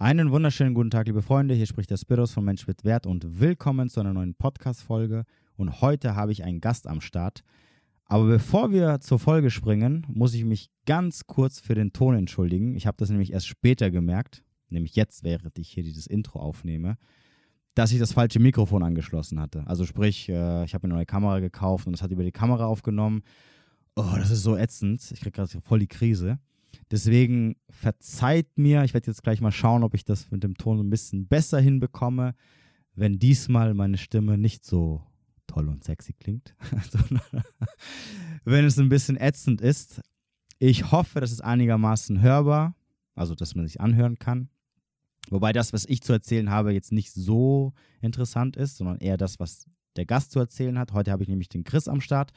Einen 0.00 0.30
wunderschönen 0.30 0.72
guten 0.72 0.88
Tag, 0.88 1.08
liebe 1.08 1.20
Freunde. 1.20 1.52
Hier 1.52 1.66
spricht 1.66 1.90
der 1.90 1.98
Spiros 1.98 2.32
von 2.32 2.42
Mensch 2.42 2.66
mit 2.66 2.84
Wert 2.84 3.04
und 3.04 3.38
willkommen 3.38 3.90
zu 3.90 4.00
einer 4.00 4.14
neuen 4.14 4.34
Podcast-Folge. 4.34 5.24
Und 5.58 5.82
heute 5.82 6.16
habe 6.16 6.32
ich 6.32 6.42
einen 6.42 6.62
Gast 6.62 6.86
am 6.86 7.02
Start. 7.02 7.42
Aber 8.06 8.24
bevor 8.24 8.72
wir 8.72 9.00
zur 9.00 9.18
Folge 9.18 9.50
springen, 9.50 10.06
muss 10.08 10.32
ich 10.32 10.46
mich 10.46 10.70
ganz 10.86 11.26
kurz 11.26 11.60
für 11.60 11.74
den 11.74 11.92
Ton 11.92 12.14
entschuldigen. 12.14 12.76
Ich 12.76 12.86
habe 12.86 12.96
das 12.96 13.10
nämlich 13.10 13.30
erst 13.30 13.46
später 13.46 13.90
gemerkt, 13.90 14.42
nämlich 14.70 14.96
jetzt, 14.96 15.22
während 15.22 15.58
ich 15.58 15.68
hier 15.68 15.82
dieses 15.82 16.06
Intro 16.06 16.40
aufnehme, 16.40 16.96
dass 17.74 17.92
ich 17.92 17.98
das 17.98 18.14
falsche 18.14 18.40
Mikrofon 18.40 18.82
angeschlossen 18.82 19.38
hatte. 19.38 19.66
Also 19.66 19.84
sprich, 19.84 20.30
äh, 20.30 20.64
ich 20.64 20.72
habe 20.72 20.84
eine 20.84 20.94
neue 20.94 21.04
Kamera 21.04 21.40
gekauft 21.40 21.86
und 21.86 21.92
es 21.92 22.00
hat 22.00 22.10
über 22.10 22.24
die 22.24 22.32
Kamera 22.32 22.64
aufgenommen. 22.64 23.20
Oh, 23.96 24.14
das 24.16 24.30
ist 24.30 24.44
so 24.44 24.56
ätzend. 24.56 25.02
Ich 25.12 25.20
kriege 25.20 25.32
gerade 25.32 25.60
voll 25.60 25.80
die 25.80 25.88
Krise. 25.88 26.38
Deswegen 26.90 27.56
verzeiht 27.68 28.58
mir, 28.58 28.84
ich 28.84 28.94
werde 28.94 29.06
jetzt 29.08 29.22
gleich 29.22 29.40
mal 29.40 29.52
schauen, 29.52 29.82
ob 29.82 29.94
ich 29.94 30.04
das 30.04 30.30
mit 30.30 30.42
dem 30.42 30.56
Ton 30.56 30.80
ein 30.80 30.90
bisschen 30.90 31.26
besser 31.26 31.60
hinbekomme, 31.60 32.34
wenn 32.94 33.18
diesmal 33.18 33.74
meine 33.74 33.98
Stimme 33.98 34.38
nicht 34.38 34.64
so 34.64 35.02
toll 35.46 35.68
und 35.68 35.84
sexy 35.84 36.12
klingt, 36.12 36.54
wenn 38.44 38.64
es 38.64 38.78
ein 38.78 38.88
bisschen 38.88 39.16
ätzend 39.16 39.60
ist. 39.60 40.00
Ich 40.58 40.92
hoffe, 40.92 41.20
das 41.20 41.32
ist 41.32 41.42
einigermaßen 41.42 42.20
hörbar, 42.20 42.74
also 43.14 43.34
dass 43.34 43.54
man 43.54 43.66
sich 43.66 43.80
anhören 43.80 44.18
kann. 44.18 44.48
Wobei 45.28 45.52
das, 45.52 45.72
was 45.72 45.86
ich 45.86 46.02
zu 46.02 46.12
erzählen 46.12 46.50
habe, 46.50 46.72
jetzt 46.72 46.92
nicht 46.92 47.12
so 47.12 47.72
interessant 48.00 48.56
ist, 48.56 48.76
sondern 48.76 48.98
eher 48.98 49.16
das, 49.16 49.38
was 49.38 49.66
der 49.96 50.06
Gast 50.06 50.32
zu 50.32 50.38
erzählen 50.38 50.78
hat. 50.78 50.92
Heute 50.92 51.10
habe 51.12 51.22
ich 51.22 51.28
nämlich 51.28 51.48
den 51.48 51.64
Chris 51.64 51.88
am 51.88 52.00
Start. 52.00 52.32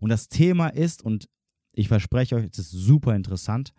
Und 0.00 0.10
das 0.10 0.28
Thema 0.28 0.68
ist, 0.68 1.02
und 1.02 1.28
ich 1.74 1.88
verspreche 1.88 2.36
euch, 2.36 2.46
es 2.50 2.58
ist 2.58 2.70
super 2.70 3.14
interessant, 3.14 3.72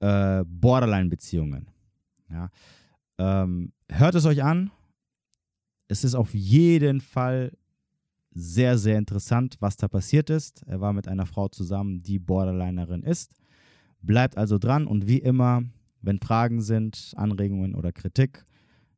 äh, 0.00 0.44
Borderline-Beziehungen. 0.46 1.68
Ja. 2.30 2.50
Ähm, 3.18 3.72
hört 3.90 4.14
es 4.14 4.24
euch 4.24 4.42
an. 4.42 4.70
Es 5.88 6.04
ist 6.04 6.14
auf 6.14 6.34
jeden 6.34 7.00
Fall 7.00 7.52
sehr, 8.34 8.78
sehr 8.78 8.98
interessant, 8.98 9.56
was 9.60 9.76
da 9.76 9.88
passiert 9.88 10.30
ist. 10.30 10.62
Er 10.66 10.80
war 10.80 10.92
mit 10.92 11.06
einer 11.06 11.26
Frau 11.26 11.48
zusammen, 11.48 12.02
die 12.02 12.18
Borderlinerin 12.18 13.02
ist. 13.02 13.34
Bleibt 14.00 14.36
also 14.36 14.58
dran 14.58 14.86
und 14.86 15.06
wie 15.06 15.18
immer, 15.18 15.62
wenn 16.00 16.18
Fragen 16.18 16.62
sind, 16.62 17.12
Anregungen 17.16 17.74
oder 17.74 17.92
Kritik, 17.92 18.44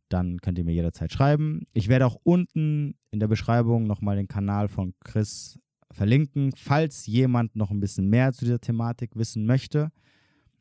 dann 0.08 0.41
könnt 0.41 0.58
ihr 0.58 0.64
mir 0.64 0.74
jederzeit 0.74 1.12
schreiben. 1.12 1.67
Ich 1.72 1.89
werde 1.89 2.06
auch 2.06 2.19
unten 2.22 2.94
in 3.11 3.20
der 3.20 3.28
Beschreibung 3.28 3.86
nochmal 3.86 4.17
den 4.17 4.28
Kanal 4.28 4.69
von 4.69 4.94
Chris 5.00 5.58
verlinken, 5.95 6.53
falls 6.56 7.06
jemand 7.06 7.56
noch 7.56 7.70
ein 7.70 7.81
bisschen 7.81 8.09
mehr 8.09 8.33
zu 8.33 8.45
dieser 8.45 8.61
Thematik 8.61 9.17
wissen 9.17 9.47
möchte 9.47 9.91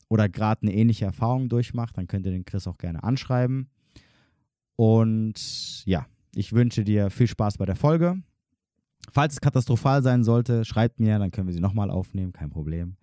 oder 0.09 0.30
gerade 0.30 0.64
eine 0.64 0.73
ähnliche 0.73 1.06
Erfahrung 1.06 1.50
durchmacht, 1.50 1.98
dann 1.98 2.08
könnt 2.08 2.25
ihr 2.25 2.31
den 2.31 2.45
Chris 2.45 2.67
auch 2.67 2.78
gerne 2.78 3.03
anschreiben. 3.03 3.70
Und 4.75 5.86
ja, 5.86 6.06
ich 6.36 6.53
wünsche 6.53 6.84
dir 6.84 7.09
viel 7.09 7.28
Spaß 7.28 7.58
bei 7.58 7.66
der 7.66 7.75
Folge. 7.75 8.16
Falls 9.12 9.34
es 9.34 9.42
katastrophal 9.42 10.02
sein 10.02 10.23
sollte, 10.23 10.66
schreibt 10.66 11.00
mir, 11.00 11.20
dann 11.20 11.31
können 11.31 11.47
wir 11.47 11.53
sie 11.53 11.59
nochmal 11.59 11.90
aufnehmen, 11.90 12.31
kein 12.31 12.50
Problem. 12.50 12.95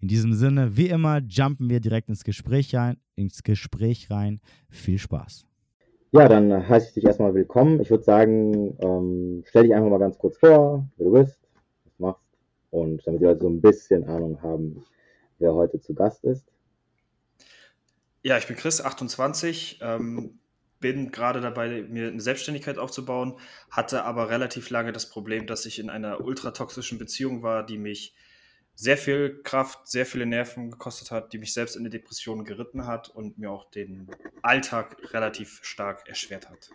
In 0.00 0.08
diesem 0.08 0.34
Sinne, 0.34 0.76
wie 0.76 0.88
immer, 0.88 1.20
jumpen 1.20 1.70
wir 1.70 1.80
direkt 1.80 2.08
ins 2.08 2.22
Gespräch 2.22 2.74
rein. 2.74 2.98
Ins 3.14 3.42
Gespräch 3.42 4.10
rein. 4.10 4.40
Viel 4.68 4.98
Spaß. 4.98 5.46
Ja, 6.12 6.28
dann 6.28 6.68
heiße 6.68 6.88
ich 6.88 6.94
dich 6.94 7.04
erstmal 7.04 7.34
willkommen. 7.34 7.80
Ich 7.80 7.90
würde 7.90 8.04
sagen, 8.04 8.76
ähm, 8.80 9.42
stell 9.46 9.64
dich 9.64 9.74
einfach 9.74 9.90
mal 9.90 9.98
ganz 9.98 10.18
kurz 10.18 10.38
vor, 10.38 10.88
wer 10.96 11.06
du 11.06 11.12
bist, 11.12 11.45
und 12.70 13.06
damit 13.06 13.20
wir 13.20 13.28
halt 13.28 13.40
so 13.40 13.48
ein 13.48 13.60
bisschen 13.60 14.04
Ahnung 14.04 14.42
haben, 14.42 14.84
wer 15.38 15.54
heute 15.54 15.80
zu 15.80 15.94
Gast 15.94 16.24
ist. 16.24 16.44
Ja, 18.22 18.38
ich 18.38 18.46
bin 18.46 18.56
Chris, 18.56 18.80
28, 18.80 19.80
ähm, 19.82 20.38
bin 20.80 21.10
gerade 21.10 21.40
dabei, 21.40 21.82
mir 21.82 22.08
eine 22.08 22.20
Selbstständigkeit 22.20 22.78
aufzubauen, 22.78 23.38
hatte 23.70 24.04
aber 24.04 24.30
relativ 24.30 24.70
lange 24.70 24.92
das 24.92 25.08
Problem, 25.08 25.46
dass 25.46 25.66
ich 25.66 25.78
in 25.78 25.90
einer 25.90 26.20
ultratoxischen 26.20 26.98
Beziehung 26.98 27.42
war, 27.42 27.64
die 27.64 27.78
mich 27.78 28.14
sehr 28.74 28.98
viel 28.98 29.40
Kraft, 29.42 29.88
sehr 29.88 30.04
viele 30.04 30.26
Nerven 30.26 30.70
gekostet 30.70 31.10
hat, 31.10 31.32
die 31.32 31.38
mich 31.38 31.54
selbst 31.54 31.76
in 31.76 31.84
die 31.84 31.90
Depression 31.90 32.44
geritten 32.44 32.86
hat 32.86 33.08
und 33.08 33.38
mir 33.38 33.50
auch 33.50 33.70
den 33.70 34.08
Alltag 34.42 34.96
relativ 35.14 35.60
stark 35.62 36.06
erschwert 36.08 36.50
hat. 36.50 36.70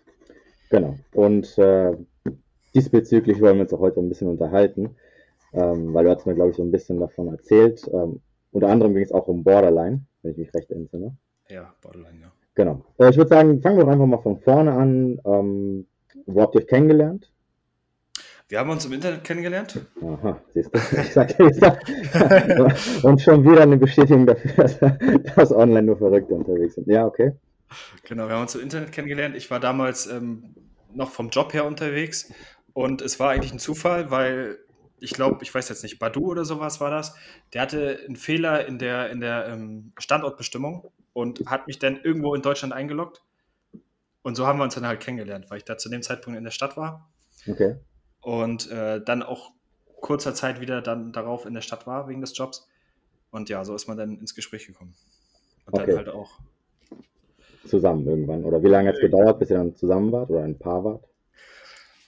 Genau. 0.72 0.98
Und 1.14 1.58
äh, 1.60 1.96
diesbezüglich 2.74 3.40
wollen 3.40 3.58
wir 3.58 3.64
uns 3.64 3.74
auch 3.74 3.80
heute 3.80 4.00
ein 4.00 4.10
bisschen 4.10 4.30
unterhalten, 4.30 4.96
ähm, 5.54 5.94
weil 5.94 6.06
du 6.06 6.12
hast 6.12 6.26
mir, 6.26 6.36
glaube 6.36 6.52
ich, 6.52 6.58
so 6.58 6.64
ein 6.64 6.72
bisschen 6.72 7.00
davon 7.00 7.28
erzählt. 7.28 7.90
Ähm, 7.94 8.22
unter 8.52 8.68
anderem 8.68 8.94
ging 8.94 9.04
es 9.04 9.12
auch 9.12 9.28
um 9.28 9.44
Borderline, 9.44 10.02
wenn 10.22 10.32
ich 10.32 10.38
mich 10.38 10.54
recht 10.54 10.72
entsinne. 10.72 11.16
Ja, 11.50 11.74
Borderline, 11.82 12.20
ja. 12.22 12.32
Genau. 12.56 12.84
Äh, 12.98 13.10
ich 13.10 13.18
würde 13.18 13.30
sagen, 13.30 13.62
fangen 13.62 13.78
wir 13.78 13.86
doch 13.86 13.92
einfach 13.92 14.06
mal 14.06 14.22
von 14.22 14.40
vorne 14.40 14.74
an. 14.74 15.20
Ähm, 15.26 15.88
wo 16.26 16.42
habt 16.42 16.56
ihr 16.56 16.62
euch 16.62 16.68
kennengelernt? 16.68 17.32
Wir 18.50 18.60
haben 18.60 18.70
uns 18.70 18.84
im 18.86 18.92
Internet 18.92 19.24
kennengelernt. 19.24 19.80
Aha, 20.02 20.38
siehst 20.50 20.76
du. 20.76 20.80
Ich 21.00 21.14
sag, 21.14 21.40
ich 21.40 21.56
sag. 21.56 21.82
Und 23.04 23.22
schon 23.22 23.50
wieder 23.50 23.62
eine 23.62 23.78
Bestätigung 23.78 24.26
dafür, 24.26 24.52
dass, 24.52 24.78
dass 25.36 25.52
online 25.54 25.84
nur 25.84 25.98
Verrückte 25.98 26.34
unterwegs 26.34 26.76
sind. 26.76 26.88
Ja, 26.88 27.06
okay. 27.06 27.32
Genau, 28.04 28.28
wir 28.28 28.36
haben 28.36 28.42
uns 28.42 28.56
im 28.56 28.62
Internet 28.62 28.92
kennengelernt. 28.92 29.38
Ich 29.38 29.50
war 29.52 29.62
damals 29.62 30.08
ähm, 30.08 30.54
noch 30.94 31.12
vom 31.12 31.30
Job 31.30 31.54
her 31.54 31.66
unterwegs 31.66 32.34
und 32.74 33.02
es 33.02 33.22
war 33.22 33.30
eigentlich 33.30 33.54
ein 33.54 33.60
Zufall, 33.60 34.12
weil 34.12 34.58
ich 35.02 35.14
glaube, 35.14 35.40
ich 35.42 35.54
weiß 35.54 35.68
jetzt 35.70 35.82
nicht, 35.84 35.98
Badu 36.00 36.28
oder 36.28 36.46
sowas 36.46 36.80
war 36.80 36.92
das. 36.92 37.16
Der 37.54 37.62
hatte 37.64 38.00
einen 38.06 38.16
Fehler 38.16 38.68
in 38.68 38.78
der, 38.78 39.10
in 39.10 39.20
der 39.20 39.48
ähm, 39.48 39.94
Standortbestimmung 39.98 40.92
und 41.14 41.42
hat 41.48 41.68
mich 41.68 41.80
dann 41.80 42.00
irgendwo 42.02 42.36
in 42.36 42.44
Deutschland 42.44 42.72
eingeloggt. 42.72 43.24
Und 44.22 44.36
so 44.36 44.46
haben 44.46 44.60
wir 44.60 44.64
uns 44.64 44.76
dann 44.76 44.86
halt 44.86 45.00
kennengelernt, 45.00 45.50
weil 45.50 45.58
ich 45.58 45.66
da 45.66 45.78
zu 45.78 45.90
dem 45.90 46.04
Zeitpunkt 46.04 46.38
in 46.38 46.44
der 46.44 46.52
Stadt 46.52 46.78
war. 46.78 47.10
Okay. 47.50 47.78
Und 48.22 48.70
äh, 48.70 49.04
dann 49.04 49.24
auch 49.24 49.52
kurzer 50.00 50.36
Zeit 50.36 50.62
wieder 50.62 50.84
dann 50.84 51.12
darauf 51.12 51.48
in 51.48 51.56
der 51.56 51.62
Stadt 51.62 51.88
war 51.88 52.08
wegen 52.08 52.22
des 52.22 52.38
Jobs. 52.38 52.70
Und 53.32 53.50
ja, 53.50 53.66
so 53.66 53.74
ist 53.74 53.88
man 53.88 53.98
dann 53.98 54.20
ins 54.20 54.36
Gespräch 54.36 54.68
gekommen. 54.68 54.94
Und 55.66 55.74
Okay. 55.74 55.88
dann 55.88 55.98
halt 55.98 56.10
auch. 56.10 56.40
Zusammen 57.66 58.06
irgendwann. 58.08 58.44
Oder 58.44 58.62
wie 58.62 58.68
lange 58.68 58.90
hat 58.90 58.96
es 58.96 59.02
gedauert, 59.02 59.40
bis 59.40 59.50
ihr 59.50 59.58
dann 59.58 59.76
zusammen 59.76 60.12
wart 60.12 60.30
oder 60.30 60.44
ein 60.44 60.60
Paar 60.60 60.84
wart? 60.84 61.08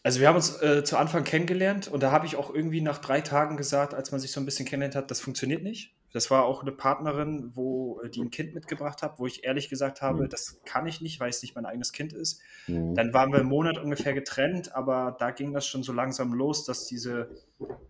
Also 0.06 0.20
wir 0.20 0.28
haben 0.28 0.36
uns 0.36 0.62
äh, 0.62 0.84
zu 0.84 0.98
Anfang 0.98 1.24
kennengelernt 1.24 1.88
und 1.88 2.04
da 2.04 2.12
habe 2.12 2.26
ich 2.26 2.36
auch 2.36 2.54
irgendwie 2.54 2.82
nach 2.82 2.98
drei 2.98 3.22
Tagen 3.22 3.56
gesagt, 3.56 3.94
als 3.94 4.12
man 4.12 4.20
sich 4.20 4.34
so 4.34 4.42
ein 4.42 4.46
bisschen 4.46 4.66
kennengelernt 4.66 4.96
hat, 4.96 5.10
das 5.10 5.22
funktioniert 5.22 5.64
nicht. 5.64 5.96
Das 6.12 6.30
war 6.30 6.44
auch 6.46 6.62
eine 6.62 6.74
Partnerin, 6.74 7.52
wo 7.56 8.02
äh, 8.02 8.10
die 8.10 8.22
ein 8.22 8.30
Kind 8.30 8.54
mitgebracht 8.54 9.02
hat, 9.02 9.18
wo 9.18 9.26
ich 9.26 9.46
ehrlich 9.46 9.70
gesagt 9.70 10.02
habe, 10.02 10.24
Mhm. 10.24 10.30
das 10.30 10.60
kann 10.66 10.86
ich 10.88 11.00
nicht, 11.00 11.22
weil 11.22 11.30
es 11.30 11.42
nicht 11.42 11.56
mein 11.56 11.66
eigenes 11.66 11.94
Kind 11.94 12.12
ist. 12.12 12.42
Mhm. 12.68 12.96
Dann 12.96 13.14
waren 13.14 13.32
wir 13.32 13.40
einen 13.40 13.48
Monat 13.48 13.78
ungefähr 13.78 14.14
getrennt, 14.14 14.76
aber 14.76 15.16
da 15.20 15.32
ging 15.32 15.54
das 15.54 15.66
schon 15.66 15.84
so 15.84 15.94
langsam 15.94 16.34
los, 16.34 16.66
dass 16.66 16.86
diese 16.86 17.30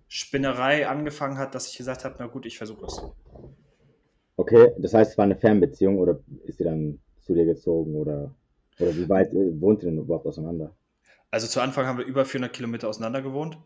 Spinnerei 0.07 0.88
angefangen 0.88 1.40
hat, 1.40 1.56
dass 1.56 1.68
ich 1.68 1.78
gesagt 1.78 2.06
habe, 2.06 2.16
na 2.19 2.28
gut, 2.28 2.45
ich 2.45 2.59
versuche 2.59 2.85
es. 2.85 3.01
Okay, 4.38 4.72
das 4.78 4.94
heißt, 4.94 5.12
es 5.12 5.18
war 5.18 5.25
eine 5.25 5.35
Fernbeziehung 5.35 5.97
oder 5.97 6.19
ist 6.45 6.59
sie 6.59 6.63
dann 6.63 7.00
zu 7.22 7.34
dir 7.34 7.45
gezogen 7.45 7.95
oder, 7.95 8.35
oder 8.80 8.95
wie 8.95 9.09
weit 9.09 9.34
äh, 9.34 9.59
wohnt 9.59 9.81
ihr 9.81 9.90
denn 9.90 9.97
überhaupt 10.00 10.28
auseinander? 10.28 10.75
Also 11.34 11.48
zu 11.48 11.62
Anfang 11.62 11.88
haben 11.88 11.98
wir 11.98 12.06
über 12.06 12.26
400 12.26 12.54
Kilometer 12.54 12.88
auseinander 12.88 13.24
gewohnt. 13.24 13.58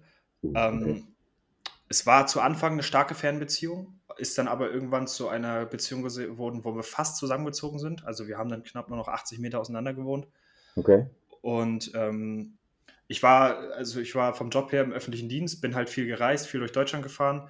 Uh, 0.41 0.53
Ähm. 0.55 1.07
Es 1.89 2.05
war 2.05 2.25
zu 2.25 2.39
Anfang 2.39 2.73
eine 2.73 2.83
starke 2.83 3.13
Fernbeziehung, 3.13 3.99
ist 4.17 4.37
dann 4.37 4.47
aber 4.47 4.71
irgendwann 4.71 5.05
zu 5.07 5.27
einer 5.27 5.65
Beziehung 5.65 6.01
geworden, 6.03 6.63
wo 6.63 6.75
wir 6.75 6.83
fast 6.83 7.17
zusammengezogen 7.17 7.79
sind. 7.79 8.05
Also 8.05 8.27
wir 8.27 8.37
haben 8.37 8.49
dann 8.49 8.63
knapp 8.63 8.87
nur 8.87 8.97
noch 8.97 9.09
80 9.09 9.39
Meter 9.39 9.59
auseinander 9.59 9.93
gewohnt. 9.93 10.27
Okay. 10.77 11.07
Und 11.41 11.91
ähm, 11.93 12.57
ich 13.07 13.21
war, 13.21 13.57
also 13.73 13.99
ich 13.99 14.15
war 14.15 14.33
vom 14.33 14.49
Job 14.49 14.71
her 14.71 14.83
im 14.83 14.93
öffentlichen 14.93 15.27
Dienst, 15.27 15.61
bin 15.61 15.75
halt 15.75 15.89
viel 15.89 16.07
gereist, 16.07 16.47
viel 16.47 16.61
durch 16.61 16.73
Deutschland 16.73 17.03
gefahren, 17.03 17.49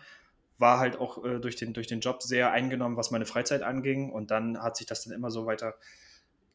war 0.57 0.79
halt 0.79 0.99
auch 0.99 1.23
äh, 1.25 1.39
durch, 1.39 1.57
den, 1.57 1.73
durch 1.73 1.87
den 1.87 1.99
Job 1.99 2.23
sehr 2.23 2.51
eingenommen, 2.51 2.97
was 2.97 3.11
meine 3.11 3.27
Freizeit 3.27 3.61
anging. 3.61 4.11
Und 4.11 4.31
dann 4.31 4.61
hat 4.63 4.77
sich 4.77 4.87
das 4.87 5.03
dann 5.03 5.13
immer 5.13 5.29
so 5.29 5.45
weiter 5.45 5.75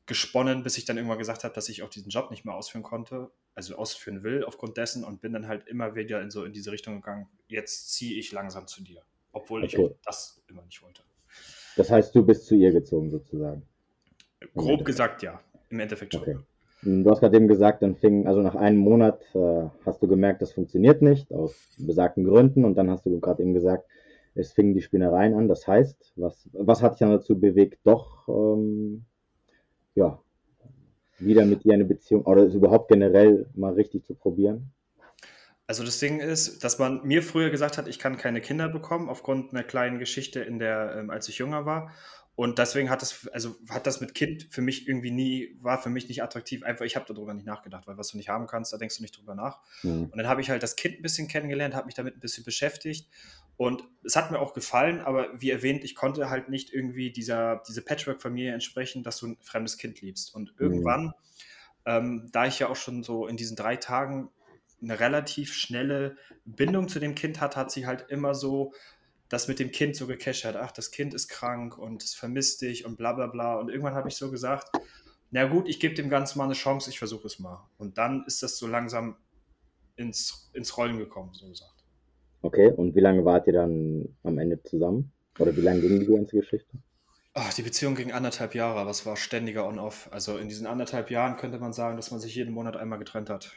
gesponnen, 0.06 0.62
bis 0.62 0.78
ich 0.78 0.84
dann 0.84 0.96
irgendwann 0.96 1.18
gesagt 1.18 1.44
habe, 1.44 1.54
dass 1.54 1.68
ich 1.68 1.82
auch 1.82 1.88
diesen 1.88 2.10
Job 2.10 2.30
nicht 2.30 2.44
mehr 2.44 2.54
ausführen 2.54 2.82
konnte, 2.82 3.30
also 3.54 3.76
ausführen 3.76 4.22
will 4.22 4.44
aufgrund 4.44 4.76
dessen 4.76 5.04
und 5.04 5.20
bin 5.20 5.32
dann 5.32 5.46
halt 5.46 5.68
immer 5.68 5.94
wieder 5.94 6.20
in 6.20 6.30
so 6.30 6.44
in 6.44 6.52
diese 6.52 6.72
Richtung 6.72 6.96
gegangen, 6.96 7.28
jetzt 7.48 7.92
ziehe 7.92 8.18
ich 8.18 8.32
langsam 8.32 8.66
zu 8.66 8.82
dir, 8.82 9.02
obwohl 9.32 9.64
ich 9.64 9.78
Okay. 9.78 9.86
auch 9.86 9.96
das 10.04 10.42
immer 10.48 10.62
nicht 10.62 10.82
wollte. 10.82 11.02
Das 11.76 11.90
heißt, 11.90 12.14
du 12.14 12.24
bist 12.24 12.46
zu 12.46 12.54
ihr 12.54 12.72
gezogen 12.72 13.10
sozusagen. 13.10 13.62
Grob 14.54 14.84
gesagt 14.84 15.22
ja, 15.22 15.40
im 15.70 15.80
Endeffekt 15.80 16.12
schon. 16.12 16.22
Okay. 16.22 16.38
Du 16.84 17.08
hast 17.08 17.20
gerade 17.20 17.36
eben 17.36 17.46
gesagt, 17.46 17.82
dann 17.82 17.94
fing, 17.94 18.26
also 18.26 18.42
nach 18.42 18.56
einem 18.56 18.78
Monat 18.78 19.22
äh, 19.36 19.68
hast 19.86 20.02
du 20.02 20.08
gemerkt, 20.08 20.42
das 20.42 20.52
funktioniert 20.52 21.00
nicht, 21.00 21.32
aus 21.32 21.54
besagten 21.78 22.24
Gründen. 22.24 22.64
Und 22.64 22.74
dann 22.74 22.90
hast 22.90 23.06
du 23.06 23.20
gerade 23.20 23.40
eben 23.40 23.54
gesagt, 23.54 23.86
es 24.34 24.52
fingen 24.52 24.74
die 24.74 24.82
Spinnereien 24.82 25.34
an. 25.34 25.46
Das 25.46 25.68
heißt, 25.68 26.14
was, 26.16 26.48
was 26.52 26.82
hat 26.82 26.94
dich 26.94 26.98
dann 26.98 27.10
dazu 27.10 27.38
bewegt, 27.38 27.78
doch 27.84 28.26
ähm, 28.28 29.04
ja, 29.94 30.20
wieder 31.18 31.44
mit 31.44 31.64
ihr 31.64 31.74
eine 31.74 31.84
Beziehung 31.84 32.22
oder 32.22 32.44
überhaupt 32.44 32.88
generell 32.88 33.48
mal 33.54 33.72
richtig 33.74 34.04
zu 34.04 34.14
probieren? 34.14 34.72
Also 35.66 35.84
das 35.84 36.00
Ding 36.00 36.20
ist, 36.20 36.64
dass 36.64 36.78
man 36.78 37.06
mir 37.06 37.22
früher 37.22 37.50
gesagt 37.50 37.78
hat, 37.78 37.88
ich 37.88 37.98
kann 37.98 38.18
keine 38.18 38.40
Kinder 38.40 38.68
bekommen 38.68 39.08
aufgrund 39.08 39.52
einer 39.52 39.62
kleinen 39.62 39.98
Geschichte 39.98 40.40
in 40.40 40.58
der, 40.58 40.96
ähm, 40.98 41.10
als 41.10 41.28
ich 41.28 41.38
jünger 41.38 41.64
war. 41.64 41.92
Und 42.34 42.58
deswegen 42.58 42.88
hat 42.88 43.02
das, 43.02 43.28
also 43.28 43.56
hat 43.68 43.86
das 43.86 44.00
mit 44.00 44.14
Kind 44.14 44.48
für 44.50 44.62
mich 44.62 44.88
irgendwie 44.88 45.10
nie, 45.10 45.56
war 45.60 45.80
für 45.80 45.90
mich 45.90 46.08
nicht 46.08 46.22
attraktiv. 46.22 46.62
Einfach, 46.62 46.84
ich 46.86 46.96
habe 46.96 47.04
darüber 47.06 47.34
nicht 47.34 47.46
nachgedacht, 47.46 47.86
weil 47.86 47.98
was 47.98 48.08
du 48.08 48.16
nicht 48.16 48.30
haben 48.30 48.46
kannst, 48.46 48.72
da 48.72 48.78
denkst 48.78 48.96
du 48.96 49.02
nicht 49.02 49.16
drüber 49.16 49.34
nach. 49.34 49.60
Mhm. 49.82 50.04
Und 50.04 50.16
dann 50.16 50.26
habe 50.26 50.40
ich 50.40 50.48
halt 50.48 50.62
das 50.62 50.76
Kind 50.76 50.98
ein 50.98 51.02
bisschen 51.02 51.28
kennengelernt, 51.28 51.74
habe 51.74 51.86
mich 51.86 51.94
damit 51.94 52.16
ein 52.16 52.20
bisschen 52.20 52.44
beschäftigt. 52.44 53.08
Und 53.56 53.84
es 54.02 54.16
hat 54.16 54.30
mir 54.30 54.40
auch 54.40 54.54
gefallen, 54.54 55.00
aber 55.00 55.28
wie 55.40 55.50
erwähnt, 55.50 55.84
ich 55.84 55.94
konnte 55.94 56.30
halt 56.30 56.48
nicht 56.48 56.72
irgendwie 56.72 57.12
dieser, 57.12 57.62
diese 57.68 57.82
Patchwork-Familie 57.82 58.52
entsprechen, 58.52 59.02
dass 59.02 59.18
du 59.18 59.28
ein 59.28 59.38
fremdes 59.40 59.78
Kind 59.78 60.00
liebst. 60.00 60.34
Und 60.34 60.52
mhm. 60.52 60.56
irgendwann, 60.58 61.04
mhm. 61.04 61.12
ähm, 61.86 62.28
da 62.32 62.46
ich 62.46 62.58
ja 62.58 62.68
auch 62.68 62.76
schon 62.76 63.02
so 63.02 63.26
in 63.26 63.36
diesen 63.36 63.56
drei 63.56 63.76
Tagen 63.76 64.30
eine 64.82 64.98
relativ 64.98 65.54
schnelle 65.54 66.16
Bindung 66.44 66.88
zu 66.88 66.98
dem 66.98 67.14
Kind 67.14 67.40
hatte, 67.40 67.56
hat 67.56 67.70
sie 67.70 67.86
halt 67.86 68.06
immer 68.08 68.34
so 68.34 68.72
das 69.28 69.48
mit 69.48 69.58
dem 69.58 69.70
Kind 69.70 69.96
so 69.96 70.06
gekeschert. 70.06 70.56
Ach, 70.56 70.72
das 70.72 70.90
Kind 70.90 71.14
ist 71.14 71.28
krank 71.28 71.78
und 71.78 72.02
es 72.02 72.14
vermisst 72.14 72.60
dich 72.62 72.84
und 72.84 72.96
bla 72.96 73.12
bla 73.12 73.28
bla. 73.28 73.54
Und 73.54 73.70
irgendwann 73.70 73.94
habe 73.94 74.08
ich 74.08 74.16
so 74.16 74.30
gesagt, 74.30 74.68
na 75.30 75.46
gut, 75.46 75.68
ich 75.68 75.80
gebe 75.80 75.94
dem 75.94 76.10
Ganzen 76.10 76.38
mal 76.38 76.44
eine 76.44 76.52
Chance, 76.52 76.90
ich 76.90 76.98
versuche 76.98 77.26
es 77.26 77.38
mal. 77.38 77.66
Und 77.78 77.96
dann 77.96 78.24
ist 78.26 78.42
das 78.42 78.58
so 78.58 78.66
langsam 78.66 79.16
ins, 79.96 80.50
ins 80.52 80.76
Rollen 80.76 80.98
gekommen, 80.98 81.32
so 81.32 81.48
gesagt. 81.48 81.81
Okay, 82.42 82.70
und 82.70 82.94
wie 82.94 83.00
lange 83.00 83.24
wart 83.24 83.46
ihr 83.46 83.52
dann 83.52 84.08
am 84.24 84.38
Ende 84.38 84.62
zusammen? 84.62 85.12
Oder 85.38 85.56
wie 85.56 85.60
lange 85.60 85.80
ging 85.80 86.00
die 86.00 86.06
ganze 86.06 86.36
Geschichte? 86.36 86.76
Ach, 87.34 87.54
die 87.54 87.62
Beziehung 87.62 87.94
ging 87.94 88.12
anderthalb 88.12 88.54
Jahre, 88.54 88.80
aber 88.80 88.90
es 88.90 89.06
war 89.06 89.16
ständiger 89.16 89.66
On-Off. 89.66 90.08
Also 90.12 90.36
in 90.36 90.48
diesen 90.48 90.66
anderthalb 90.66 91.10
Jahren 91.10 91.36
könnte 91.36 91.58
man 91.58 91.72
sagen, 91.72 91.96
dass 91.96 92.10
man 92.10 92.20
sich 92.20 92.34
jeden 92.34 92.52
Monat 92.52 92.76
einmal 92.76 92.98
getrennt 92.98 93.30
hat. 93.30 93.52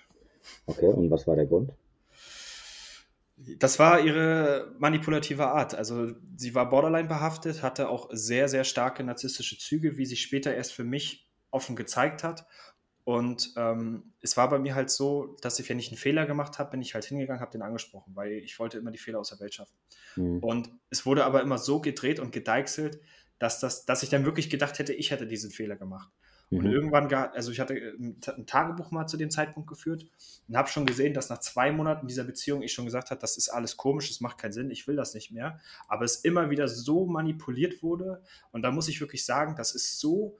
Okay, 0.66 0.88
und 0.88 1.12
was 1.12 1.28
war 1.28 1.36
der 1.36 1.48
Grund? 1.48 1.74
Das 3.38 3.80
war 3.80 4.00
ihre 4.00 4.74
manipulative 4.80 5.48
Art. 5.48 5.76
Also 5.76 6.14
sie 6.38 6.56
war 6.56 6.70
borderline 6.70 7.10
behaftet, 7.10 7.64
hatte 7.64 7.90
auch 7.90 8.10
sehr, 8.14 8.48
sehr 8.48 8.64
starke 8.64 9.04
narzisstische 9.04 9.58
Züge, 9.58 9.98
wie 9.98 10.06
sich 10.06 10.22
später 10.22 10.56
erst 10.56 10.72
für 10.72 10.86
mich 10.86 11.30
offen 11.52 11.76
gezeigt 11.76 12.24
hat. 12.24 12.46
Und 13.06 13.54
ähm, 13.56 14.14
es 14.22 14.36
war 14.36 14.50
bei 14.50 14.58
mir 14.58 14.74
halt 14.74 14.90
so, 14.90 15.38
dass 15.42 15.60
ich, 15.60 15.70
wenn 15.70 15.78
ich 15.78 15.90
einen 15.90 15.98
Fehler 15.98 16.26
gemacht 16.26 16.58
habe, 16.58 16.72
bin 16.72 16.82
ich 16.82 16.96
halt 16.96 17.06
hingegangen, 17.06 17.40
habe 17.40 17.52
den 17.52 17.62
angesprochen, 17.62 18.16
weil 18.16 18.32
ich 18.32 18.58
wollte 18.58 18.80
immer 18.80 18.90
die 18.90 18.98
Fehler 18.98 19.20
aus 19.20 19.30
der 19.30 19.40
Welt 19.40 19.54
schaffen. 19.54 19.76
Mhm. 20.16 20.40
Und 20.40 20.70
es 20.90 21.06
wurde 21.06 21.24
aber 21.24 21.44
immer 21.44 21.60
so 21.60 21.80
gedreht 21.80 22.20
und 22.20 22.32
gedeichselt, 22.32 23.00
dass, 23.38 23.60
das, 23.60 23.86
dass 23.86 24.02
ich 24.02 24.10
dann 24.10 24.26
wirklich 24.26 24.50
gedacht 24.50 24.80
hätte, 24.80 24.92
ich 24.92 25.12
hätte 25.12 25.28
diesen 25.28 25.52
Fehler 25.52 25.76
gemacht. 25.76 26.10
Mhm. 26.50 26.58
Und 26.58 26.66
irgendwann, 26.66 27.14
also 27.14 27.52
ich 27.52 27.60
hatte 27.60 27.76
äh, 27.76 27.94
ein 27.96 28.46
Tagebuch 28.48 28.90
mal 28.90 29.06
zu 29.06 29.18
dem 29.18 29.30
Zeitpunkt 29.30 29.70
geführt 29.70 30.08
und 30.48 30.58
habe 30.58 30.70
schon 30.70 30.88
gesehen, 30.88 31.14
dass 31.14 31.30
nach 31.30 31.40
zwei 31.40 31.72
Monaten 31.72 32.08
dieser 32.08 32.24
Beziehung 32.24 32.64
ich 32.64 32.74
schon 32.74 32.86
gesagt 32.86 33.12
habe, 33.12 33.22
das 33.22 33.38
ist 33.38 33.50
alles 33.50 33.78
komisch, 33.78 34.08
das 34.08 34.20
macht 34.20 34.40
keinen 34.40 34.52
Sinn, 34.54 34.72
ich 34.72 34.88
will 34.88 34.96
das 34.96 35.14
nicht 35.14 35.32
mehr. 35.32 35.60
Aber 35.88 36.06
es 36.06 36.18
immer 36.18 36.50
wieder 36.50 36.68
so 36.68 37.06
manipuliert 37.06 37.84
wurde 37.84 38.24
und 38.52 38.64
da 38.64 38.72
muss 38.72 38.88
ich 38.88 39.00
wirklich 39.00 39.26
sagen, 39.26 39.56
das 39.56 39.76
ist 39.76 40.00
so 40.00 40.40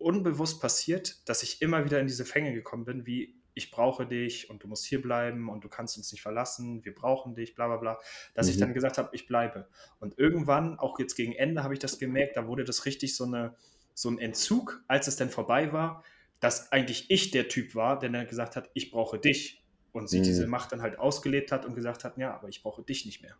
unbewusst 0.00 0.60
passiert, 0.60 1.28
dass 1.28 1.42
ich 1.42 1.62
immer 1.62 1.84
wieder 1.84 2.00
in 2.00 2.06
diese 2.06 2.24
Fänge 2.24 2.52
gekommen 2.52 2.84
bin, 2.84 3.06
wie 3.06 3.34
ich 3.54 3.70
brauche 3.70 4.06
dich 4.06 4.48
und 4.48 4.62
du 4.62 4.68
musst 4.68 4.86
hier 4.86 5.02
bleiben 5.02 5.48
und 5.48 5.64
du 5.64 5.68
kannst 5.68 5.96
uns 5.98 6.12
nicht 6.12 6.22
verlassen, 6.22 6.84
wir 6.84 6.94
brauchen 6.94 7.34
dich, 7.34 7.54
bla 7.54 7.66
bla 7.66 7.76
bla, 7.76 7.98
dass 8.34 8.46
mhm. 8.46 8.52
ich 8.52 8.58
dann 8.58 8.74
gesagt 8.74 8.96
habe, 8.96 9.10
ich 9.12 9.26
bleibe. 9.26 9.68
Und 9.98 10.18
irgendwann, 10.18 10.78
auch 10.78 10.98
jetzt 10.98 11.14
gegen 11.14 11.32
Ende, 11.32 11.62
habe 11.62 11.74
ich 11.74 11.80
das 11.80 11.98
gemerkt, 11.98 12.36
da 12.36 12.46
wurde 12.46 12.64
das 12.64 12.86
richtig 12.86 13.16
so 13.16 13.24
eine 13.24 13.54
so 14.00 14.08
ein 14.08 14.18
Entzug, 14.18 14.82
als 14.88 15.08
es 15.08 15.16
dann 15.16 15.30
vorbei 15.30 15.72
war, 15.72 16.02
dass 16.40 16.72
eigentlich 16.72 17.10
ich 17.10 17.30
der 17.32 17.48
Typ 17.48 17.74
war, 17.74 17.98
der 17.98 18.08
dann 18.08 18.26
gesagt 18.26 18.56
hat, 18.56 18.70
ich 18.72 18.90
brauche 18.90 19.18
dich. 19.18 19.62
Und 19.92 20.08
sie 20.08 20.20
mhm. 20.20 20.24
diese 20.24 20.46
Macht 20.46 20.72
dann 20.72 20.82
halt 20.82 20.98
ausgelebt 20.98 21.52
hat 21.52 21.66
und 21.66 21.74
gesagt 21.74 22.04
hat, 22.04 22.16
ja, 22.16 22.32
aber 22.32 22.48
ich 22.48 22.62
brauche 22.62 22.82
dich 22.82 23.04
nicht 23.04 23.22
mehr. 23.22 23.36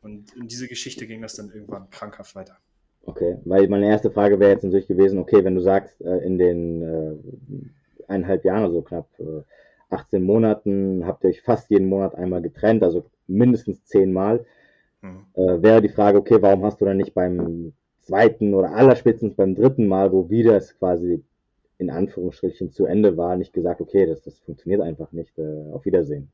Und 0.00 0.34
in 0.34 0.48
diese 0.48 0.68
Geschichte 0.68 1.06
ging 1.06 1.20
das 1.20 1.34
dann 1.34 1.50
irgendwann 1.50 1.90
krankhaft 1.90 2.34
weiter. 2.34 2.58
Okay, 3.06 3.38
weil 3.44 3.68
meine 3.68 3.86
erste 3.86 4.10
Frage 4.10 4.40
wäre 4.40 4.50
jetzt 4.50 4.64
natürlich 4.64 4.88
gewesen, 4.88 5.18
okay, 5.18 5.44
wenn 5.44 5.54
du 5.54 5.60
sagst, 5.60 6.00
äh, 6.02 6.18
in 6.18 6.38
den 6.38 6.82
äh, 6.82 7.14
eineinhalb 8.08 8.44
Jahren, 8.44 8.64
also 8.64 8.82
knapp 8.82 9.08
18 9.90 10.20
äh, 10.20 10.24
Monaten, 10.24 11.06
habt 11.06 11.22
ihr 11.24 11.30
euch 11.30 11.40
fast 11.40 11.70
jeden 11.70 11.88
Monat 11.88 12.16
einmal 12.16 12.42
getrennt, 12.42 12.82
also 12.82 13.04
mindestens 13.28 13.84
zehnmal, 13.84 14.44
mhm. 15.02 15.24
wäre 15.34 15.82
die 15.82 15.88
Frage, 15.88 16.18
okay, 16.18 16.38
warum 16.40 16.64
hast 16.64 16.80
du 16.80 16.84
dann 16.84 16.96
nicht 16.96 17.14
beim 17.14 17.72
zweiten 18.00 18.54
oder 18.54 18.72
allerspätestens 18.72 19.34
beim 19.34 19.54
dritten 19.54 19.86
Mal, 19.86 20.12
wo 20.12 20.30
wieder 20.30 20.56
es 20.56 20.78
quasi 20.78 21.24
in 21.78 21.90
Anführungsstrichen 21.90 22.70
zu 22.70 22.86
Ende 22.86 23.16
war, 23.16 23.36
nicht 23.36 23.52
gesagt, 23.52 23.80
okay, 23.80 24.06
das, 24.06 24.22
das 24.22 24.38
funktioniert 24.40 24.80
einfach 24.80 25.12
nicht, 25.12 25.38
äh, 25.38 25.72
auf 25.72 25.84
Wiedersehen. 25.84 26.30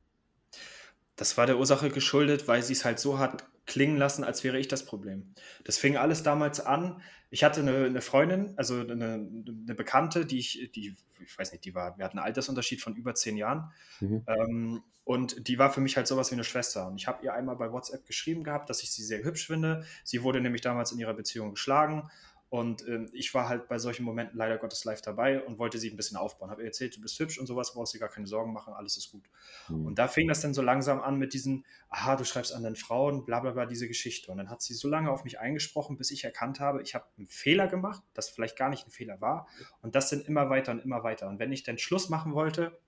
Das 1.15 1.37
war 1.37 1.45
der 1.45 1.57
Ursache 1.57 1.89
geschuldet, 1.89 2.47
weil 2.47 2.63
sie 2.63 2.73
es 2.73 2.85
halt 2.85 2.99
so 2.99 3.19
hat 3.19 3.45
klingen 3.65 3.97
lassen, 3.97 4.23
als 4.23 4.43
wäre 4.43 4.59
ich 4.59 4.67
das 4.67 4.85
Problem. 4.85 5.33
Das 5.63 5.77
fing 5.77 5.95
alles 5.95 6.23
damals 6.23 6.59
an. 6.59 7.01
Ich 7.29 7.43
hatte 7.43 7.61
eine, 7.61 7.85
eine 7.85 8.01
Freundin, 8.01 8.53
also 8.57 8.79
eine, 8.79 8.93
eine, 9.05 9.75
Bekannte, 9.75 10.25
die 10.25 10.39
ich, 10.39 10.71
die, 10.75 10.95
ich 11.23 11.37
weiß 11.37 11.51
nicht, 11.51 11.65
die 11.65 11.73
war, 11.73 11.97
wir 11.97 12.05
hatten 12.05 12.19
einen 12.19 12.25
Altersunterschied 12.25 12.81
von 12.81 12.95
über 12.95 13.15
zehn 13.15 13.37
Jahren. 13.37 13.71
Mhm. 14.01 14.23
Ähm, 14.27 14.83
und 15.05 15.47
die 15.47 15.59
war 15.59 15.71
für 15.71 15.81
mich 15.81 15.97
halt 15.97 16.07
sowas 16.07 16.31
wie 16.31 16.35
eine 16.35 16.43
Schwester. 16.43 16.87
Und 16.87 16.95
ich 16.95 17.07
habe 17.07 17.23
ihr 17.23 17.33
einmal 17.33 17.55
bei 17.55 17.71
WhatsApp 17.71 18.05
geschrieben 18.05 18.43
gehabt, 18.43 18.69
dass 18.69 18.83
ich 18.83 18.91
sie 18.91 19.03
sehr 19.03 19.23
hübsch 19.23 19.47
finde. 19.47 19.85
Sie 20.03 20.23
wurde 20.23 20.39
nämlich 20.41 20.61
damals 20.61 20.91
in 20.91 20.99
ihrer 20.99 21.13
Beziehung 21.13 21.51
geschlagen. 21.51 22.09
Und 22.53 22.87
ähm, 22.87 23.09
ich 23.13 23.33
war 23.33 23.49
halt 23.49 23.67
bei 23.67 23.79
solchen 23.79 24.03
Momenten 24.03 24.37
leider 24.37 24.59
Gottes 24.59 24.83
live 24.83 25.01
dabei 25.01 25.43
und 25.43 25.57
wollte 25.57 25.79
sie 25.79 25.89
ein 25.89 25.97
bisschen 25.97 26.17
aufbauen. 26.17 26.51
Habe 26.51 26.61
ihr 26.61 26.67
erzählt, 26.67 26.95
du 26.95 27.01
bist 27.01 27.17
hübsch 27.17 27.39
und 27.39 27.47
sowas, 27.47 27.73
brauchst 27.73 27.95
dir 27.95 27.99
gar 27.99 28.09
keine 28.09 28.27
Sorgen 28.27 28.53
machen, 28.53 28.75
alles 28.75 28.95
ist 28.95 29.11
gut. 29.11 29.27
Mhm. 29.69 29.87
Und 29.87 29.97
da 29.97 30.07
fing 30.07 30.27
das 30.27 30.41
dann 30.41 30.53
so 30.53 30.61
langsam 30.61 31.01
an 31.01 31.17
mit 31.17 31.33
diesen, 31.33 31.65
aha, 31.89 32.15
du 32.15 32.25
schreibst 32.25 32.53
anderen 32.53 32.75
Frauen, 32.75 33.25
bla 33.25 33.39
bla 33.39 33.53
bla, 33.53 33.65
diese 33.65 33.87
Geschichte. 33.87 34.31
Und 34.31 34.37
dann 34.37 34.51
hat 34.51 34.61
sie 34.61 34.75
so 34.75 34.87
lange 34.87 35.09
auf 35.09 35.23
mich 35.23 35.39
eingesprochen, 35.39 35.97
bis 35.97 36.11
ich 36.11 36.25
erkannt 36.25 36.59
habe, 36.59 36.83
ich 36.83 36.93
habe 36.93 37.05
einen 37.17 37.25
Fehler 37.25 37.67
gemacht, 37.67 38.03
das 38.13 38.29
vielleicht 38.29 38.55
gar 38.55 38.69
nicht 38.69 38.85
ein 38.85 38.91
Fehler 38.91 39.19
war. 39.19 39.47
Und 39.81 39.95
das 39.95 40.11
dann 40.11 40.21
immer 40.21 40.51
weiter 40.51 40.73
und 40.73 40.79
immer 40.83 41.03
weiter. 41.03 41.29
Und 41.29 41.39
wenn 41.39 41.51
ich 41.51 41.63
dann 41.63 41.79
Schluss 41.79 42.09
machen 42.09 42.35
wollte, 42.35 42.79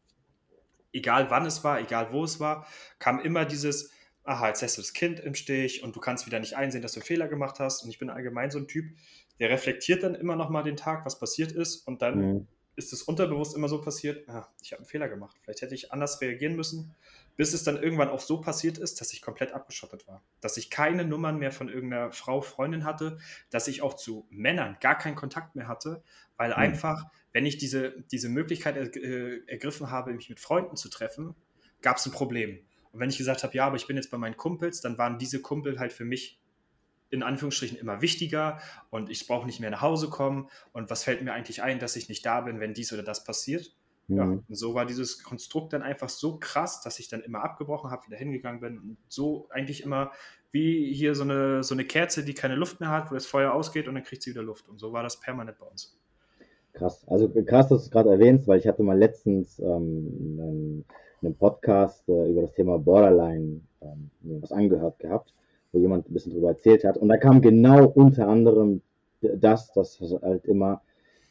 egal 0.93 1.31
wann 1.31 1.47
es 1.47 1.63
war, 1.63 1.79
egal 1.79 2.11
wo 2.11 2.23
es 2.23 2.39
war, 2.39 2.67
kam 2.99 3.19
immer 3.19 3.45
dieses, 3.45 3.89
aha, 4.25 4.49
jetzt 4.49 4.61
lässt 4.61 4.77
du 4.77 4.81
das 4.81 4.93
Kind 4.93 5.19
im 5.19 5.35
Stich 5.35 5.83
und 5.83 5.95
du 5.95 5.99
kannst 5.99 6.25
wieder 6.25 6.39
nicht 6.39 6.55
einsehen, 6.55 6.81
dass 6.81 6.93
du 6.93 7.01
Fehler 7.01 7.27
gemacht 7.27 7.59
hast. 7.59 7.83
Und 7.83 7.89
ich 7.89 7.99
bin 7.99 8.09
allgemein 8.09 8.51
so 8.51 8.57
ein 8.59 8.67
Typ, 8.67 8.85
der 9.39 9.49
reflektiert 9.49 10.03
dann 10.03 10.15
immer 10.15 10.35
noch 10.35 10.49
mal 10.49 10.63
den 10.63 10.77
Tag, 10.77 11.05
was 11.05 11.19
passiert 11.19 11.51
ist 11.51 11.87
und 11.87 12.01
dann 12.01 12.17
mhm. 12.19 12.47
ist 12.75 12.93
es 12.93 13.03
unterbewusst 13.03 13.55
immer 13.55 13.67
so 13.67 13.81
passiert, 13.81 14.27
ah, 14.29 14.47
ich 14.61 14.71
habe 14.71 14.81
einen 14.81 14.87
Fehler 14.87 15.09
gemacht, 15.09 15.37
vielleicht 15.41 15.61
hätte 15.61 15.75
ich 15.75 15.91
anders 15.91 16.21
reagieren 16.21 16.55
müssen, 16.55 16.95
bis 17.35 17.53
es 17.53 17.63
dann 17.63 17.81
irgendwann 17.81 18.09
auch 18.09 18.21
so 18.21 18.39
passiert 18.39 18.77
ist, 18.77 19.01
dass 19.01 19.11
ich 19.11 19.21
komplett 19.21 19.51
abgeschottet 19.51 20.07
war, 20.07 20.23
dass 20.41 20.57
ich 20.57 20.69
keine 20.69 21.05
Nummern 21.05 21.37
mehr 21.37 21.51
von 21.51 21.67
irgendeiner 21.67 22.11
Frau, 22.11 22.41
Freundin 22.41 22.85
hatte, 22.85 23.17
dass 23.49 23.67
ich 23.67 23.81
auch 23.81 23.95
zu 23.95 24.25
Männern 24.29 24.77
gar 24.79 24.97
keinen 24.97 25.15
Kontakt 25.15 25.55
mehr 25.55 25.67
hatte, 25.67 26.03
weil 26.37 26.49
mhm. 26.49 26.55
einfach, 26.55 27.03
wenn 27.33 27.45
ich 27.45 27.57
diese, 27.57 28.03
diese 28.11 28.29
Möglichkeit 28.29 28.77
er, 28.77 28.95
äh, 28.95 29.41
ergriffen 29.47 29.91
habe, 29.91 30.13
mich 30.13 30.29
mit 30.29 30.39
Freunden 30.39 30.77
zu 30.77 30.89
treffen, 30.89 31.35
gab 31.81 31.97
es 31.97 32.05
ein 32.05 32.11
Problem. 32.11 32.59
Und 32.91 33.01
wenn 33.01 33.09
ich 33.09 33.17
gesagt 33.17 33.43
habe, 33.43 33.53
ja, 33.53 33.67
aber 33.67 33.75
ich 33.75 33.87
bin 33.87 33.97
jetzt 33.97 34.09
bei 34.09 34.17
meinen 34.17 34.37
Kumpels, 34.37 34.79
dann 34.79 34.97
waren 34.97 35.19
diese 35.19 35.41
Kumpel 35.41 35.79
halt 35.79 35.91
für 35.91 36.05
mich 36.05 36.39
in 37.15 37.23
Anführungsstrichen 37.23 37.77
immer 37.77 38.01
wichtiger 38.01 38.59
und 38.89 39.09
ich 39.09 39.27
brauche 39.27 39.45
nicht 39.45 39.59
mehr 39.59 39.71
nach 39.71 39.81
Hause 39.81 40.09
kommen 40.09 40.49
und 40.73 40.89
was 40.89 41.03
fällt 41.03 41.23
mir 41.23 41.33
eigentlich 41.33 41.63
ein, 41.63 41.79
dass 41.79 41.95
ich 41.95 42.09
nicht 42.09 42.25
da 42.25 42.41
bin, 42.41 42.59
wenn 42.59 42.73
dies 42.73 42.93
oder 42.93 43.03
das 43.03 43.23
passiert. 43.23 43.75
Mhm. 44.07 44.17
Ja, 44.17 44.23
und 44.23 44.45
so 44.49 44.75
war 44.75 44.85
dieses 44.85 45.23
Konstrukt 45.23 45.73
dann 45.73 45.81
einfach 45.81 46.09
so 46.09 46.37
krass, 46.37 46.81
dass 46.81 46.99
ich 46.99 47.07
dann 47.07 47.21
immer 47.21 47.43
abgebrochen 47.43 47.89
habe, 47.89 48.05
wieder 48.07 48.17
hingegangen 48.17 48.59
bin 48.59 48.77
und 48.77 48.97
so 49.07 49.47
eigentlich 49.49 49.83
immer 49.83 50.11
wie 50.51 50.93
hier 50.93 51.15
so 51.15 51.23
eine, 51.23 51.63
so 51.63 51.73
eine 51.73 51.83
Kerze, 51.83 52.23
die 52.23 52.33
keine 52.33 52.55
Luft 52.55 52.79
mehr 52.79 52.89
hat, 52.89 53.11
wo 53.11 53.15
das 53.15 53.25
Feuer 53.25 53.51
ausgeht 53.51 53.87
und 53.87 53.95
dann 53.95 54.03
kriegt 54.03 54.23
sie 54.23 54.29
wieder 54.29 54.43
Luft. 54.43 54.69
Und 54.69 54.79
so 54.79 54.93
war 54.93 55.03
das 55.03 55.19
permanent 55.19 55.57
bei 55.57 55.65
uns. 55.65 55.99
Krass. 56.71 57.05
Also 57.07 57.27
krass, 57.29 57.67
dass 57.67 57.81
du 57.81 57.85
es 57.85 57.91
gerade 57.91 58.09
erwähnst, 58.09 58.47
weil 58.47 58.59
ich 58.59 58.67
hatte 58.67 58.83
mal 58.83 58.97
letztens 58.97 59.59
ähm, 59.59 60.37
einen, 60.39 60.85
einen 61.21 61.35
Podcast 61.35 62.07
äh, 62.07 62.29
über 62.29 62.41
das 62.41 62.53
Thema 62.53 62.77
Borderline 62.77 63.61
ähm, 63.81 64.11
was 64.21 64.51
angehört 64.51 64.99
gehabt 64.99 65.33
wo 65.75 65.79
jemand 65.79 66.09
ein 66.09 66.13
bisschen 66.13 66.33
drüber 66.33 66.49
erzählt 66.49 66.83
hat. 66.83 66.97
Und 66.97 67.09
da 67.09 67.17
kam 67.17 67.41
genau 67.41 67.85
unter 67.85 68.27
anderem 68.27 68.81
das, 69.21 69.71
dass 69.73 69.99
halt 70.21 70.45
immer, 70.45 70.81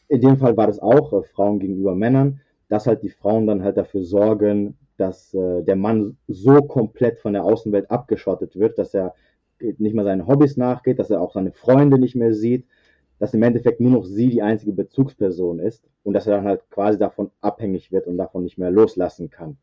in 0.09 0.21
dem 0.21 0.37
Fall 0.37 0.57
war 0.57 0.67
das 0.67 0.81
auch 0.81 1.13
äh, 1.13 1.23
Frauen 1.23 1.59
gegenüber 1.59 1.95
Männern, 1.95 2.41
dass 2.69 2.87
halt 2.87 3.03
die 3.03 3.11
Frauen 3.11 3.47
dann 3.47 3.63
halt 3.63 3.77
dafür 3.77 4.03
sorgen, 4.03 4.77
dass 4.97 5.35
äh, 5.35 5.63
der 5.63 5.77
Mann 5.77 6.17
so 6.29 6.63
komplett 6.63 7.19
von 7.19 7.33
der 7.33 7.45
Außenwelt 7.45 7.91
abgeschottet 7.91 8.57
wird, 8.57 8.79
dass 8.79 8.95
er 8.95 9.15
nicht 9.61 9.95
mehr 9.95 10.05
seinen 10.05 10.27
Hobbys 10.27 10.57
nachgeht, 10.57 10.99
dass 10.99 11.11
er 11.11 11.21
auch 11.21 11.33
seine 11.33 11.53
Freunde 11.53 11.99
nicht 11.99 12.17
mehr 12.17 12.35
sieht, 12.35 12.67
dass 13.19 13.35
im 13.35 13.43
Endeffekt 13.43 13.81
nur 13.81 13.93
noch 13.93 14.05
sie 14.05 14.29
die 14.29 14.43
einzige 14.43 14.73
Bezugsperson 14.73 15.59
ist 15.59 15.85
und 16.03 16.13
dass 16.15 16.27
er 16.27 16.37
dann 16.37 16.45
halt 16.45 16.69
quasi 16.71 16.99
davon 16.99 17.31
abhängig 17.41 17.93
wird 17.93 18.07
und 18.07 18.19
davon 18.19 18.45
nicht 18.45 18.59
mehr 18.59 18.71
loslassen 18.71 19.31
kann. 19.31 19.57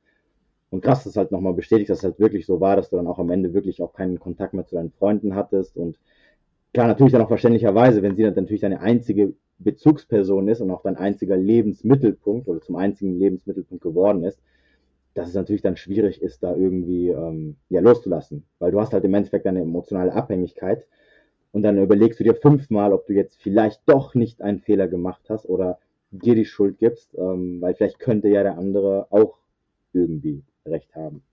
Und 0.72 0.82
krass, 0.82 1.04
das 1.04 1.18
halt 1.18 1.32
nochmal 1.32 1.54
bestätigt, 1.54 1.90
dass 1.90 2.00
es 2.00 2.04
halt 2.06 2.20
wirklich 2.20 2.46
so 2.46 2.60
war, 2.62 2.76
dass 2.78 2.90
du 2.90 2.96
dann 2.96 3.08
auch 3.08 3.20
am 3.20 3.30
Ende 3.30 3.54
wirklich 3.54 3.82
auch 3.84 3.94
keinen 3.94 4.20
Kontakt 4.20 4.54
mehr 4.54 4.66
zu 4.66 4.76
deinen 4.76 4.92
Freunden 4.92 5.36
hattest. 5.36 5.78
Und 5.78 5.98
klar, 6.74 6.88
natürlich 6.88 7.14
dann 7.14 7.22
auch 7.22 7.28
verständlicherweise, 7.28 8.02
wenn 8.02 8.16
sie 8.16 8.24
dann 8.24 8.36
natürlich 8.36 8.62
deine 8.62 8.82
einzige 8.82 9.34
Bezugsperson 9.60 10.48
ist 10.48 10.62
und 10.62 10.72
auch 10.72 10.82
dein 10.82 10.98
einziger 10.98 11.38
Lebensmittelpunkt 11.38 12.48
oder 12.48 12.62
zum 12.62 12.78
einzigen 12.78 13.20
Lebensmittelpunkt 13.20 13.84
geworden 13.84 14.24
ist, 14.24 14.40
dass 15.14 15.28
es 15.28 15.36
natürlich 15.36 15.62
dann 15.62 15.78
schwierig 15.78 16.22
ist, 16.22 16.42
da 16.44 16.56
irgendwie 16.56 17.10
ähm, 17.10 17.58
ja, 17.70 17.82
loszulassen. 17.82 18.46
Weil 18.60 18.72
du 18.72 18.80
hast 18.80 18.94
halt 18.94 19.04
im 19.04 19.14
Endeffekt 19.14 19.46
eine 19.48 19.62
emotionale 19.62 20.14
Abhängigkeit. 20.14 20.88
und 21.52 21.64
dann 21.64 21.78
überlegst 21.78 22.20
du 22.20 22.24
dir 22.24 22.36
fünfmal, 22.36 22.94
ob 22.94 23.08
du 23.08 23.14
jetzt 23.14 23.42
vielleicht 23.42 23.82
doch 23.88 24.16
nicht 24.16 24.42
einen 24.42 24.60
Fehler 24.62 24.88
gemacht 24.88 25.24
hast 25.30 25.48
oder 25.48 25.80
dir 26.12 26.36
die 26.36 26.46
Schuld 26.46 26.78
gibst, 26.80 27.16
ähm, 27.18 27.62
weil 27.62 27.76
vielleicht 27.76 28.00
könnte 28.00 28.30
ja 28.30 28.44
der 28.44 28.58
andere 28.58 29.08
auch 29.12 29.38
irgendwie 29.94 30.44
recht 30.66 30.94
haben. 30.96 31.24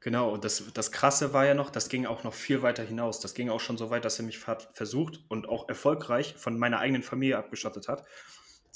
Genau, 0.00 0.32
und 0.32 0.44
das, 0.44 0.62
das 0.72 0.92
Krasse 0.92 1.32
war 1.32 1.46
ja 1.46 1.54
noch, 1.54 1.70
das 1.70 1.88
ging 1.88 2.06
auch 2.06 2.22
noch 2.22 2.34
viel 2.34 2.62
weiter 2.62 2.84
hinaus. 2.84 3.18
Das 3.18 3.34
ging 3.34 3.50
auch 3.50 3.58
schon 3.60 3.76
so 3.76 3.90
weit, 3.90 4.04
dass 4.04 4.18
er 4.20 4.24
mich 4.24 4.38
versucht 4.38 5.24
und 5.28 5.48
auch 5.48 5.68
erfolgreich 5.68 6.34
von 6.36 6.58
meiner 6.58 6.78
eigenen 6.78 7.02
Familie 7.02 7.38
abgeschottet 7.38 7.88
hat. 7.88 8.04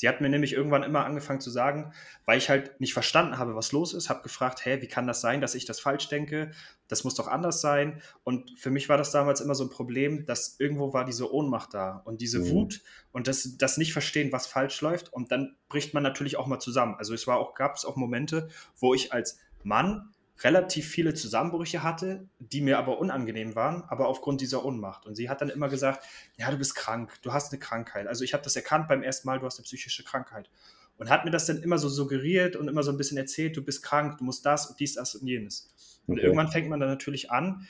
Sie 0.01 0.09
hat 0.09 0.23
mir 0.23 0.31
nämlich 0.31 0.55
irgendwann 0.55 0.83
immer 0.83 1.05
angefangen 1.05 1.43
zu 1.43 1.51
sagen, 1.51 1.93
weil 2.25 2.39
ich 2.39 2.49
halt 2.49 2.81
nicht 2.81 2.95
verstanden 2.95 3.37
habe, 3.37 3.55
was 3.55 3.71
los 3.71 3.93
ist, 3.93 4.09
habe 4.09 4.23
gefragt, 4.23 4.65
hey, 4.65 4.81
wie 4.81 4.89
kann 4.89 5.07
das 5.07 5.21
sein, 5.21 5.43
dass 5.43 5.55
ich 5.55 5.67
das 5.67 5.79
falsch 5.79 6.09
denke? 6.09 6.53
Das 6.89 7.05
muss 7.05 7.17
doch 7.17 7.29
anders 7.29 7.61
sein. 7.61 8.01
Und 8.25 8.59
für 8.59 8.71
mich 8.71 8.89
war 8.89 8.97
das 8.97 9.11
damals 9.11 9.43
immer 9.43 9.55
so 9.55 9.63
ein 9.65 9.69
Problem, 9.69 10.25
dass 10.25 10.59
irgendwo 10.59 10.95
war 10.95 11.05
diese 11.05 11.31
Ohnmacht 11.31 11.75
da 11.75 12.01
und 12.07 12.23
diese 12.23 12.39
mhm. 12.39 12.49
Wut 12.49 12.83
und 13.13 13.29
das, 13.29 13.59
das 13.59 13.77
nicht 13.77 13.93
verstehen, 13.93 14.33
was 14.33 14.47
falsch 14.47 14.81
läuft. 14.81 15.13
Und 15.13 15.33
dann 15.33 15.55
bricht 15.69 15.93
man 15.93 16.03
natürlich 16.03 16.39
auch 16.39 16.47
mal 16.47 16.61
zusammen. 16.61 16.95
Also 16.97 17.13
es 17.13 17.27
war 17.27 17.37
auch, 17.37 17.53
gab 17.55 17.77
es 17.77 17.85
auch 17.85 17.97
Momente, 17.97 18.49
wo 18.79 18.95
ich 18.95 19.13
als 19.13 19.39
Mann 19.63 20.11
relativ 20.43 20.89
viele 20.89 21.15
Zusammenbrüche 21.15 21.83
hatte, 21.83 22.27
die 22.39 22.61
mir 22.61 22.79
aber 22.79 22.99
unangenehm 22.99 23.55
waren, 23.55 23.83
aber 23.89 24.09
aufgrund 24.09 24.41
dieser 24.41 24.65
Ohnmacht. 24.65 25.07
Und 25.07 25.15
sie 25.15 25.29
hat 25.29 25.41
dann 25.41 25.51
immer 25.51 25.69
gesagt, 25.69 26.05
ja, 26.39 26.51
du 26.51 26.57
bist 26.57 26.75
krank, 26.75 27.19
du 27.23 27.33
hast 27.33 27.53
eine 27.53 27.61
Krankheit. 27.61 28.07
Also 28.07 28.25
ich 28.25 28.33
habe 28.33 28.43
das 28.43 28.57
erkannt 28.57 28.89
beim 28.89 29.03
ersten 29.03 29.29
Mal, 29.29 29.39
du 29.39 29.47
hast 29.47 29.59
eine 29.59 29.65
psychische 29.65 30.03
Krankheit. 30.03 30.51
Und 30.97 31.11
hat 31.11 31.25
mir 31.25 31.31
das 31.31 31.47
dann 31.47 31.63
immer 31.63 31.79
so 31.79 31.89
suggeriert 31.89 32.57
und 32.57 32.69
immer 32.69 32.83
so 32.83 32.91
ein 32.91 32.97
bisschen 32.97 33.17
erzählt, 33.17 33.57
du 33.57 33.63
bist 33.63 33.83
krank, 33.83 34.19
du 34.19 34.25
musst 34.25 34.45
das 34.45 34.67
und 34.67 34.81
dies, 34.81 34.95
das 34.95 35.15
und 35.15 35.27
jenes. 35.27 36.01
Und 36.07 36.15
okay. 36.15 36.25
irgendwann 36.25 36.49
fängt 36.49 36.69
man 36.69 36.81
dann 36.81 36.91
natürlich 36.91 37.31
an, 37.31 37.67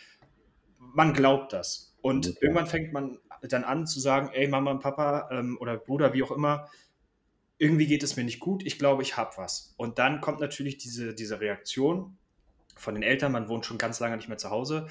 man 0.79 1.13
glaubt 1.13 1.53
das. 1.53 1.97
Und 2.03 2.29
okay. 2.29 2.39
irgendwann 2.41 2.67
fängt 2.67 2.93
man 2.93 3.19
dann 3.43 3.65
an 3.65 3.87
zu 3.87 4.01
sagen, 4.01 4.31
ey, 4.33 4.49
Mama 4.49 4.71
und 4.71 4.81
Papa 4.81 5.29
ähm, 5.31 5.59
oder 5.61 5.77
Bruder, 5.77 6.13
wie 6.13 6.23
auch 6.23 6.31
immer, 6.31 6.69
irgendwie 7.61 7.87
geht 7.87 8.03
es 8.03 8.17
mir 8.17 8.25
nicht 8.25 8.41
gut, 8.41 8.65
ich 8.65 8.79
glaube, 8.79 9.03
ich 9.03 9.17
habe 9.17 9.37
was. 9.37 9.75
Und 9.77 9.99
dann 9.99 10.21
kommt 10.21 10.41
natürlich 10.41 10.79
diese, 10.79 11.15
diese 11.15 11.41
Reaktion, 11.41 12.17
von 12.81 12.95
den 12.95 13.03
Eltern, 13.03 13.33
man 13.33 13.49
wohnt 13.49 13.67
schon 13.67 13.79
ganz 13.79 14.01
lange 14.01 14.17
nicht 14.17 14.29
mehr 14.29 14.39
zu 14.39 14.51
Hause. 14.51 14.89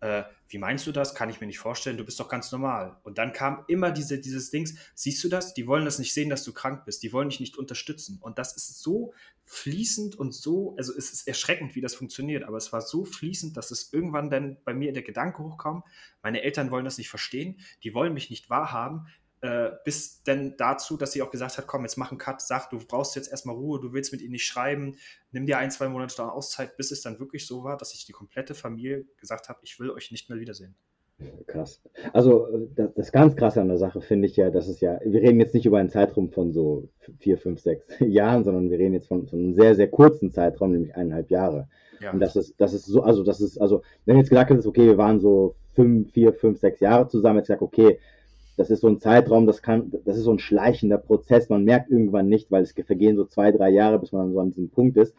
Äh, 0.00 0.24
wie 0.48 0.58
meinst 0.58 0.86
du 0.86 0.92
das? 0.92 1.14
Kann 1.14 1.30
ich 1.30 1.40
mir 1.40 1.46
nicht 1.46 1.58
vorstellen, 1.58 1.96
du 1.96 2.04
bist 2.04 2.20
doch 2.20 2.28
ganz 2.28 2.52
normal. 2.52 2.98
Und 3.02 3.18
dann 3.18 3.32
kam 3.32 3.64
immer 3.66 3.90
diese, 3.90 4.18
dieses 4.18 4.50
Dings, 4.50 4.74
siehst 4.94 5.22
du 5.24 5.28
das? 5.28 5.54
Die 5.54 5.66
wollen 5.66 5.84
das 5.84 5.98
nicht 5.98 6.12
sehen, 6.12 6.30
dass 6.30 6.44
du 6.44 6.52
krank 6.52 6.84
bist, 6.84 7.02
die 7.02 7.12
wollen 7.12 7.30
dich 7.30 7.40
nicht 7.40 7.56
unterstützen. 7.56 8.18
Und 8.20 8.38
das 8.38 8.54
ist 8.56 8.82
so 8.82 9.14
fließend 9.44 10.16
und 10.16 10.32
so, 10.34 10.74
also 10.76 10.94
es 10.96 11.10
ist 11.10 11.26
erschreckend, 11.26 11.74
wie 11.74 11.80
das 11.80 11.94
funktioniert, 11.94 12.44
aber 12.44 12.56
es 12.56 12.72
war 12.72 12.82
so 12.82 13.04
fließend, 13.04 13.56
dass 13.56 13.70
es 13.70 13.92
irgendwann 13.92 14.30
dann 14.30 14.58
bei 14.64 14.74
mir 14.74 14.92
der 14.92 15.02
Gedanke 15.02 15.42
hochkam, 15.42 15.82
meine 16.22 16.42
Eltern 16.42 16.70
wollen 16.70 16.84
das 16.84 16.98
nicht 16.98 17.10
verstehen, 17.10 17.58
die 17.82 17.92
wollen 17.92 18.14
mich 18.14 18.30
nicht 18.30 18.48
wahrhaben, 18.48 19.08
äh, 19.42 19.70
bis 19.84 20.22
denn 20.22 20.56
dazu, 20.58 20.96
dass 20.96 21.12
sie 21.12 21.22
auch 21.22 21.30
gesagt 21.30 21.56
hat, 21.56 21.66
komm, 21.66 21.82
jetzt 21.82 21.96
mach 21.96 22.10
einen 22.10 22.18
Cut, 22.18 22.42
sag, 22.42 22.70
du 22.70 22.78
brauchst 22.78 23.16
jetzt 23.16 23.30
erstmal 23.30 23.56
Ruhe, 23.56 23.80
du 23.80 23.92
willst 23.92 24.12
mit 24.12 24.20
ihnen 24.20 24.32
nicht 24.32 24.46
schreiben, 24.46 24.96
nimm 25.32 25.46
dir 25.46 25.58
ein, 25.58 25.70
zwei 25.70 25.88
Monate 25.88 26.14
da 26.16 26.28
Auszeit, 26.28 26.76
bis 26.76 26.90
es 26.90 27.02
dann 27.02 27.18
wirklich 27.18 27.46
so 27.46 27.64
war, 27.64 27.76
dass 27.76 27.94
ich 27.94 28.04
die 28.04 28.12
komplette 28.12 28.54
Familie 28.54 29.06
gesagt 29.18 29.48
habe, 29.48 29.60
ich 29.62 29.80
will 29.80 29.90
euch 29.90 30.10
nicht 30.10 30.28
mehr 30.28 30.38
wiedersehen. 30.38 30.74
Krass. 31.46 31.82
Also 32.12 32.48
das, 32.74 32.94
das 32.94 33.12
ganz 33.12 33.36
Krasse 33.36 33.60
an 33.60 33.68
der 33.68 33.78
Sache 33.78 34.00
finde 34.00 34.26
ich 34.26 34.36
ja, 34.36 34.50
dass 34.50 34.68
es 34.68 34.80
ja, 34.80 34.98
wir 35.04 35.20
reden 35.20 35.40
jetzt 35.40 35.54
nicht 35.54 35.66
über 35.66 35.78
einen 35.78 35.90
Zeitraum 35.90 36.30
von 36.30 36.52
so 36.52 36.88
vier, 37.18 37.36
fünf, 37.36 37.60
sechs 37.60 37.86
Jahren, 38.00 38.44
sondern 38.44 38.70
wir 38.70 38.78
reden 38.78 38.94
jetzt 38.94 39.08
von, 39.08 39.26
von 39.26 39.38
einem 39.38 39.54
sehr, 39.54 39.74
sehr 39.74 39.88
kurzen 39.88 40.30
Zeitraum, 40.30 40.72
nämlich 40.72 40.94
eineinhalb 40.94 41.30
Jahre. 41.30 41.68
Ja. 42.00 42.12
Und 42.12 42.20
das 42.20 42.36
ist, 42.36 42.54
das 42.58 42.72
ist 42.72 42.86
so, 42.86 43.02
also 43.02 43.22
das 43.22 43.40
ist, 43.40 43.58
also 43.58 43.82
wenn 44.06 44.16
jetzt 44.16 44.30
gesagt 44.30 44.50
ist, 44.50 44.66
okay, 44.66 44.86
wir 44.86 44.98
waren 44.98 45.20
so 45.20 45.54
fünf, 45.74 46.10
vier, 46.12 46.32
fünf, 46.32 46.58
sechs 46.58 46.80
Jahre 46.80 47.08
zusammen, 47.08 47.38
jetzt 47.38 47.48
gesagt, 47.48 47.62
okay, 47.62 47.98
das 48.60 48.68
ist 48.68 48.82
so 48.82 48.88
ein 48.88 48.98
Zeitraum, 48.98 49.46
das 49.46 49.62
kann, 49.62 49.90
das 50.04 50.18
ist 50.18 50.24
so 50.24 50.32
ein 50.32 50.38
schleichender 50.38 50.98
Prozess. 50.98 51.48
Man 51.48 51.64
merkt 51.64 51.90
irgendwann 51.90 52.28
nicht, 52.28 52.50
weil 52.50 52.62
es 52.62 52.72
vergehen 52.72 53.16
so 53.16 53.24
zwei, 53.24 53.52
drei 53.52 53.70
Jahre, 53.70 53.98
bis 53.98 54.12
man 54.12 54.34
so 54.34 54.38
an 54.38 54.50
diesem 54.50 54.68
Punkt 54.68 54.98
ist. 54.98 55.14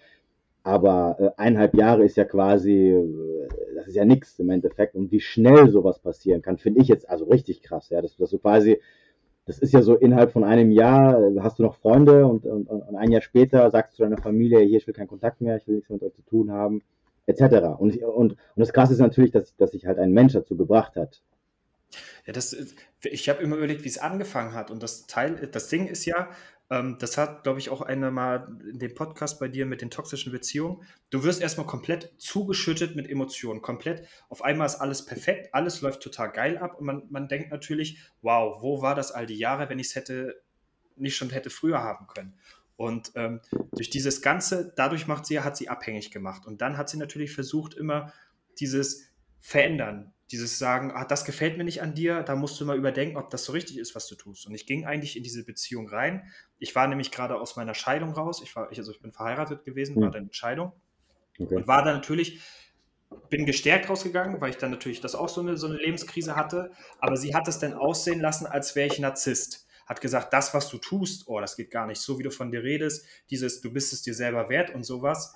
Aber 0.61 1.15
äh, 1.19 1.41
eineinhalb 1.41 1.73
Jahre 1.73 2.03
ist 2.03 2.17
ja 2.17 2.23
quasi, 2.23 2.91
äh, 2.91 3.47
das 3.73 3.87
ist 3.87 3.95
ja 3.95 4.05
nichts 4.05 4.37
im 4.37 4.51
Endeffekt. 4.51 4.93
Und 4.93 5.11
wie 5.11 5.19
schnell 5.19 5.71
sowas 5.71 5.97
passieren 5.97 6.43
kann, 6.43 6.59
finde 6.59 6.81
ich 6.81 6.87
jetzt 6.87 7.09
also 7.09 7.25
richtig 7.25 7.63
krass. 7.63 7.89
Ja, 7.89 8.03
dass, 8.03 8.15
dass 8.15 8.29
du 8.29 8.37
quasi, 8.37 8.79
das 9.47 9.57
ist 9.57 9.73
ja 9.73 9.81
so 9.81 9.95
innerhalb 9.95 10.31
von 10.31 10.43
einem 10.43 10.69
Jahr, 10.69 11.19
äh, 11.19 11.39
hast 11.39 11.57
du 11.57 11.63
noch 11.63 11.77
Freunde 11.77 12.27
und, 12.27 12.45
und, 12.45 12.69
und 12.69 12.95
ein 12.95 13.09
Jahr 13.09 13.21
später 13.21 13.71
sagst 13.71 13.97
du 13.97 14.03
deiner 14.03 14.21
Familie, 14.21 14.59
hier, 14.59 14.77
ich 14.77 14.85
will 14.85 14.93
keinen 14.93 15.07
Kontakt 15.07 15.41
mehr, 15.41 15.57
ich 15.57 15.67
will 15.67 15.77
nichts 15.77 15.89
mit 15.89 16.03
euch 16.03 16.13
zu 16.13 16.21
tun 16.21 16.51
haben, 16.51 16.83
etc. 17.25 17.41
Und, 17.79 17.97
und, 18.03 18.33
und 18.33 18.37
das 18.55 18.71
Krasse 18.71 18.93
ist 18.93 18.99
natürlich, 18.99 19.31
dass, 19.31 19.55
dass 19.55 19.71
sich 19.71 19.87
halt 19.87 19.97
ein 19.97 20.11
Mensch 20.11 20.33
dazu 20.33 20.55
gebracht 20.55 20.95
hat, 20.95 21.23
ja, 22.25 22.33
das, 22.33 22.55
ich 23.03 23.29
habe 23.29 23.41
immer 23.41 23.57
überlegt, 23.57 23.83
wie 23.83 23.89
es 23.89 23.97
angefangen 23.97 24.53
hat. 24.53 24.71
Und 24.71 24.81
das 24.83 25.07
Teil, 25.07 25.47
das 25.47 25.67
Ding 25.67 25.87
ist 25.87 26.05
ja, 26.05 26.29
ähm, 26.71 26.97
das 26.99 27.17
hat, 27.17 27.43
glaube 27.43 27.59
ich, 27.59 27.69
auch 27.69 27.81
einer 27.81 28.11
mal 28.11 28.57
in 28.71 28.79
dem 28.79 28.95
Podcast 28.95 29.39
bei 29.39 29.47
dir 29.47 29.65
mit 29.65 29.81
den 29.81 29.91
toxischen 29.91 30.31
Beziehungen. 30.31 30.83
Du 31.09 31.23
wirst 31.23 31.41
erstmal 31.41 31.67
komplett 31.67 32.13
zugeschüttet 32.17 32.95
mit 32.95 33.09
Emotionen. 33.09 33.61
Komplett, 33.61 34.07
auf 34.29 34.41
einmal 34.43 34.65
ist 34.67 34.75
alles 34.75 35.05
perfekt, 35.05 35.53
alles 35.53 35.81
läuft 35.81 36.01
total 36.01 36.31
geil 36.31 36.57
ab 36.57 36.79
und 36.79 36.85
man, 36.85 37.03
man 37.09 37.27
denkt 37.27 37.51
natürlich, 37.51 37.99
wow, 38.21 38.61
wo 38.61 38.81
war 38.81 38.95
das 38.95 39.11
all 39.11 39.25
die 39.25 39.37
Jahre, 39.37 39.69
wenn 39.69 39.79
ich 39.79 39.87
es 39.87 39.95
hätte 39.95 40.41
nicht 40.95 41.17
schon 41.17 41.29
hätte 41.29 41.49
früher 41.49 41.79
haben 41.79 42.07
können. 42.07 42.37
Und 42.77 43.11
ähm, 43.15 43.41
durch 43.73 43.89
dieses 43.89 44.21
Ganze, 44.21 44.73
dadurch 44.75 45.07
macht 45.07 45.25
sie, 45.25 45.39
hat 45.41 45.57
sie 45.57 45.69
abhängig 45.69 46.09
gemacht. 46.09 46.47
Und 46.47 46.61
dann 46.61 46.77
hat 46.77 46.89
sie 46.89 46.97
natürlich 46.97 47.33
versucht, 47.33 47.73
immer 47.73 48.13
dieses 48.59 49.11
Verändern, 49.39 50.13
dieses 50.31 50.57
Sagen, 50.57 50.91
ah, 50.93 51.05
das 51.05 51.25
gefällt 51.25 51.57
mir 51.57 51.63
nicht 51.63 51.81
an 51.81 51.93
dir, 51.93 52.23
da 52.23 52.35
musst 52.35 52.59
du 52.59 52.65
mal 52.65 52.77
überdenken, 52.77 53.17
ob 53.17 53.29
das 53.29 53.43
so 53.43 53.51
richtig 53.51 53.77
ist, 53.77 53.95
was 53.95 54.07
du 54.07 54.15
tust. 54.15 54.47
Und 54.47 54.55
ich 54.55 54.65
ging 54.65 54.85
eigentlich 54.85 55.17
in 55.17 55.23
diese 55.23 55.43
Beziehung 55.43 55.89
rein. 55.89 56.23
Ich 56.59 56.75
war 56.75 56.87
nämlich 56.87 57.11
gerade 57.11 57.35
aus 57.35 57.55
meiner 57.55 57.73
Scheidung 57.73 58.11
raus. 58.11 58.41
Ich 58.43 58.55
war, 58.55 58.69
also 58.69 58.91
ich 58.91 59.01
bin 59.01 59.11
verheiratet 59.11 59.63
gewesen, 59.65 59.95
mhm. 59.95 60.01
war 60.03 60.11
dann 60.11 60.23
in 60.23 60.33
Scheidung 60.33 60.71
okay. 61.39 61.55
und 61.55 61.67
war 61.67 61.83
dann 61.83 61.95
natürlich, 61.95 62.41
bin 63.29 63.45
gestärkt 63.45 63.89
rausgegangen, 63.89 64.39
weil 64.39 64.51
ich 64.51 64.57
dann 64.57 64.71
natürlich 64.71 65.01
das 65.01 65.15
auch 65.15 65.29
so 65.29 65.41
eine, 65.41 65.57
so 65.57 65.67
eine 65.67 65.77
Lebenskrise 65.77 66.35
hatte. 66.35 66.71
Aber 66.99 67.17
sie 67.17 67.35
hat 67.35 67.47
es 67.47 67.59
dann 67.59 67.73
aussehen 67.73 68.21
lassen, 68.21 68.45
als 68.45 68.75
wäre 68.75 68.87
ich 68.87 68.99
Narzisst 68.99 69.67
hat 69.91 69.99
gesagt, 69.99 70.31
das, 70.31 70.53
was 70.53 70.69
du 70.69 70.77
tust, 70.77 71.27
oh, 71.27 71.41
das 71.41 71.57
geht 71.57 71.69
gar 71.69 71.85
nicht, 71.85 71.99
so 71.99 72.17
wie 72.17 72.23
du 72.23 72.31
von 72.31 72.49
dir 72.49 72.63
redest, 72.63 73.05
dieses, 73.29 73.59
du 73.59 73.73
bist 73.73 73.91
es 73.91 74.01
dir 74.01 74.13
selber 74.13 74.47
wert 74.47 74.73
und 74.73 74.83
sowas, 74.83 75.35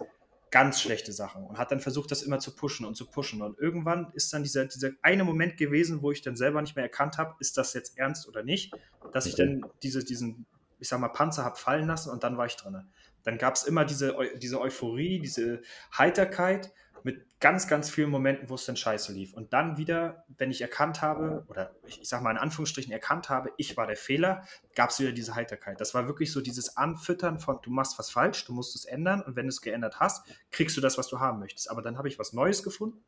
ganz 0.55 0.79
schlechte 0.79 1.11
Sachen 1.11 1.43
und 1.43 1.57
hat 1.57 1.73
dann 1.73 1.81
versucht, 1.81 2.11
das 2.11 2.21
immer 2.21 2.39
zu 2.39 2.55
pushen 2.55 2.85
und 2.85 2.95
zu 2.95 3.05
pushen. 3.07 3.41
Und 3.41 3.59
irgendwann 3.59 4.13
ist 4.13 4.31
dann 4.31 4.41
dieser, 4.41 4.63
dieser 4.63 4.91
eine 5.01 5.25
Moment 5.25 5.57
gewesen, 5.57 6.01
wo 6.01 6.13
ich 6.13 6.21
dann 6.21 6.37
selber 6.37 6.61
nicht 6.61 6.77
mehr 6.77 6.85
erkannt 6.85 7.17
habe, 7.17 7.35
ist 7.39 7.57
das 7.57 7.73
jetzt 7.73 7.97
ernst 7.97 8.25
oder 8.25 8.41
nicht, 8.41 8.73
dass 9.11 9.25
ich 9.25 9.35
dann 9.35 9.65
diese, 9.83 10.05
diesen, 10.05 10.45
ich 10.79 10.87
sag 10.87 11.01
mal, 11.01 11.09
Panzer 11.09 11.43
habe 11.43 11.57
fallen 11.57 11.87
lassen 11.87 12.09
und 12.09 12.23
dann 12.23 12.37
war 12.37 12.45
ich 12.45 12.55
drin. 12.55 12.89
Dann 13.23 13.37
gab 13.37 13.55
es 13.55 13.63
immer 13.63 13.83
diese, 13.83 14.15
diese 14.37 14.61
Euphorie, 14.61 15.19
diese 15.19 15.61
Heiterkeit 15.97 16.71
mit 17.05 17.39
ganz, 17.39 17.67
ganz 17.67 17.91
vielen 17.91 18.09
Momenten, 18.09 18.49
wo 18.49 18.55
es 18.55 18.65
dann 18.65 18.75
scheiße 18.75 19.13
lief. 19.13 19.35
Und 19.35 19.53
dann 19.53 19.77
wieder, 19.77 20.25
wenn 20.39 20.49
ich 20.49 20.59
erkannt 20.59 21.03
habe, 21.03 21.45
oder 21.49 21.75
ich, 21.85 22.01
ich 22.01 22.09
sag 22.09 22.23
mal 22.23 22.31
in 22.31 22.37
Anführungsstrichen 22.37 22.91
erkannt 22.91 23.29
habe, 23.29 23.51
ich 23.57 23.77
war 23.77 23.85
der 23.85 23.95
Fehler, 23.95 24.43
gab 24.73 24.89
es 24.89 24.99
wieder 24.99 25.11
diese 25.11 25.35
Heiterkeit. 25.35 25.79
Das 25.79 25.93
war 25.93 26.07
wirklich 26.07 26.31
so 26.31 26.41
dieses 26.41 26.77
Anfüttern 26.77 27.37
von, 27.37 27.59
du 27.61 27.69
machst 27.69 27.99
was 27.99 28.09
falsch, 28.09 28.43
du 28.45 28.53
musst 28.53 28.75
es 28.75 28.85
ändern 28.85 29.21
und 29.21 29.35
wenn 29.35 29.45
du 29.45 29.49
es 29.49 29.61
geändert 29.61 29.99
hast, 29.99 30.25
kriegst 30.49 30.75
du 30.77 30.81
das, 30.81 30.97
was 30.97 31.07
du 31.07 31.19
haben 31.19 31.37
möchtest. 31.37 31.69
Aber 31.69 31.83
dann 31.83 31.99
habe 31.99 32.07
ich 32.07 32.17
was 32.17 32.33
Neues 32.33 32.63
gefunden 32.63 33.03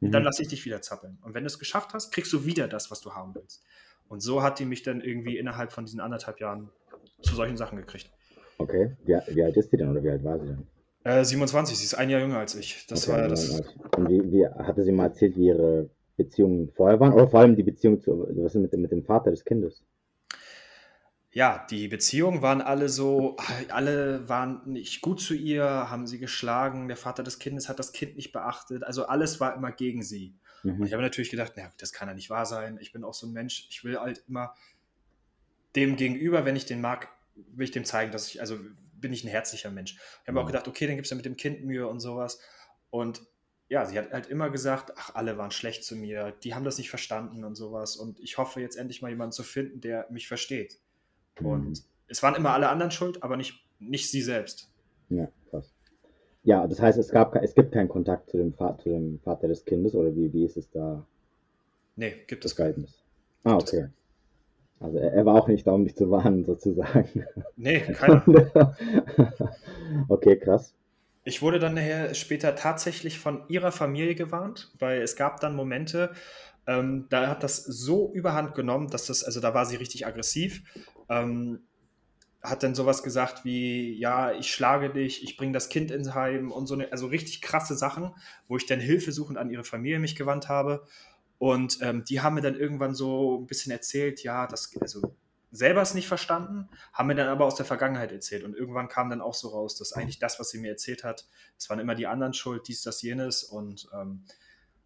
und 0.00 0.10
dann 0.10 0.22
mhm. 0.22 0.26
lasse 0.26 0.42
ich 0.42 0.48
dich 0.48 0.64
wieder 0.64 0.82
zappeln. 0.82 1.16
Und 1.22 1.34
wenn 1.34 1.44
du 1.44 1.46
es 1.46 1.60
geschafft 1.60 1.94
hast, 1.94 2.12
kriegst 2.12 2.32
du 2.32 2.44
wieder 2.44 2.66
das, 2.66 2.90
was 2.90 3.00
du 3.00 3.14
haben 3.14 3.32
willst. 3.36 3.62
Und 4.08 4.20
so 4.20 4.42
hat 4.42 4.58
die 4.58 4.64
mich 4.64 4.82
dann 4.82 5.00
irgendwie 5.00 5.38
innerhalb 5.38 5.70
von 5.70 5.84
diesen 5.84 6.00
anderthalb 6.00 6.40
Jahren 6.40 6.70
zu 7.22 7.36
solchen 7.36 7.56
Sachen 7.56 7.78
gekriegt. 7.78 8.10
Okay, 8.58 8.96
wie, 9.04 9.12
wie 9.12 9.44
alt 9.44 9.56
ist 9.56 9.70
die 9.70 9.76
denn 9.76 9.88
oder 9.88 10.02
wie 10.02 10.10
alt 10.10 10.24
war 10.24 10.36
sie 10.40 10.46
denn? 10.46 10.66
Äh, 11.06 11.24
27, 11.24 11.78
sie 11.78 11.84
ist 11.84 11.94
ein 11.94 12.10
Jahr 12.10 12.20
jünger 12.20 12.38
als 12.38 12.56
ich. 12.56 12.84
Das 12.88 13.08
okay, 13.08 13.16
war 13.16 13.28
das. 13.28 13.60
Und 13.96 14.08
wie, 14.08 14.32
wie, 14.32 14.48
hatte 14.48 14.82
sie 14.82 14.90
mal 14.90 15.04
erzählt, 15.04 15.36
wie 15.36 15.46
ihre 15.46 15.88
Beziehungen 16.16 16.72
vorher 16.74 16.98
waren? 16.98 17.12
Oder 17.12 17.28
vor 17.28 17.38
allem 17.38 17.54
die 17.54 17.62
Beziehung 17.62 18.00
zu, 18.00 18.26
was 18.28 18.56
ist 18.56 18.60
mit, 18.60 18.72
dem, 18.72 18.82
mit 18.82 18.90
dem 18.90 19.04
Vater 19.04 19.30
des 19.30 19.44
Kindes? 19.44 19.84
Ja, 21.30 21.64
die 21.70 21.86
Beziehungen 21.86 22.42
waren 22.42 22.60
alle 22.60 22.88
so, 22.88 23.36
alle 23.68 24.28
waren 24.28 24.62
nicht 24.64 25.00
gut 25.00 25.20
zu 25.20 25.34
ihr, 25.34 25.64
haben 25.64 26.08
sie 26.08 26.18
geschlagen, 26.18 26.88
der 26.88 26.96
Vater 26.96 27.22
des 27.22 27.38
Kindes 27.38 27.68
hat 27.68 27.78
das 27.78 27.92
Kind 27.92 28.16
nicht 28.16 28.32
beachtet, 28.32 28.82
also 28.82 29.06
alles 29.06 29.38
war 29.38 29.54
immer 29.54 29.70
gegen 29.70 30.02
sie. 30.02 30.34
Mhm. 30.64 30.80
Und 30.80 30.86
ich 30.86 30.92
habe 30.92 31.02
natürlich 31.04 31.30
gedacht, 31.30 31.52
naja, 31.56 31.70
das 31.78 31.92
kann 31.92 32.08
ja 32.08 32.14
nicht 32.14 32.30
wahr 32.30 32.46
sein. 32.46 32.78
Ich 32.80 32.92
bin 32.92 33.04
auch 33.04 33.14
so 33.14 33.28
ein 33.28 33.32
Mensch, 33.32 33.68
ich 33.70 33.84
will 33.84 33.96
halt 33.96 34.24
immer 34.26 34.54
dem 35.76 35.94
gegenüber, 35.94 36.44
wenn 36.44 36.56
ich 36.56 36.66
den 36.66 36.80
mag, 36.80 37.06
will 37.54 37.64
ich 37.64 37.70
dem 37.70 37.84
zeigen, 37.84 38.10
dass 38.10 38.26
ich, 38.28 38.40
also 38.40 38.56
bin 39.00 39.12
ich 39.12 39.24
ein 39.24 39.28
herzlicher 39.28 39.70
Mensch. 39.70 39.96
Ich 40.22 40.28
habe 40.28 40.40
auch 40.40 40.46
gedacht, 40.46 40.68
okay, 40.68 40.86
dann 40.86 40.96
gibt 40.96 41.06
es 41.06 41.10
ja 41.10 41.16
mit 41.16 41.26
dem 41.26 41.36
Kind 41.36 41.64
Mühe 41.64 41.86
und 41.86 42.00
sowas. 42.00 42.40
Und 42.90 43.22
ja, 43.68 43.84
sie 43.84 43.98
hat 43.98 44.12
halt 44.12 44.26
immer 44.28 44.50
gesagt, 44.50 44.92
ach, 44.96 45.14
alle 45.14 45.38
waren 45.38 45.50
schlecht 45.50 45.84
zu 45.84 45.96
mir, 45.96 46.32
die 46.44 46.54
haben 46.54 46.64
das 46.64 46.78
nicht 46.78 46.90
verstanden 46.90 47.44
und 47.44 47.56
sowas. 47.56 47.96
Und 47.96 48.20
ich 48.20 48.38
hoffe 48.38 48.60
jetzt 48.60 48.76
endlich 48.76 49.02
mal 49.02 49.08
jemanden 49.08 49.32
zu 49.32 49.42
finden, 49.42 49.80
der 49.80 50.06
mich 50.10 50.28
versteht. 50.28 50.78
Mhm. 51.40 51.46
Und 51.46 51.84
es 52.08 52.22
waren 52.22 52.34
immer 52.34 52.52
alle 52.52 52.68
anderen 52.68 52.92
schuld, 52.92 53.22
aber 53.22 53.36
nicht, 53.36 53.64
nicht 53.78 54.10
sie 54.10 54.22
selbst. 54.22 54.70
Ja, 55.08 55.28
krass. 55.50 55.74
Ja, 56.44 56.66
das 56.66 56.80
heißt, 56.80 56.98
es, 56.98 57.08
gab, 57.08 57.34
es 57.36 57.54
gibt 57.54 57.72
keinen 57.72 57.88
Kontakt 57.88 58.30
zu 58.30 58.36
dem, 58.36 58.54
Vater, 58.54 58.82
zu 58.84 58.90
dem 58.90 59.18
Vater 59.20 59.48
des 59.48 59.64
Kindes 59.64 59.94
oder 59.94 60.14
wie, 60.14 60.32
wie 60.32 60.44
ist 60.44 60.56
es 60.56 60.70
da? 60.70 61.04
Nee, 61.96 62.14
gibt 62.28 62.44
es 62.44 62.54
Geheimnis. 62.54 63.02
Ah, 63.42 63.56
okay. 63.56 63.88
Also 64.80 64.98
er, 64.98 65.12
er, 65.12 65.26
war 65.26 65.34
auch 65.34 65.48
nicht 65.48 65.66
da, 65.66 65.72
um 65.72 65.84
dich 65.84 65.96
zu 65.96 66.10
warnen, 66.10 66.44
sozusagen. 66.44 67.24
Nee, 67.56 67.80
keiner. 67.92 68.76
okay, 70.08 70.36
krass. 70.38 70.74
Ich 71.24 71.42
wurde 71.42 71.58
dann 71.58 71.74
nachher 71.74 72.14
später 72.14 72.54
tatsächlich 72.54 73.18
von 73.18 73.42
ihrer 73.48 73.72
Familie 73.72 74.14
gewarnt, 74.14 74.72
weil 74.78 75.02
es 75.02 75.16
gab 75.16 75.40
dann 75.40 75.56
Momente, 75.56 76.12
ähm, 76.66 77.06
da 77.08 77.28
hat 77.28 77.42
das 77.42 77.64
so 77.64 78.12
überhand 78.12 78.54
genommen, 78.54 78.88
dass 78.88 79.06
das, 79.06 79.24
also 79.24 79.40
da 79.40 79.54
war 79.54 79.66
sie 79.66 79.76
richtig 79.76 80.06
aggressiv. 80.06 80.62
Ähm, 81.08 81.60
hat 82.42 82.62
dann 82.62 82.74
sowas 82.74 83.02
gesagt 83.02 83.44
wie, 83.44 83.98
ja, 83.98 84.32
ich 84.32 84.52
schlage 84.52 84.90
dich, 84.90 85.24
ich 85.24 85.36
bringe 85.36 85.52
das 85.52 85.68
Kind 85.68 85.90
ins 85.90 86.14
Heim 86.14 86.52
und 86.52 86.66
so 86.66 86.74
eine, 86.74 86.92
also 86.92 87.08
richtig 87.08 87.42
krasse 87.42 87.76
Sachen, 87.76 88.12
wo 88.46 88.56
ich 88.56 88.66
dann 88.66 88.78
hilfesuchend 88.78 89.36
an 89.36 89.50
ihre 89.50 89.64
Familie 89.64 89.98
mich 89.98 90.14
gewandt 90.14 90.48
habe. 90.48 90.86
Und 91.38 91.78
ähm, 91.82 92.04
die 92.04 92.20
haben 92.20 92.34
mir 92.34 92.40
dann 92.40 92.58
irgendwann 92.58 92.94
so 92.94 93.38
ein 93.38 93.46
bisschen 93.46 93.72
erzählt, 93.72 94.22
ja, 94.22 94.46
das, 94.46 94.70
also 94.80 95.14
selber 95.50 95.82
es 95.82 95.94
nicht 95.94 96.08
verstanden, 96.08 96.68
haben 96.92 97.06
mir 97.08 97.14
dann 97.14 97.28
aber 97.28 97.44
aus 97.44 97.56
der 97.56 97.66
Vergangenheit 97.66 98.12
erzählt. 98.12 98.44
Und 98.44 98.54
irgendwann 98.54 98.88
kam 98.88 99.10
dann 99.10 99.20
auch 99.20 99.34
so 99.34 99.48
raus, 99.48 99.76
dass 99.76 99.92
eigentlich 99.92 100.18
das, 100.18 100.40
was 100.40 100.50
sie 100.50 100.58
mir 100.58 100.70
erzählt 100.70 101.04
hat, 101.04 101.26
es 101.58 101.68
waren 101.68 101.78
immer 101.78 101.94
die 101.94 102.06
anderen 102.06 102.32
schuld, 102.32 102.68
dies, 102.68 102.82
das, 102.82 103.02
jenes. 103.02 103.44
Und 103.44 103.88
ähm, 103.92 104.24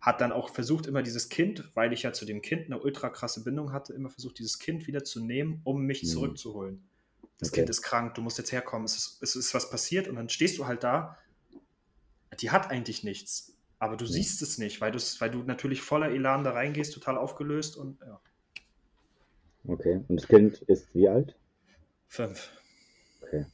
hat 0.01 0.21
dann 0.21 0.33
auch 0.33 0.51
versucht, 0.51 0.87
immer 0.87 1.03
dieses 1.03 1.29
Kind, 1.29 1.71
weil 1.75 1.93
ich 1.93 2.03
ja 2.03 2.13
zu 2.13 2.25
dem 2.25 2.41
Kind 2.41 2.67
eine 2.67 2.81
ultra 2.81 3.11
krasse 3.11 3.45
Bindung 3.45 3.73
hatte, 3.73 3.93
immer 3.93 4.09
versucht, 4.09 4.39
dieses 4.39 4.59
Kind 4.59 4.87
wieder 4.87 5.05
zu 5.05 5.21
nehmen, 5.21 5.61
um 5.65 5.83
mich 5.83 6.03
mhm. 6.03 6.09
zurückzuholen. 6.09 6.89
Das 7.39 7.51
okay. 7.51 7.61
Kind 7.61 7.71
ist 7.71 7.83
krank, 7.83 8.15
du 8.15 8.23
musst 8.23 8.39
jetzt 8.39 8.53
herkommen, 8.53 8.85
es 8.85 8.97
ist, 8.97 9.23
es 9.23 9.37
ist 9.37 9.55
was 9.55 9.71
passiert 9.71 10.09
und 10.09 10.17
dann 10.17 10.29
stehst 10.29 10.59
du 10.59 10.67
halt 10.67 10.83
da. 10.85 11.19
Die 12.39 12.51
hat 12.51 12.71
eigentlich 12.71 13.05
nichts, 13.05 13.57
aber 13.81 13.97
du 13.97 14.05
ja. 14.05 14.13
siehst 14.13 14.43
es 14.43 14.59
nicht, 14.59 14.81
weil, 14.81 14.95
weil 14.95 15.31
du 15.31 15.43
natürlich 15.43 15.83
voller 15.83 16.11
Elan 16.11 16.45
da 16.45 16.53
reingehst, 16.53 16.95
total 16.95 17.19
aufgelöst 17.19 17.77
und 17.77 17.99
ja. 18.01 18.21
Okay, 19.67 20.05
und 20.07 20.17
das 20.17 20.29
Kind 20.29 20.63
ist 20.63 20.95
wie 20.95 21.09
alt? 21.09 21.35
Fünf. 22.07 22.53
Okay. 23.23 23.47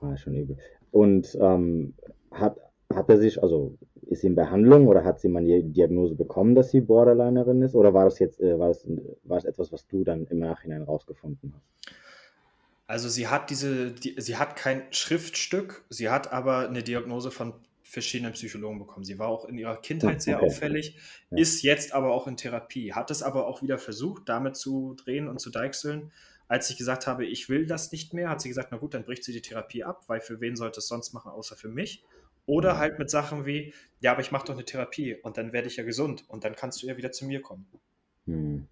Ah, 0.00 0.16
schon 0.16 0.34
übel. 0.34 0.58
Und 0.90 1.36
ähm, 1.40 1.94
hat, 2.30 2.58
hat 2.92 3.08
er 3.08 3.18
sich, 3.18 3.42
also 3.42 3.76
ist 4.02 4.22
sie 4.22 4.28
in 4.28 4.34
Behandlung 4.34 4.86
oder 4.86 5.04
hat 5.04 5.20
sie 5.20 5.28
mal 5.28 5.44
die 5.44 5.62
Diagnose 5.62 6.14
bekommen, 6.14 6.54
dass 6.54 6.70
sie 6.70 6.80
Borderlinerin 6.80 7.62
ist? 7.62 7.74
Oder 7.74 7.94
war 7.94 8.04
das 8.04 8.18
jetzt, 8.18 8.40
äh, 8.40 8.58
war, 8.58 8.68
das, 8.68 8.86
war 9.24 9.36
das 9.36 9.44
etwas, 9.44 9.72
was 9.72 9.86
du 9.86 10.04
dann 10.04 10.26
im 10.26 10.38
Nachhinein 10.38 10.82
rausgefunden 10.82 11.54
hast? 11.54 11.94
Also 12.86 13.08
sie 13.08 13.28
hat 13.28 13.50
diese, 13.50 13.92
die, 13.92 14.14
sie 14.18 14.36
hat 14.36 14.56
kein 14.56 14.82
Schriftstück, 14.92 15.84
sie 15.90 16.08
hat 16.08 16.32
aber 16.32 16.68
eine 16.68 16.82
Diagnose 16.82 17.30
von 17.30 17.52
verschiedenen 17.88 18.32
Psychologen 18.34 18.78
bekommen. 18.78 19.04
Sie 19.04 19.18
war 19.18 19.28
auch 19.28 19.46
in 19.46 19.56
ihrer 19.56 19.80
Kindheit 19.80 20.20
sehr 20.22 20.36
okay. 20.36 20.46
auffällig, 20.46 20.96
ja. 21.30 21.38
ist 21.38 21.62
jetzt 21.62 21.94
aber 21.94 22.12
auch 22.12 22.26
in 22.26 22.36
Therapie, 22.36 22.92
hat 22.92 23.10
es 23.10 23.22
aber 23.22 23.46
auch 23.46 23.62
wieder 23.62 23.78
versucht, 23.78 24.28
damit 24.28 24.56
zu 24.56 24.94
drehen 24.94 25.26
und 25.26 25.40
zu 25.40 25.50
deichseln. 25.50 26.12
Als 26.48 26.68
ich 26.70 26.76
gesagt 26.76 27.06
habe, 27.06 27.26
ich 27.26 27.48
will 27.48 27.66
das 27.66 27.90
nicht 27.92 28.14
mehr, 28.14 28.28
hat 28.30 28.40
sie 28.40 28.48
gesagt, 28.48 28.68
na 28.70 28.78
gut, 28.78 28.94
dann 28.94 29.04
bricht 29.04 29.24
sie 29.24 29.32
die 29.32 29.42
Therapie 29.42 29.84
ab, 29.84 30.04
weil 30.06 30.20
für 30.20 30.40
wen 30.40 30.56
sollte 30.56 30.80
es 30.80 30.88
sonst 30.88 31.12
machen, 31.12 31.30
außer 31.30 31.56
für 31.56 31.68
mich. 31.68 32.04
Oder 32.46 32.78
halt 32.78 32.98
mit 32.98 33.10
Sachen 33.10 33.44
wie, 33.44 33.74
ja, 34.00 34.12
aber 34.12 34.20
ich 34.22 34.32
mache 34.32 34.46
doch 34.46 34.54
eine 34.54 34.64
Therapie 34.64 35.16
und 35.22 35.36
dann 35.36 35.52
werde 35.52 35.68
ich 35.68 35.76
ja 35.76 35.84
gesund 35.84 36.24
und 36.28 36.44
dann 36.44 36.56
kannst 36.56 36.82
du 36.82 36.86
ja 36.86 36.96
wieder 36.96 37.12
zu 37.12 37.26
mir 37.26 37.42
kommen. 37.42 37.66
Hm. 38.26 38.66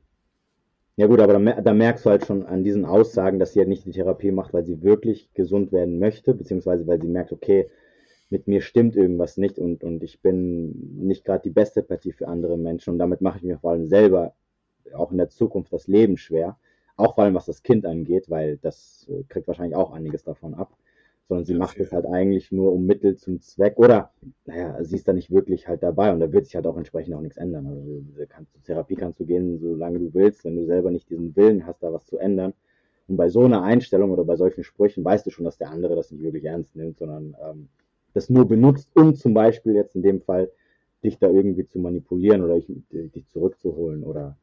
Ja 0.96 1.06
gut, 1.06 1.20
aber 1.20 1.38
da, 1.38 1.60
da, 1.60 1.74
merkst 1.74 2.06
du 2.06 2.10
halt 2.10 2.24
schon 2.24 2.46
an 2.46 2.64
diesen 2.64 2.86
Aussagen, 2.86 3.38
dass 3.38 3.52
sie 3.52 3.58
halt 3.58 3.68
nicht 3.68 3.84
die 3.84 3.90
Therapie 3.90 4.30
macht, 4.30 4.54
weil 4.54 4.64
sie 4.64 4.82
wirklich 4.82 5.30
gesund 5.34 5.70
werden 5.72 5.98
möchte, 5.98 6.32
beziehungsweise 6.32 6.86
weil 6.86 7.00
sie 7.00 7.08
merkt, 7.08 7.32
okay, 7.32 7.68
mit 8.30 8.48
mir 8.48 8.60
stimmt 8.60 8.96
irgendwas 8.96 9.36
nicht 9.36 9.58
und, 9.58 9.84
und 9.84 10.02
ich 10.02 10.20
bin 10.20 10.98
nicht 11.06 11.24
gerade 11.24 11.42
die 11.42 11.50
beste 11.50 11.82
Partie 11.82 12.12
für 12.12 12.28
andere 12.28 12.58
Menschen 12.58 12.90
und 12.90 12.98
damit 12.98 13.20
mache 13.20 13.38
ich 13.38 13.44
mir 13.44 13.58
vor 13.58 13.72
allem 13.72 13.86
selber 13.86 14.34
auch 14.94 15.12
in 15.12 15.18
der 15.18 15.28
Zukunft 15.28 15.72
das 15.72 15.86
Leben 15.86 16.16
schwer, 16.16 16.58
auch 16.96 17.14
vor 17.14 17.24
allem 17.24 17.34
was 17.34 17.46
das 17.46 17.62
Kind 17.62 17.86
angeht, 17.86 18.28
weil 18.30 18.56
das 18.58 19.06
äh, 19.10 19.22
kriegt 19.28 19.46
wahrscheinlich 19.46 19.76
auch 19.76 19.92
einiges 19.92 20.24
davon 20.24 20.54
ab, 20.54 20.76
sondern 21.28 21.44
sie 21.44 21.54
macht 21.54 21.78
es 21.78 21.92
halt 21.92 22.06
eigentlich 22.06 22.52
nur 22.52 22.72
um 22.72 22.86
Mittel 22.86 23.16
zum 23.16 23.40
Zweck 23.40 23.78
oder, 23.78 24.10
naja, 24.44 24.82
sie 24.82 24.96
ist 24.96 25.08
da 25.08 25.12
nicht 25.12 25.30
wirklich 25.30 25.68
halt 25.68 25.82
dabei 25.82 26.12
und 26.12 26.20
da 26.20 26.32
wird 26.32 26.46
sich 26.46 26.54
halt 26.54 26.66
auch 26.66 26.76
entsprechend 26.76 27.14
auch 27.14 27.20
nichts 27.20 27.36
ändern. 27.36 27.66
Also 27.66 28.26
kannst, 28.28 28.52
Therapie 28.64 28.94
kannst 28.94 29.20
du 29.20 29.24
gehen, 29.24 29.58
solange 29.58 29.98
du 29.98 30.14
willst, 30.14 30.44
wenn 30.44 30.56
du 30.56 30.64
selber 30.64 30.90
nicht 30.90 31.10
diesen 31.10 31.34
Willen 31.36 31.66
hast, 31.66 31.82
da 31.82 31.92
was 31.92 32.06
zu 32.06 32.18
ändern. 32.18 32.54
Und 33.08 33.16
bei 33.16 33.28
so 33.28 33.44
einer 33.44 33.62
Einstellung 33.62 34.10
oder 34.10 34.24
bei 34.24 34.36
solchen 34.36 34.64
Sprüchen 34.64 35.04
weißt 35.04 35.26
du 35.26 35.30
schon, 35.30 35.44
dass 35.44 35.58
der 35.58 35.70
andere 35.70 35.94
das 35.94 36.10
nicht 36.10 36.22
wirklich 36.22 36.44
ernst 36.44 36.74
nimmt, 36.74 36.98
sondern 36.98 37.36
ähm, 37.40 37.68
das 38.16 38.30
nur 38.30 38.48
benutzt, 38.48 38.90
um 38.94 39.14
zum 39.14 39.34
Beispiel 39.34 39.74
jetzt 39.74 39.94
in 39.94 40.02
dem 40.02 40.22
Fall 40.22 40.50
dich 41.04 41.18
da 41.18 41.28
irgendwie 41.28 41.66
zu 41.66 41.78
manipulieren 41.78 42.42
oder 42.42 42.54
dich, 42.54 42.66
dich 42.90 43.28
zurückzuholen 43.28 44.02
oder 44.02 44.36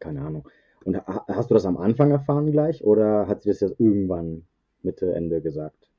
keine 0.00 0.22
Ahnung. 0.22 0.48
Und 0.82 0.96
hast 1.06 1.50
du 1.50 1.54
das 1.54 1.66
am 1.66 1.76
Anfang 1.76 2.10
erfahren 2.10 2.50
gleich 2.50 2.82
oder 2.82 3.28
hat 3.28 3.42
sie 3.42 3.50
das 3.50 3.60
jetzt 3.60 3.78
irgendwann 3.78 4.46
Mitte, 4.82 5.14
Ende 5.14 5.42
gesagt? 5.42 5.90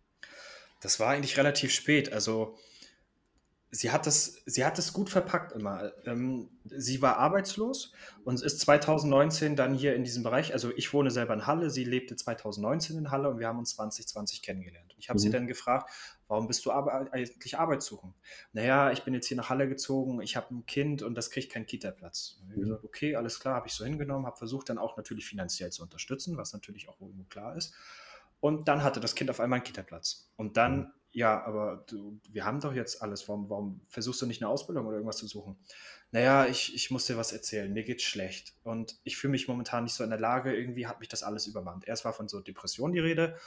Das 0.81 0.99
war 0.99 1.09
eigentlich 1.09 1.37
relativ 1.37 1.71
spät. 1.71 2.11
Also 2.11 2.55
sie 3.73 3.91
hat 3.91 4.05
das, 4.05 4.43
sie 4.45 4.63
hat 4.63 4.77
das 4.77 4.93
gut 4.93 5.09
verpackt 5.09 5.51
immer. 5.51 5.91
Ähm, 6.05 6.49
sie 6.65 7.01
war 7.01 7.17
arbeitslos 7.17 7.91
und 8.23 8.39
ist 8.41 8.59
2019 8.59 9.55
dann 9.55 9.73
hier 9.73 9.95
in 9.95 10.03
diesem 10.03 10.21
Bereich, 10.21 10.53
also 10.53 10.71
ich 10.75 10.93
wohne 10.93 11.09
selber 11.09 11.33
in 11.33 11.47
Halle, 11.47 11.71
sie 11.71 11.83
lebte 11.83 12.15
2019 12.15 12.99
in 12.99 13.11
Halle 13.11 13.29
und 13.29 13.39
wir 13.39 13.47
haben 13.47 13.57
uns 13.57 13.75
2020 13.75 14.43
kennengelernt. 14.43 14.93
Ich 14.99 15.09
habe 15.09 15.17
mhm. 15.17 15.21
sie 15.21 15.31
dann 15.31 15.47
gefragt, 15.47 15.89
warum 16.27 16.47
bist 16.47 16.63
du 16.65 16.71
aber 16.71 17.11
eigentlich 17.11 17.57
Arbeit 17.57 17.81
suchen? 17.81 18.13
Naja, 18.53 18.91
ich 18.91 19.03
bin 19.03 19.15
jetzt 19.15 19.25
hier 19.25 19.37
nach 19.37 19.49
Halle 19.49 19.67
gezogen, 19.67 20.21
ich 20.21 20.35
habe 20.35 20.53
ein 20.53 20.65
Kind 20.67 21.01
und 21.01 21.15
das 21.15 21.31
kriegt 21.31 21.51
keinen 21.51 21.65
Kita-Platz. 21.65 22.41
Mhm. 22.45 22.51
Ich 22.53 22.61
gesagt, 22.61 22.83
okay, 22.83 23.15
alles 23.15 23.39
klar, 23.39 23.55
habe 23.55 23.67
ich 23.67 23.73
so 23.73 23.83
hingenommen, 23.83 24.27
habe 24.27 24.37
versucht 24.37 24.69
dann 24.69 24.77
auch 24.77 24.97
natürlich 24.97 25.25
finanziell 25.25 25.71
zu 25.71 25.81
unterstützen, 25.81 26.37
was 26.37 26.53
natürlich 26.53 26.89
auch 26.89 27.01
irgendwo 27.01 27.23
klar 27.23 27.57
ist. 27.57 27.73
Und 28.39 28.67
dann 28.67 28.83
hatte 28.83 28.99
das 28.99 29.15
Kind 29.15 29.31
auf 29.31 29.39
einmal 29.39 29.57
einen 29.57 29.63
Kita-Platz. 29.63 30.29
Und 30.35 30.57
dann 30.57 30.77
mhm 30.77 30.91
ja, 31.13 31.43
aber 31.45 31.83
du, 31.87 32.19
wir 32.31 32.43
haben 32.43 32.59
doch 32.59 32.73
jetzt 32.73 33.01
alles. 33.01 33.29
Warum, 33.29 33.49
warum 33.49 33.81
versuchst 33.87 34.21
du 34.21 34.25
nicht 34.25 34.41
eine 34.41 34.49
Ausbildung 34.49 34.87
oder 34.87 34.97
irgendwas 34.97 35.17
zu 35.17 35.27
suchen? 35.27 35.55
Naja, 36.11 36.47
ich, 36.47 36.73
ich 36.73 36.89
muss 36.91 37.05
dir 37.05 37.17
was 37.17 37.31
erzählen. 37.31 37.71
Mir 37.71 37.83
geht's 37.83 38.03
schlecht. 38.03 38.53
Und 38.63 38.99
ich 39.03 39.15
fühle 39.15 39.31
mich 39.31 39.47
momentan 39.47 39.83
nicht 39.83 39.93
so 39.93 40.03
in 40.03 40.09
der 40.09 40.19
Lage. 40.19 40.55
Irgendwie 40.55 40.87
hat 40.87 40.99
mich 40.99 41.09
das 41.09 41.21
alles 41.23 41.45
übermannt. 41.45 41.87
Erst 41.87 42.03
war 42.03 42.13
von 42.13 42.27
so 42.27 42.39
Depression 42.41 42.91
die 42.91 42.99
Rede. 42.99 43.37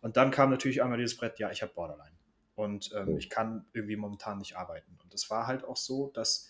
Und 0.00 0.16
dann 0.16 0.30
kam 0.30 0.50
natürlich 0.50 0.82
einmal 0.82 0.98
dieses 0.98 1.16
Brett, 1.16 1.38
ja, 1.38 1.50
ich 1.50 1.60
habe 1.60 1.72
Borderline. 1.74 2.16
Und 2.54 2.90
ähm, 2.94 3.18
ich 3.18 3.28
kann 3.28 3.66
irgendwie 3.74 3.96
momentan 3.96 4.38
nicht 4.38 4.56
arbeiten. 4.56 4.98
Und 5.02 5.12
es 5.12 5.28
war 5.28 5.46
halt 5.46 5.64
auch 5.64 5.76
so, 5.76 6.10
dass 6.14 6.48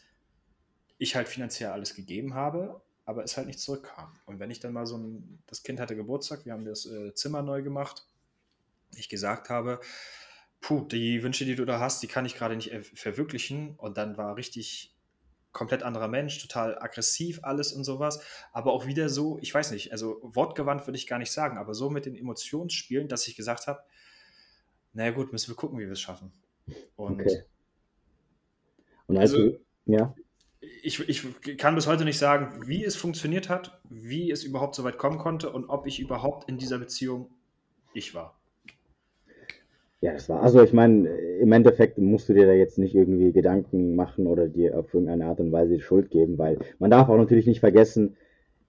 ich 0.99 1.17
halt 1.17 1.29
finanziell 1.29 1.71
alles 1.71 1.95
gegeben 1.95 2.35
habe, 2.35 2.81
aber 3.07 3.25
es 3.25 3.37
halt 3.37 3.49
nicht 3.49 3.59
zurückkam. 3.59 4.13
Und 4.27 4.39
wenn 4.39 4.51
ich 4.51 4.61
dann 4.61 4.73
mal 4.73 4.87
so 4.87 4.99
ein, 4.99 5.43
das 5.47 5.65
Kind 5.65 5.81
hatte 5.81 5.97
Geburtstag, 5.97 6.45
wir 6.45 6.53
haben 6.53 6.65
das 6.65 6.87
äh, 6.87 7.13
Zimmer 7.15 7.43
neu 7.43 7.63
gemacht, 7.63 8.07
ich 8.97 9.09
gesagt 9.09 9.51
habe, 9.51 9.81
puh, 10.61 10.85
die 10.85 11.23
Wünsche, 11.23 11.45
die 11.45 11.57
du 11.57 11.65
da 11.65 11.81
hast, 11.81 12.03
die 12.03 12.07
kann 12.07 12.27
ich 12.27 12.35
gerade 12.35 12.57
nicht 12.57 12.71
verwirklichen. 12.95 13.77
Und 13.77 13.97
dann 13.97 14.17
war 14.17 14.37
richtig 14.37 14.95
komplett 15.53 15.83
anderer 15.83 16.09
Mensch, 16.09 16.41
total 16.41 16.79
aggressiv 16.79 17.41
alles 17.43 17.73
und 17.73 17.85
sowas, 17.85 18.23
aber 18.53 18.73
auch 18.73 18.87
wieder 18.87 19.09
so, 19.09 19.39
ich 19.41 19.53
weiß 19.53 19.73
nicht, 19.73 19.93
also 19.93 20.21
wortgewandt 20.23 20.87
würde 20.87 20.97
ich 20.97 21.07
gar 21.07 21.19
nicht 21.19 21.33
sagen, 21.33 21.59
aber 21.59 21.75
so 21.75 21.91
mit 21.91 22.07
den 22.07 22.15
Emotionsspielen, 22.15 23.09
dass 23.09 23.27
ich 23.27 23.37
gesagt 23.37 23.67
habe, 23.67 23.81
naja 24.93 25.11
gut, 25.11 25.33
müssen 25.33 25.49
wir 25.49 25.57
gucken, 25.57 25.79
wie 25.79 25.85
wir 25.85 25.93
es 25.93 26.01
schaffen. 26.01 26.33
Und, 26.97 27.21
okay. 27.21 27.43
und 29.07 29.19
also, 29.19 29.37
also 29.37 29.59
ja. 29.87 30.15
Ich, 30.83 31.01
ich 31.09 31.57
kann 31.57 31.75
bis 31.75 31.87
heute 31.87 32.05
nicht 32.05 32.19
sagen, 32.19 32.67
wie 32.67 32.85
es 32.85 32.95
funktioniert 32.95 33.49
hat, 33.49 33.81
wie 33.89 34.31
es 34.31 34.45
überhaupt 34.45 34.75
so 34.75 34.85
weit 34.85 34.99
kommen 34.99 35.19
konnte 35.19 35.51
und 35.51 35.69
ob 35.69 35.87
ich 35.87 36.01
überhaupt 36.01 36.49
in 36.49 36.59
dieser 36.59 36.79
Beziehung 36.79 37.31
ich 37.93 38.15
war. 38.15 38.40
Ja, 40.03 40.13
das 40.15 40.29
war, 40.31 40.43
also 40.43 40.63
ich 40.63 40.73
meine, 40.73 41.09
im 41.09 41.53
Endeffekt 41.53 41.99
musst 41.99 42.29
du 42.29 42.33
dir 42.33 42.47
da 42.47 42.53
jetzt 42.53 42.79
nicht 42.79 42.95
irgendwie 42.95 43.33
Gedanken 43.33 43.95
machen 43.97 44.27
oder 44.27 44.49
dir 44.49 44.79
auf 44.79 44.95
irgendeine 44.95 45.27
Art 45.27 45.41
und 45.41 45.53
Weise 45.53 45.75
die 45.75 45.81
Schuld 45.83 46.11
geben, 46.11 46.39
weil 46.39 46.59
man 46.79 46.91
darf 46.91 47.11
auch 47.11 47.19
natürlich 47.19 47.47
nicht 47.47 47.61
vergessen, 47.61 48.17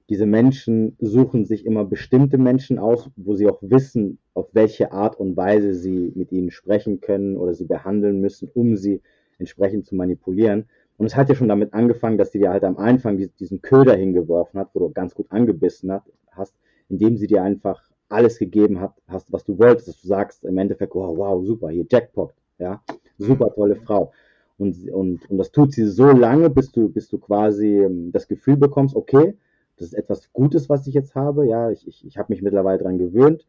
diese 0.09 0.25
Menschen 0.25 0.97
suchen 0.99 1.45
sich 1.45 1.65
immer 1.65 1.85
bestimmte 1.85 2.37
Menschen 2.37 2.79
aus, 2.79 3.09
wo 3.15 3.33
sie 3.35 3.47
auch 3.47 3.59
wissen, 3.61 4.19
auf 4.33 4.49
welche 4.53 4.91
Art 4.91 5.17
und 5.17 5.37
Weise 5.37 5.73
sie 5.73 6.11
mit 6.15 6.33
ihnen 6.33 6.51
sprechen 6.51 6.99
können 6.99 7.37
oder 7.37 7.53
sie 7.53 7.65
behandeln 7.65 8.19
müssen, 8.19 8.49
um 8.53 8.75
sie 8.75 9.01
entsprechend 9.39 9.85
zu 9.85 9.95
manipulieren. 9.95 10.65
Und 10.97 11.05
es 11.05 11.15
hat 11.15 11.29
ja 11.29 11.35
schon 11.35 11.47
damit 11.47 11.73
angefangen, 11.73 12.17
dass 12.17 12.33
sie 12.33 12.39
dir 12.39 12.49
halt 12.49 12.65
am 12.65 12.77
Anfang 12.77 13.17
diesen 13.39 13.61
Köder 13.61 13.95
hingeworfen 13.95 14.59
hat, 14.59 14.71
wo 14.73 14.79
du 14.79 14.91
ganz 14.91 15.15
gut 15.15 15.27
angebissen 15.31 15.93
hast, 16.31 16.55
indem 16.89 17.15
sie 17.15 17.27
dir 17.27 17.41
einfach 17.43 17.90
alles 18.11 18.37
gegeben 18.39 18.79
hat, 18.79 18.93
hast, 19.07 19.31
was 19.31 19.43
du 19.43 19.57
wolltest, 19.57 19.87
dass 19.87 20.01
du 20.01 20.07
sagst 20.07 20.43
im 20.43 20.57
Endeffekt, 20.57 20.93
wow, 20.95 21.17
wow, 21.17 21.45
super, 21.45 21.69
hier 21.69 21.85
Jackpot, 21.89 22.33
ja, 22.59 22.81
super 23.17 23.47
mhm. 23.47 23.53
tolle 23.53 23.75
Frau. 23.75 24.11
Und, 24.57 24.89
und, 24.91 25.29
und 25.29 25.37
das 25.37 25.51
tut 25.51 25.73
sie 25.73 25.85
so 25.85 26.11
lange, 26.11 26.49
bis 26.49 26.71
du, 26.71 26.89
bis 26.89 27.09
du 27.09 27.17
quasi 27.17 27.79
ähm, 27.79 28.11
das 28.11 28.27
Gefühl 28.27 28.57
bekommst, 28.57 28.95
okay, 28.95 29.35
das 29.77 29.87
ist 29.87 29.93
etwas 29.93 30.31
Gutes, 30.33 30.69
was 30.69 30.85
ich 30.85 30.93
jetzt 30.93 31.15
habe, 31.15 31.47
ja, 31.47 31.71
ich, 31.71 31.87
ich, 31.87 32.05
ich 32.05 32.17
habe 32.17 32.31
mich 32.31 32.43
mittlerweile 32.43 32.77
daran 32.77 32.99
gewöhnt. 32.99 33.47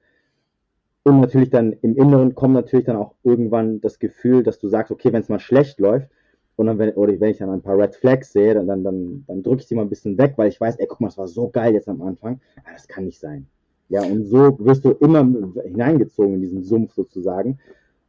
Und 1.05 1.20
natürlich 1.20 1.51
dann 1.51 1.72
im 1.83 1.96
Inneren 1.96 2.35
kommt 2.35 2.55
natürlich 2.55 2.87
dann 2.87 2.96
auch 2.96 3.14
irgendwann 3.25 3.81
das 3.81 3.98
Gefühl, 3.98 4.42
dass 4.42 4.59
du 4.59 4.68
sagst, 4.68 4.90
okay, 4.92 5.12
wenn 5.12 5.20
es 5.20 5.29
mal 5.29 5.40
schlecht 5.40 5.81
läuft, 5.81 6.09
Und 6.57 6.66
dann, 6.66 6.79
wenn, 6.79 6.94
oder 6.94 7.18
wenn 7.20 7.31
ich 7.31 7.38
dann 7.38 7.51
ein 7.51 7.62
paar 7.62 7.77
Red 7.79 7.94
Flags 7.94 8.33
sehe, 8.33 8.55
dann, 8.55 8.66
dann, 8.66 8.85
dann, 8.85 9.25
dann 9.27 9.42
drücke 9.42 9.62
ich 9.62 9.68
die 9.68 9.75
mal 9.75 9.83
ein 9.83 9.88
bisschen 9.88 10.18
weg, 10.18 10.35
weil 10.37 10.48
ich 10.48 10.61
weiß, 10.61 10.77
ey, 10.77 10.87
guck 10.87 11.01
mal, 11.01 11.09
das 11.09 11.18
war 11.18 11.29
so 11.29 11.48
geil 11.48 11.75
jetzt 11.75 11.88
am 11.88 12.03
Anfang. 12.03 12.40
Ja, 12.57 12.72
das 12.72 12.87
kann 12.88 13.05
nicht 13.07 13.18
sein. 13.18 13.46
Ja, 13.92 14.02
und 14.05 14.24
so 14.24 14.57
wirst 14.61 14.87
du 14.87 14.92
immer 14.92 15.20
hineingezogen 15.64 16.37
in 16.37 16.40
diesen 16.40 16.64
Sumpf 16.64 16.94
sozusagen. 16.94 17.59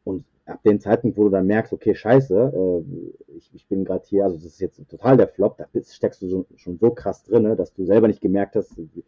Und 0.04 0.24
ab 0.46 0.62
dem 0.62 0.80
Zeitpunkt, 0.80 1.18
wo 1.18 1.24
du 1.24 1.28
dann 1.28 1.46
merkst, 1.46 1.74
okay, 1.74 1.94
scheiße, 1.94 2.52
äh, 2.56 3.36
ich, 3.36 3.50
ich 3.52 3.66
bin 3.66 3.84
gerade 3.84 4.02
hier, 4.08 4.24
also 4.24 4.36
das 4.36 4.46
ist 4.46 4.60
jetzt 4.62 4.80
total 4.88 5.18
der 5.18 5.28
Flop, 5.28 5.58
da 5.58 5.66
bist, 5.70 5.94
steckst 5.94 6.22
du 6.22 6.30
schon, 6.30 6.46
schon 6.56 6.78
so 6.78 6.90
krass 6.90 7.22
drin, 7.24 7.54
dass 7.58 7.74
du 7.74 7.84
selber 7.84 8.08
nicht 8.08 8.22
gemerkt 8.22 8.56
hast, 8.56 8.74
wie, 8.78 9.04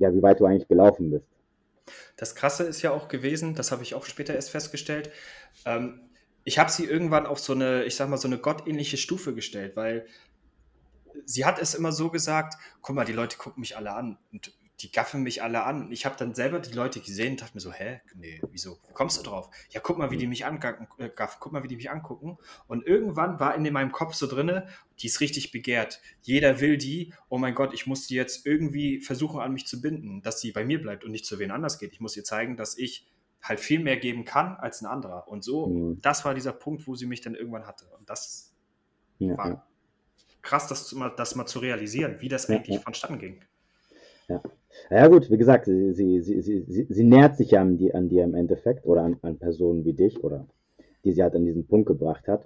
ja, 0.00 0.12
wie 0.12 0.20
weit 0.20 0.40
du 0.40 0.46
eigentlich 0.46 0.66
gelaufen 0.66 1.12
bist. 1.12 1.28
Das 2.16 2.34
Krasse 2.34 2.64
ist 2.64 2.82
ja 2.82 2.90
auch 2.90 3.06
gewesen, 3.06 3.54
das 3.54 3.70
habe 3.70 3.84
ich 3.84 3.94
auch 3.94 4.04
später 4.04 4.34
erst 4.34 4.50
festgestellt, 4.50 5.12
ähm, 5.64 6.00
ich 6.42 6.58
habe 6.58 6.72
sie 6.72 6.86
irgendwann 6.86 7.26
auf 7.26 7.38
so 7.38 7.52
eine, 7.52 7.84
ich 7.84 7.94
sag 7.94 8.08
mal, 8.08 8.16
so 8.16 8.26
eine 8.26 8.38
gottähnliche 8.38 8.96
Stufe 8.96 9.32
gestellt, 9.32 9.76
weil 9.76 10.06
sie 11.24 11.44
hat 11.44 11.60
es 11.62 11.76
immer 11.76 11.92
so 11.92 12.10
gesagt, 12.10 12.54
guck 12.82 12.96
mal, 12.96 13.04
die 13.04 13.12
Leute 13.12 13.36
gucken 13.36 13.60
mich 13.60 13.76
alle 13.76 13.92
an 13.92 14.18
und 14.32 14.52
die 14.80 14.92
gaffen 14.92 15.22
mich 15.22 15.42
alle 15.42 15.64
an. 15.64 15.90
Ich 15.90 16.04
habe 16.04 16.16
dann 16.18 16.34
selber 16.34 16.58
die 16.58 16.74
Leute 16.74 17.00
gesehen 17.00 17.32
und 17.32 17.40
dachte 17.40 17.54
mir 17.54 17.60
so, 17.60 17.72
hä, 17.72 18.00
nee, 18.14 18.40
wieso, 18.50 18.78
wie 18.88 18.92
kommst 18.92 19.18
du 19.18 19.22
drauf? 19.22 19.48
Ja, 19.70 19.80
guck 19.80 19.96
mal, 19.96 20.10
wie 20.10 20.18
die 20.18 20.26
mich 20.26 20.44
angaffen, 20.44 20.86
äh, 20.98 21.08
guck 21.08 21.52
mal, 21.52 21.62
wie 21.62 21.68
die 21.68 21.76
mich 21.76 21.90
angucken. 21.90 22.36
Und 22.66 22.86
irgendwann 22.86 23.40
war 23.40 23.54
in 23.54 23.72
meinem 23.72 23.92
Kopf 23.92 24.14
so 24.14 24.26
drinne, 24.26 24.68
die 24.98 25.06
ist 25.06 25.20
richtig 25.20 25.50
begehrt. 25.50 26.02
Jeder 26.20 26.60
will 26.60 26.76
die, 26.76 27.14
oh 27.30 27.38
mein 27.38 27.54
Gott, 27.54 27.72
ich 27.72 27.86
muss 27.86 28.06
die 28.06 28.14
jetzt 28.14 28.44
irgendwie 28.44 29.00
versuchen, 29.00 29.40
an 29.40 29.54
mich 29.54 29.66
zu 29.66 29.80
binden, 29.80 30.20
dass 30.20 30.40
sie 30.40 30.52
bei 30.52 30.64
mir 30.64 30.80
bleibt 30.80 31.04
und 31.04 31.10
nicht 31.10 31.24
zu 31.24 31.38
wen 31.38 31.50
anders 31.50 31.78
geht. 31.78 31.92
Ich 31.92 32.00
muss 32.00 32.16
ihr 32.16 32.24
zeigen, 32.24 32.56
dass 32.56 32.76
ich 32.76 33.06
halt 33.42 33.60
viel 33.60 33.80
mehr 33.80 33.96
geben 33.96 34.26
kann 34.26 34.56
als 34.56 34.82
ein 34.82 34.86
anderer. 34.86 35.26
Und 35.28 35.42
so, 35.42 35.68
mhm. 35.68 36.00
das 36.02 36.24
war 36.26 36.34
dieser 36.34 36.52
Punkt, 36.52 36.86
wo 36.86 36.94
sie 36.96 37.06
mich 37.06 37.22
dann 37.22 37.34
irgendwann 37.34 37.66
hatte. 37.66 37.86
Und 37.98 38.10
das 38.10 38.54
ja, 39.18 39.38
war 39.38 39.48
ja. 39.48 39.66
krass, 40.42 40.68
das, 40.68 40.94
das 41.16 41.34
mal 41.34 41.46
zu 41.46 41.60
realisieren, 41.60 42.16
wie 42.20 42.28
das 42.28 42.50
eigentlich 42.50 42.76
ja, 42.76 42.82
vonstatten 42.82 43.18
ging. 43.18 43.42
Ja. 44.28 44.42
Ja 44.90 45.08
gut, 45.08 45.30
wie 45.30 45.38
gesagt, 45.38 45.66
sie, 45.66 45.92
sie, 45.92 46.20
sie, 46.20 46.40
sie, 46.40 46.86
sie 46.88 47.04
nähert 47.04 47.36
sich 47.36 47.52
ja 47.52 47.60
an, 47.60 47.76
die, 47.76 47.94
an 47.94 48.08
dir 48.08 48.24
im 48.24 48.34
Endeffekt 48.34 48.86
oder 48.86 49.02
an, 49.02 49.16
an 49.22 49.38
Personen 49.38 49.84
wie 49.84 49.94
dich 49.94 50.22
oder 50.22 50.46
die 51.04 51.12
sie 51.12 51.22
halt 51.22 51.34
an 51.34 51.44
diesen 51.44 51.66
Punkt 51.66 51.86
gebracht 51.86 52.28
hat. 52.28 52.44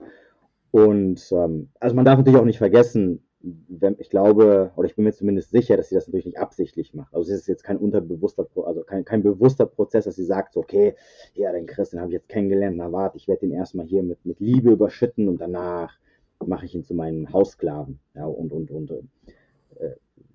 Und 0.71 1.21
ähm, 1.33 1.71
also 1.81 1.97
man 1.97 2.05
darf 2.05 2.19
natürlich 2.19 2.38
auch 2.38 2.45
nicht 2.45 2.59
vergessen, 2.59 3.23
wenn, 3.43 3.97
ich 3.99 4.11
glaube, 4.11 4.71
oder 4.77 4.87
ich 4.87 4.97
bin 4.97 5.05
mir 5.05 5.12
zumindest 5.12 5.51
sicher, 5.51 5.77
dass 5.77 5.88
sie 5.88 5.95
das 5.95 6.07
natürlich 6.07 6.27
nicht 6.27 6.38
absichtlich 6.38 6.93
macht. 6.93 7.14
Also 7.14 7.33
es 7.33 7.40
ist 7.40 7.49
jetzt 7.49 7.64
kein 7.64 7.79
unterbewusster, 7.79 8.47
also 8.64 8.83
kein, 8.83 9.05
kein 9.05 9.23
bewusster 9.23 9.66
Prozess, 9.66 10.05
dass 10.05 10.16
sie 10.16 10.25
sagt, 10.25 10.53
so, 10.53 10.61
okay, 10.61 10.95
ja, 11.35 11.51
den 11.53 11.66
Chris, 11.66 11.95
habe 11.95 12.09
ich 12.09 12.12
jetzt 12.12 12.29
kennengelernt, 12.29 12.77
na 12.77 12.93
warte, 12.93 13.16
ich 13.16 13.29
werde 13.29 13.40
den 13.40 13.53
erstmal 13.53 13.87
hier 13.87 14.03
mit, 14.03 14.25
mit 14.27 14.40
Liebe 14.40 14.71
überschütten 14.73 15.29
und 15.29 15.40
danach 15.40 15.99
mache 16.45 16.66
ich 16.66 16.75
ihn 16.75 16.85
zu 16.85 16.95
meinen 16.95 17.33
Haussklaven. 17.33 17.99
Ja, 18.14 18.27
und, 18.27 18.53
und, 18.53 18.71
und 18.71 18.90
äh, 18.90 19.95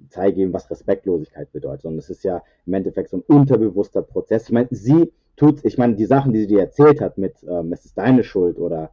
zeige 0.09 0.41
ihm, 0.41 0.53
was 0.53 0.69
Respektlosigkeit 0.69 1.51
bedeutet, 1.51 1.83
sondern 1.83 1.99
es 1.99 2.09
ist 2.09 2.23
ja 2.23 2.43
im 2.65 2.73
Endeffekt 2.73 3.09
so 3.09 3.17
ein 3.17 3.23
unterbewusster 3.27 4.01
Prozess. 4.01 4.43
Ich 4.45 4.51
meine, 4.51 4.67
sie 4.71 5.11
tut, 5.35 5.63
ich 5.63 5.77
meine, 5.77 5.95
die 5.95 6.05
Sachen, 6.05 6.33
die 6.33 6.41
sie 6.41 6.47
dir 6.47 6.61
erzählt 6.61 7.01
hat 7.01 7.17
mit, 7.17 7.35
ähm, 7.47 7.73
es 7.73 7.85
ist 7.85 7.97
deine 7.97 8.23
Schuld 8.23 8.59
oder 8.59 8.91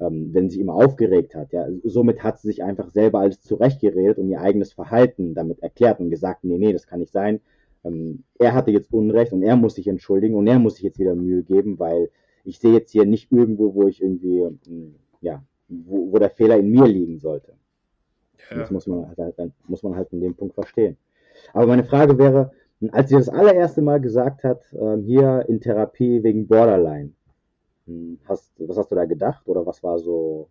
ähm, 0.00 0.30
wenn 0.32 0.48
sie 0.48 0.60
immer 0.60 0.74
aufgeregt 0.74 1.34
hat, 1.34 1.52
ja, 1.52 1.66
somit 1.84 2.22
hat 2.22 2.40
sie 2.40 2.48
sich 2.48 2.62
einfach 2.62 2.90
selber 2.90 3.20
alles 3.20 3.42
zurechtgeredet 3.42 4.18
und 4.18 4.28
ihr 4.28 4.40
eigenes 4.40 4.72
Verhalten 4.72 5.34
damit 5.34 5.62
erklärt 5.62 6.00
und 6.00 6.10
gesagt, 6.10 6.44
nee, 6.44 6.58
nee, 6.58 6.72
das 6.72 6.86
kann 6.86 7.00
nicht 7.00 7.12
sein. 7.12 7.40
Ähm, 7.84 8.24
er 8.38 8.54
hatte 8.54 8.70
jetzt 8.70 8.92
Unrecht 8.92 9.32
und 9.32 9.42
er 9.42 9.56
muss 9.56 9.74
sich 9.74 9.88
entschuldigen 9.88 10.34
und 10.34 10.46
er 10.46 10.58
muss 10.58 10.74
sich 10.74 10.84
jetzt 10.84 10.98
wieder 10.98 11.14
Mühe 11.14 11.42
geben, 11.42 11.78
weil 11.78 12.10
ich 12.44 12.58
sehe 12.58 12.72
jetzt 12.72 12.92
hier 12.92 13.04
nicht 13.04 13.30
irgendwo, 13.30 13.74
wo 13.74 13.86
ich 13.86 14.02
irgendwie, 14.02 14.40
ähm, 14.40 14.94
ja, 15.20 15.44
wo, 15.68 16.12
wo 16.12 16.18
der 16.18 16.30
Fehler 16.30 16.58
in 16.58 16.70
mir 16.70 16.86
liegen 16.86 17.18
sollte. 17.18 17.52
Ja. 18.50 18.58
Das 18.58 18.70
muss 18.70 18.86
man, 18.86 19.14
halt, 19.16 19.52
muss 19.68 19.82
man 19.82 19.96
halt 19.96 20.12
in 20.12 20.20
dem 20.20 20.34
Punkt 20.34 20.54
verstehen. 20.54 20.96
Aber 21.52 21.66
meine 21.66 21.84
Frage 21.84 22.18
wäre, 22.18 22.52
als 22.92 23.10
sie 23.10 23.16
das 23.16 23.28
allererste 23.28 23.82
Mal 23.82 24.00
gesagt 24.00 24.44
hat, 24.44 24.62
ähm, 24.72 25.02
hier 25.04 25.44
in 25.48 25.60
Therapie 25.60 26.22
wegen 26.22 26.46
Borderline, 26.46 27.12
hm, 27.86 28.18
hast, 28.26 28.52
was 28.58 28.76
hast 28.76 28.90
du 28.90 28.94
da 28.94 29.04
gedacht 29.04 29.46
oder 29.46 29.66
was 29.66 29.82
war 29.82 29.98
so 29.98 30.48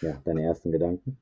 ja, 0.00 0.20
deine 0.24 0.44
ersten 0.44 0.72
Gedanken? 0.72 1.16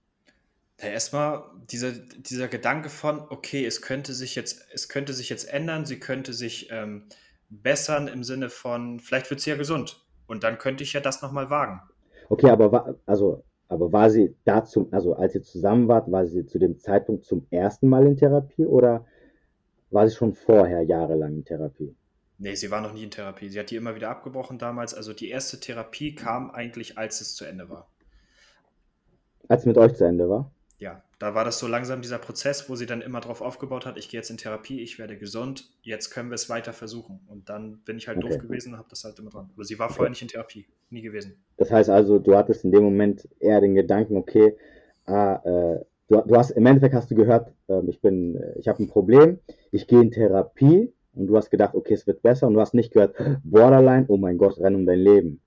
Ja, 0.81 0.89
erstmal 0.89 1.45
dieser, 1.71 1.93
dieser 1.93 2.49
Gedanke 2.49 2.91
von, 2.91 3.21
okay, 3.31 3.65
es 3.65 3.81
könnte 3.81 4.13
sich 4.13 4.35
jetzt, 4.35 4.67
es 4.75 4.89
könnte 4.89 5.15
sich 5.15 5.31
jetzt 5.31 5.49
ändern, 5.49 5.87
sie 5.87 5.99
könnte 5.99 6.33
sich 6.33 6.69
ähm, 6.71 7.05
bessern 7.49 8.09
im 8.09 8.25
Sinne 8.25 8.51
von, 8.51 9.01
vielleicht 9.01 9.31
wird 9.31 9.41
sie 9.41 9.51
ja 9.51 9.57
gesund 9.57 10.05
und 10.27 10.45
dann 10.45 10.59
könnte 10.59 10.83
ich 10.85 10.93
ja 10.93 11.01
das 11.01 11.23
nochmal 11.23 11.49
wagen. 11.49 11.81
Okay, 12.29 12.51
aber 12.51 12.97
also 13.07 13.45
aber 13.69 13.93
war 13.93 14.11
sie 14.11 14.35
dazu, 14.45 14.89
also 14.91 15.15
als 15.15 15.35
ihr 15.35 15.43
zusammen 15.43 15.89
wart, 15.89 16.11
war 16.11 16.27
sie 16.27 16.47
zu 16.47 16.59
dem 16.59 16.79
Zeitpunkt 16.79 17.25
zum 17.25 17.47
ersten 17.51 17.89
Mal 17.89 18.07
in 18.07 18.17
Therapie 18.17 18.67
oder 18.67 19.07
war 19.91 20.09
sie 20.09 20.15
schon 20.15 20.35
vorher 20.35 20.83
jahrelang 20.83 21.35
in 21.35 21.45
Therapie? 21.45 21.95
Nee, 22.39 22.55
sie 22.55 22.71
war 22.71 22.81
noch 22.81 22.93
nie 22.93 23.05
in 23.05 23.11
Therapie. 23.11 23.49
Sie 23.49 23.59
hat 23.59 23.71
die 23.71 23.77
immer 23.77 23.95
wieder 23.95 24.11
abgebrochen 24.11 24.59
damals. 24.59 24.93
Also 24.93 25.15
die 25.15 25.31
erste 25.31 25.59
Therapie 25.59 26.15
kam 26.15 26.51
eigentlich, 26.51 26.99
als 26.99 27.21
es 27.21 27.35
zu 27.35 27.47
Ende 27.47 27.71
war. 27.71 27.89
Als 29.49 29.63
es 29.63 29.67
mit 29.67 29.79
euch 29.79 29.95
zu 29.95 30.05
Ende 30.05 30.29
war? 30.29 30.51
ja, 30.79 31.03
da 31.19 31.35
war 31.35 31.45
das 31.45 31.59
so 31.59 31.67
langsam 31.67 32.03
dieser 32.03 32.19
Prozess, 32.19 32.69
wo 32.69 32.77
sie 32.77 32.85
dann 32.85 33.01
immer 33.01 33.21
drauf 33.21 33.41
aufgebaut 33.41 33.87
hat, 33.87 33.97
ich 33.97 34.11
gehe 34.11 34.19
jetzt 34.21 34.31
in 34.31 34.37
Therapie, 34.37 34.83
ich 34.83 34.99
werde 34.99 35.17
gesund, 35.17 35.71
jetzt 35.83 36.11
können 36.11 36.29
wir 36.29 36.35
es 36.35 36.51
weiter 36.51 36.75
versuchen. 36.75 37.21
Und 37.29 37.49
dann 37.49 37.79
bin 37.85 37.97
ich 37.97 38.07
halt 38.07 38.19
okay. 38.19 38.29
doof 38.29 38.39
gewesen 38.39 38.73
und 38.73 38.79
habe 38.79 38.89
das 38.91 39.05
halt 39.05 39.19
immer 39.19 39.31
dran. 39.31 39.49
Aber 39.55 39.65
sie 39.65 39.79
war 39.79 39.89
vorher 39.89 40.11
nicht 40.11 40.21
in 40.21 40.29
Therapie, 40.29 40.67
nie 40.91 41.01
gewesen. 41.01 41.37
Das 41.57 41.71
heißt 41.71 41.89
also, 41.89 42.19
du 42.19 42.37
hattest 42.37 42.65
in 42.65 42.73
dem 42.73 42.85
Moment 42.85 43.27
eher 43.41 43.61
den 43.63 43.75
Gedanken, 43.75 44.17
okay, 44.17 44.57
ah, 45.07 45.41
äh, 45.45 45.85
du, 46.09 46.21
du, 46.21 46.37
hast 46.37 46.51
im 46.51 46.67
Endeffekt 46.67 46.95
hast 46.95 47.11
du 47.11 47.15
gehört, 47.15 47.51
äh, 47.69 47.81
ich 47.89 48.01
bin, 48.03 48.39
ich 48.57 48.69
habe 48.69 48.83
ein 48.83 48.89
Problem, 48.89 49.39
ich 49.73 49.87
gehe 49.87 50.03
in 50.03 50.11
Therapie 50.11 50.93
und 51.15 51.29
du 51.29 51.37
hast 51.37 51.51
gedacht, 51.51 51.75
okay, 51.75 51.95
es 51.95 52.07
wird 52.07 52.21
besser 52.21 52.47
und 52.47 52.55
du 52.55 52.61
hast 52.61 52.75
nicht 52.75 52.93
gehört, 52.93 53.15
Borderline, 53.43 54.05
oh 54.09 54.19
mein 54.19 54.37
Gott, 54.37 54.59
renn 54.59 54.75
um 54.75 54.85
dein 54.85 54.99
Leben. 54.99 55.41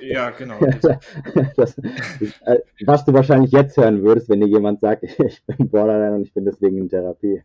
Ja, 0.00 0.30
genau. 0.38 0.58
das, 1.56 1.78
äh, 1.78 2.58
was 2.84 3.04
du 3.04 3.12
wahrscheinlich 3.12 3.52
jetzt 3.52 3.76
hören 3.76 4.02
würdest, 4.02 4.28
wenn 4.28 4.40
dir 4.40 4.48
jemand 4.48 4.80
sagt, 4.80 5.02
ich 5.18 5.42
bin 5.44 5.68
Borderline 5.68 6.16
und 6.16 6.22
ich 6.22 6.32
bin 6.32 6.44
deswegen 6.44 6.78
in 6.78 6.88
Therapie. 6.88 7.42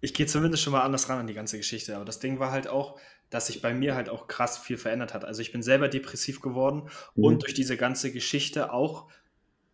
Ich 0.00 0.12
gehe 0.12 0.26
zumindest 0.26 0.62
schon 0.62 0.72
mal 0.72 0.82
anders 0.82 1.08
ran 1.08 1.18
an 1.18 1.26
die 1.26 1.34
ganze 1.34 1.56
Geschichte. 1.56 1.96
Aber 1.96 2.04
das 2.04 2.18
Ding 2.18 2.38
war 2.38 2.50
halt 2.50 2.68
auch, 2.68 2.98
dass 3.30 3.46
sich 3.46 3.62
bei 3.62 3.72
mir 3.72 3.94
halt 3.94 4.10
auch 4.10 4.26
krass 4.26 4.58
viel 4.58 4.76
verändert 4.76 5.14
hat. 5.14 5.24
Also 5.24 5.40
ich 5.40 5.50
bin 5.50 5.62
selber 5.62 5.88
depressiv 5.88 6.40
geworden 6.40 6.88
mhm. 7.14 7.24
und 7.24 7.42
durch 7.42 7.54
diese 7.54 7.76
ganze 7.76 8.12
Geschichte 8.12 8.72
auch 8.72 9.08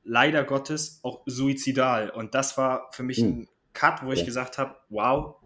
leider 0.05 0.45
Gottes 0.45 1.01
auch 1.03 1.23
suizidal. 1.27 2.11
Und 2.11 2.35
das 2.35 2.57
war 2.57 2.89
für 2.93 3.03
mich 3.03 3.21
mhm. 3.23 3.29
ein 3.29 3.49
Cut, 3.73 4.05
wo 4.05 4.13
ich 4.13 4.21
ja. 4.21 4.25
gesagt 4.25 4.59
habe, 4.59 4.77
wow, 4.89 5.37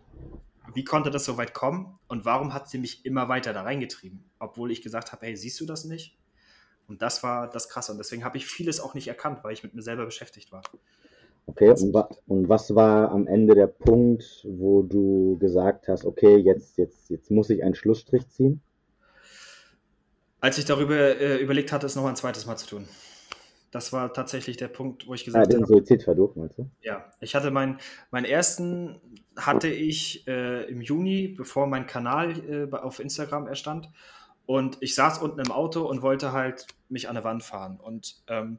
wie 0.73 0.85
konnte 0.85 1.11
das 1.11 1.25
so 1.25 1.37
weit 1.37 1.53
kommen 1.53 1.99
und 2.09 2.25
warum 2.25 2.55
hat 2.55 2.69
sie 2.69 2.79
mich 2.79 3.05
immer 3.05 3.29
weiter 3.29 3.53
da 3.53 3.63
reingetrieben, 3.63 4.25
obwohl 4.39 4.71
ich 4.71 4.83
gesagt 4.83 5.13
habe, 5.13 5.27
hey, 5.27 5.37
siehst 5.37 5.61
du 5.61 5.67
das 5.67 5.85
nicht? 5.85 6.19
Und 6.89 7.03
das 7.03 7.23
war 7.23 7.49
das 7.49 7.69
Krasse 7.69 7.93
und 7.93 7.99
deswegen 7.99 8.25
habe 8.25 8.37
ich 8.37 8.47
vieles 8.47 8.81
auch 8.81 8.95
nicht 8.95 9.09
erkannt, 9.09 9.41
weil 9.43 9.53
ich 9.53 9.63
mit 9.63 9.75
mir 9.75 9.83
selber 9.83 10.05
beschäftigt 10.05 10.53
war. 10.53 10.63
Okay, 11.47 11.71
und, 11.71 11.93
wa 11.93 12.09
und, 12.27 12.49
was 12.49 12.75
war 12.75 13.11
am 13.11 13.27
Ende 13.27 13.55
der 13.55 13.67
Punkt, 13.67 14.47
wo 14.49 14.83
du 14.83 15.37
gesagt 15.39 15.89
hast, 15.89 16.07
okay, 16.07 16.37
jetzt, 16.37 16.79
jetzt, 16.79 17.11
jetzt 17.11 17.31
muss 17.31 17.51
ich 17.51 17.63
einen 17.63 17.75
Schlussstrich 17.75 18.29
ziehen? 18.29 18.63
Als 20.41 20.59
ich 20.59 20.65
darüber 20.65 20.97
äh, 20.97 21.37
überlegt 21.37 21.73
hatte, 21.73 21.87
es 21.87 21.97
noch 21.97 22.07
ein 22.07 22.17
zweites 22.17 22.47
Mal 22.47 22.57
zu 22.57 22.67
tun. 22.67 22.89
Das 23.75 23.93
war 23.93 24.13
tatsächlich 24.13 24.57
der 24.57 24.69
Punkt, 24.69 25.09
wo 25.09 25.15
ich 25.15 25.25
gesagt 25.25 25.49
ah, 25.49 25.51
den 25.51 25.63
habe. 25.63 25.67
Den 25.67 25.79
Suizidversuch, 25.79 26.37
meinst 26.37 26.59
du? 26.59 26.71
Ja, 26.81 27.11
ich 27.19 27.35
hatte 27.35 27.51
meinen, 27.51 27.79
meinen 28.13 28.25
ersten 28.25 29.01
hatte 29.35 29.67
ich 29.67 30.29
äh, 30.29 30.63
im 30.71 30.81
Juni, 30.81 31.27
bevor 31.27 31.67
mein 31.67 31.89
Kanal 31.89 32.39
äh, 32.49 32.73
auf 32.73 33.01
Instagram 33.01 33.49
erstand. 33.49 33.91
Und 34.47 34.79
ich 34.81 34.95
saß 34.95 35.19
unten 35.19 35.41
im 35.41 35.51
Auto 35.51 35.89
und 35.89 36.03
wollte 36.03 36.31
halt 36.31 36.69
mich 36.89 37.09
an 37.09 37.17
der 37.17 37.25
Wand 37.25 37.43
fahren. 37.43 37.81
Und 37.81 38.23
ähm, 38.29 38.59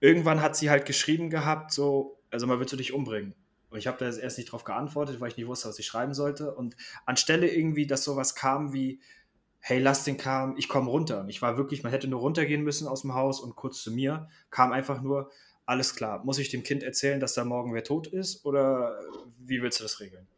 irgendwann 0.00 0.42
hat 0.42 0.56
sie 0.56 0.68
halt 0.68 0.84
geschrieben 0.84 1.30
gehabt, 1.30 1.72
so, 1.72 2.18
also 2.30 2.46
mal 2.46 2.58
willst 2.58 2.74
du 2.74 2.76
dich 2.76 2.92
umbringen? 2.92 3.32
Und 3.70 3.78
ich 3.78 3.86
habe 3.86 3.96
da 3.98 4.14
erst 4.14 4.36
nicht 4.36 4.52
drauf 4.52 4.64
geantwortet, 4.64 5.22
weil 5.22 5.30
ich 5.30 5.38
nicht 5.38 5.46
wusste, 5.46 5.70
was 5.70 5.78
ich 5.78 5.86
schreiben 5.86 6.12
sollte. 6.12 6.54
Und 6.54 6.76
anstelle 7.06 7.48
irgendwie, 7.48 7.86
dass 7.86 8.04
sowas 8.04 8.34
kam 8.34 8.74
wie, 8.74 9.00
hey, 9.66 9.78
lass 9.78 10.04
den 10.04 10.18
kam, 10.18 10.58
ich 10.58 10.68
komme 10.68 10.90
runter. 10.90 11.20
Und 11.20 11.30
ich 11.30 11.40
war 11.40 11.56
wirklich, 11.56 11.82
man 11.82 11.90
hätte 11.90 12.06
nur 12.06 12.20
runtergehen 12.20 12.62
müssen 12.62 12.86
aus 12.86 13.00
dem 13.00 13.14
Haus 13.14 13.40
und 13.40 13.56
kurz 13.56 13.82
zu 13.82 13.92
mir, 13.92 14.28
kam 14.50 14.72
einfach 14.72 15.00
nur, 15.00 15.30
alles 15.64 15.96
klar, 15.96 16.22
muss 16.22 16.38
ich 16.38 16.50
dem 16.50 16.62
Kind 16.62 16.82
erzählen, 16.82 17.18
dass 17.18 17.32
da 17.32 17.46
morgen 17.46 17.72
wer 17.72 17.82
tot 17.82 18.06
ist 18.06 18.44
oder 18.44 18.94
wie 19.38 19.62
willst 19.62 19.80
du 19.80 19.84
das 19.84 20.00
regeln? 20.00 20.28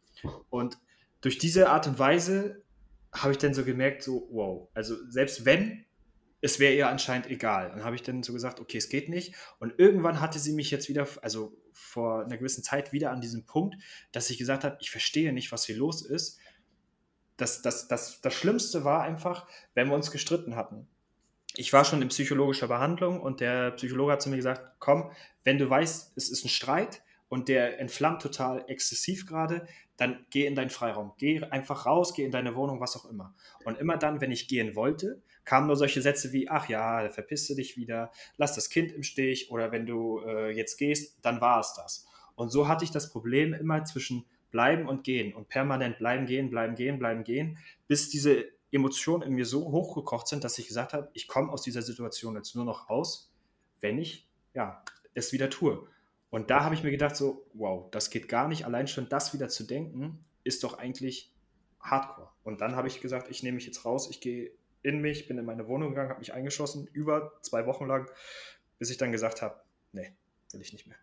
Und 0.49 0.77
durch 1.19 1.37
diese 1.37 1.69
Art 1.69 1.87
und 1.87 1.99
Weise 1.99 2.63
habe 3.11 3.33
ich 3.33 3.37
dann 3.37 3.53
so 3.53 3.65
gemerkt, 3.65 4.01
so, 4.01 4.29
wow, 4.31 4.69
also 4.73 4.95
selbst 5.09 5.43
wenn, 5.43 5.83
es 6.39 6.61
wäre 6.61 6.75
ihr 6.75 6.87
anscheinend 6.87 7.27
egal. 7.27 7.71
Dann 7.71 7.83
habe 7.83 7.97
ich 7.97 8.03
dann 8.03 8.23
so 8.23 8.31
gesagt, 8.31 8.61
okay, 8.61 8.77
es 8.77 8.87
geht 8.87 9.09
nicht. 9.09 9.35
Und 9.59 9.73
irgendwann 9.77 10.21
hatte 10.21 10.39
sie 10.39 10.53
mich 10.53 10.71
jetzt 10.71 10.87
wieder, 10.87 11.05
also 11.21 11.53
vor 11.73 12.23
einer 12.23 12.37
gewissen 12.37 12.63
Zeit 12.63 12.93
wieder 12.93 13.11
an 13.11 13.19
diesem 13.19 13.45
Punkt, 13.45 13.75
dass 14.13 14.29
ich 14.29 14.37
gesagt 14.37 14.63
habe, 14.63 14.77
ich 14.79 14.89
verstehe 14.89 15.33
nicht, 15.33 15.51
was 15.51 15.65
hier 15.65 15.75
los 15.75 16.01
ist 16.01 16.39
das, 17.37 17.61
das, 17.61 17.87
das, 17.87 18.21
das 18.21 18.33
Schlimmste 18.33 18.83
war 18.83 19.03
einfach, 19.03 19.47
wenn 19.73 19.87
wir 19.87 19.95
uns 19.95 20.11
gestritten 20.11 20.55
hatten. 20.55 20.87
ich 21.55 21.73
war 21.73 21.85
schon 21.85 22.01
in 22.01 22.09
psychologischer 22.09 22.67
Behandlung 22.67 23.21
und 23.21 23.39
der 23.39 23.71
Psychologe 23.71 24.13
hat 24.13 24.21
zu 24.21 24.29
mir 24.29 24.35
gesagt, 24.35 24.61
komm, 24.79 25.11
wenn 25.43 25.57
du 25.57 25.69
weißt, 25.69 26.13
es 26.17 26.29
ist 26.29 26.45
ein 26.45 26.49
Streit 26.49 27.01
und 27.29 27.47
der 27.47 27.79
entflammt 27.79 28.21
total 28.21 28.65
exzessiv 28.67 29.25
gerade, 29.25 29.67
dann 29.97 30.25
geh 30.29 30.45
in 30.45 30.55
deinen 30.55 30.69
Freiraum. 30.69 31.13
Geh 31.17 31.41
einfach 31.43 31.85
raus, 31.85 32.13
geh 32.13 32.23
in 32.23 32.31
deine 32.31 32.55
Wohnung, 32.55 32.79
was 32.79 32.95
auch 32.95 33.05
immer. 33.05 33.33
Und 33.65 33.79
immer 33.79 33.97
dann, 33.97 34.21
wenn 34.21 34.31
ich 34.31 34.47
gehen 34.47 34.75
wollte, 34.75 35.21
kamen 35.43 35.67
nur 35.67 35.75
solche 35.75 36.01
Sätze 36.01 36.31
wie, 36.33 36.49
ach 36.49 36.69
ja, 36.69 37.09
verpisst 37.09 37.49
du 37.49 37.55
dich 37.55 37.77
wieder, 37.77 38.11
lass 38.37 38.53
das 38.53 38.69
Kind 38.69 38.91
im 38.91 39.03
Stich 39.03 39.49
oder 39.49 39.71
wenn 39.71 39.85
du 39.85 40.19
äh, 40.19 40.51
jetzt 40.51 40.77
gehst, 40.77 41.17
dann 41.23 41.41
war 41.41 41.59
es 41.59 41.73
das. 41.73 42.05
Und 42.35 42.49
so 42.49 42.67
hatte 42.67 42.83
ich 42.83 42.91
das 42.91 43.09
Problem 43.09 43.53
immer 43.53 43.83
zwischen 43.85 44.25
bleiben 44.51 44.87
und 44.87 45.03
gehen 45.03 45.33
und 45.33 45.49
permanent 45.49 45.99
bleiben, 45.99 46.25
gehen, 46.25 46.49
bleiben, 46.49 46.75
gehen, 46.75 46.99
bleiben, 46.99 47.23
gehen, 47.23 47.57
bis 47.87 48.09
diese 48.09 48.45
Emotionen 48.71 49.23
in 49.23 49.33
mir 49.33 49.45
so 49.45 49.71
hochgekocht 49.71 50.27
sind, 50.27 50.43
dass 50.43 50.57
ich 50.57 50.67
gesagt 50.67 50.93
habe, 50.93 51.09
ich 51.13 51.27
komme 51.27 51.51
aus 51.51 51.61
dieser 51.61 51.81
Situation 51.81 52.35
jetzt 52.35 52.55
nur 52.55 52.65
noch 52.65 52.89
raus, 52.89 53.31
wenn 53.81 53.97
ich 53.97 54.27
ja, 54.53 54.83
es 55.13 55.31
wieder 55.31 55.49
tue. 55.49 55.87
Und 56.29 56.49
da 56.49 56.63
habe 56.63 56.75
ich 56.75 56.83
mir 56.83 56.91
gedacht, 56.91 57.15
so, 57.15 57.45
wow, 57.53 57.89
das 57.91 58.09
geht 58.09 58.27
gar 58.27 58.47
nicht. 58.47 58.65
Allein 58.65 58.87
schon 58.87 59.07
das 59.07 59.33
wieder 59.33 59.49
zu 59.49 59.63
denken, 59.63 60.25
ist 60.43 60.63
doch 60.63 60.77
eigentlich 60.77 61.31
hardcore. 61.79 62.29
Und 62.43 62.61
dann 62.61 62.75
habe 62.75 62.87
ich 62.87 63.01
gesagt, 63.01 63.29
ich 63.29 63.43
nehme 63.43 63.55
mich 63.55 63.65
jetzt 63.65 63.85
raus, 63.85 64.09
ich 64.09 64.19
gehe 64.19 64.51
in 64.81 64.99
mich, 64.99 65.27
bin 65.27 65.37
in 65.37 65.45
meine 65.45 65.67
Wohnung 65.67 65.89
gegangen, 65.89 66.09
habe 66.09 66.19
mich 66.19 66.33
eingeschlossen, 66.33 66.87
über 66.91 67.33
zwei 67.41 67.65
Wochen 67.65 67.85
lang, 67.85 68.09
bis 68.79 68.89
ich 68.89 68.97
dann 68.97 69.11
gesagt 69.11 69.41
habe, 69.41 69.61
nee, 69.91 70.11
will 70.51 70.61
ich 70.61 70.73
nicht 70.73 70.87
mehr. 70.87 70.97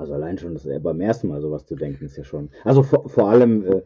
Also 0.00 0.14
allein 0.14 0.38
schon 0.38 0.54
das 0.54 0.66
beim 0.82 1.00
ersten 1.02 1.28
Mal 1.28 1.42
sowas 1.42 1.66
zu 1.66 1.76
denken, 1.76 2.06
ist 2.06 2.16
ja 2.16 2.24
schon. 2.24 2.48
Also 2.64 2.82
vor, 2.82 3.06
vor 3.10 3.28
allem, 3.28 3.64
äh, 3.66 3.82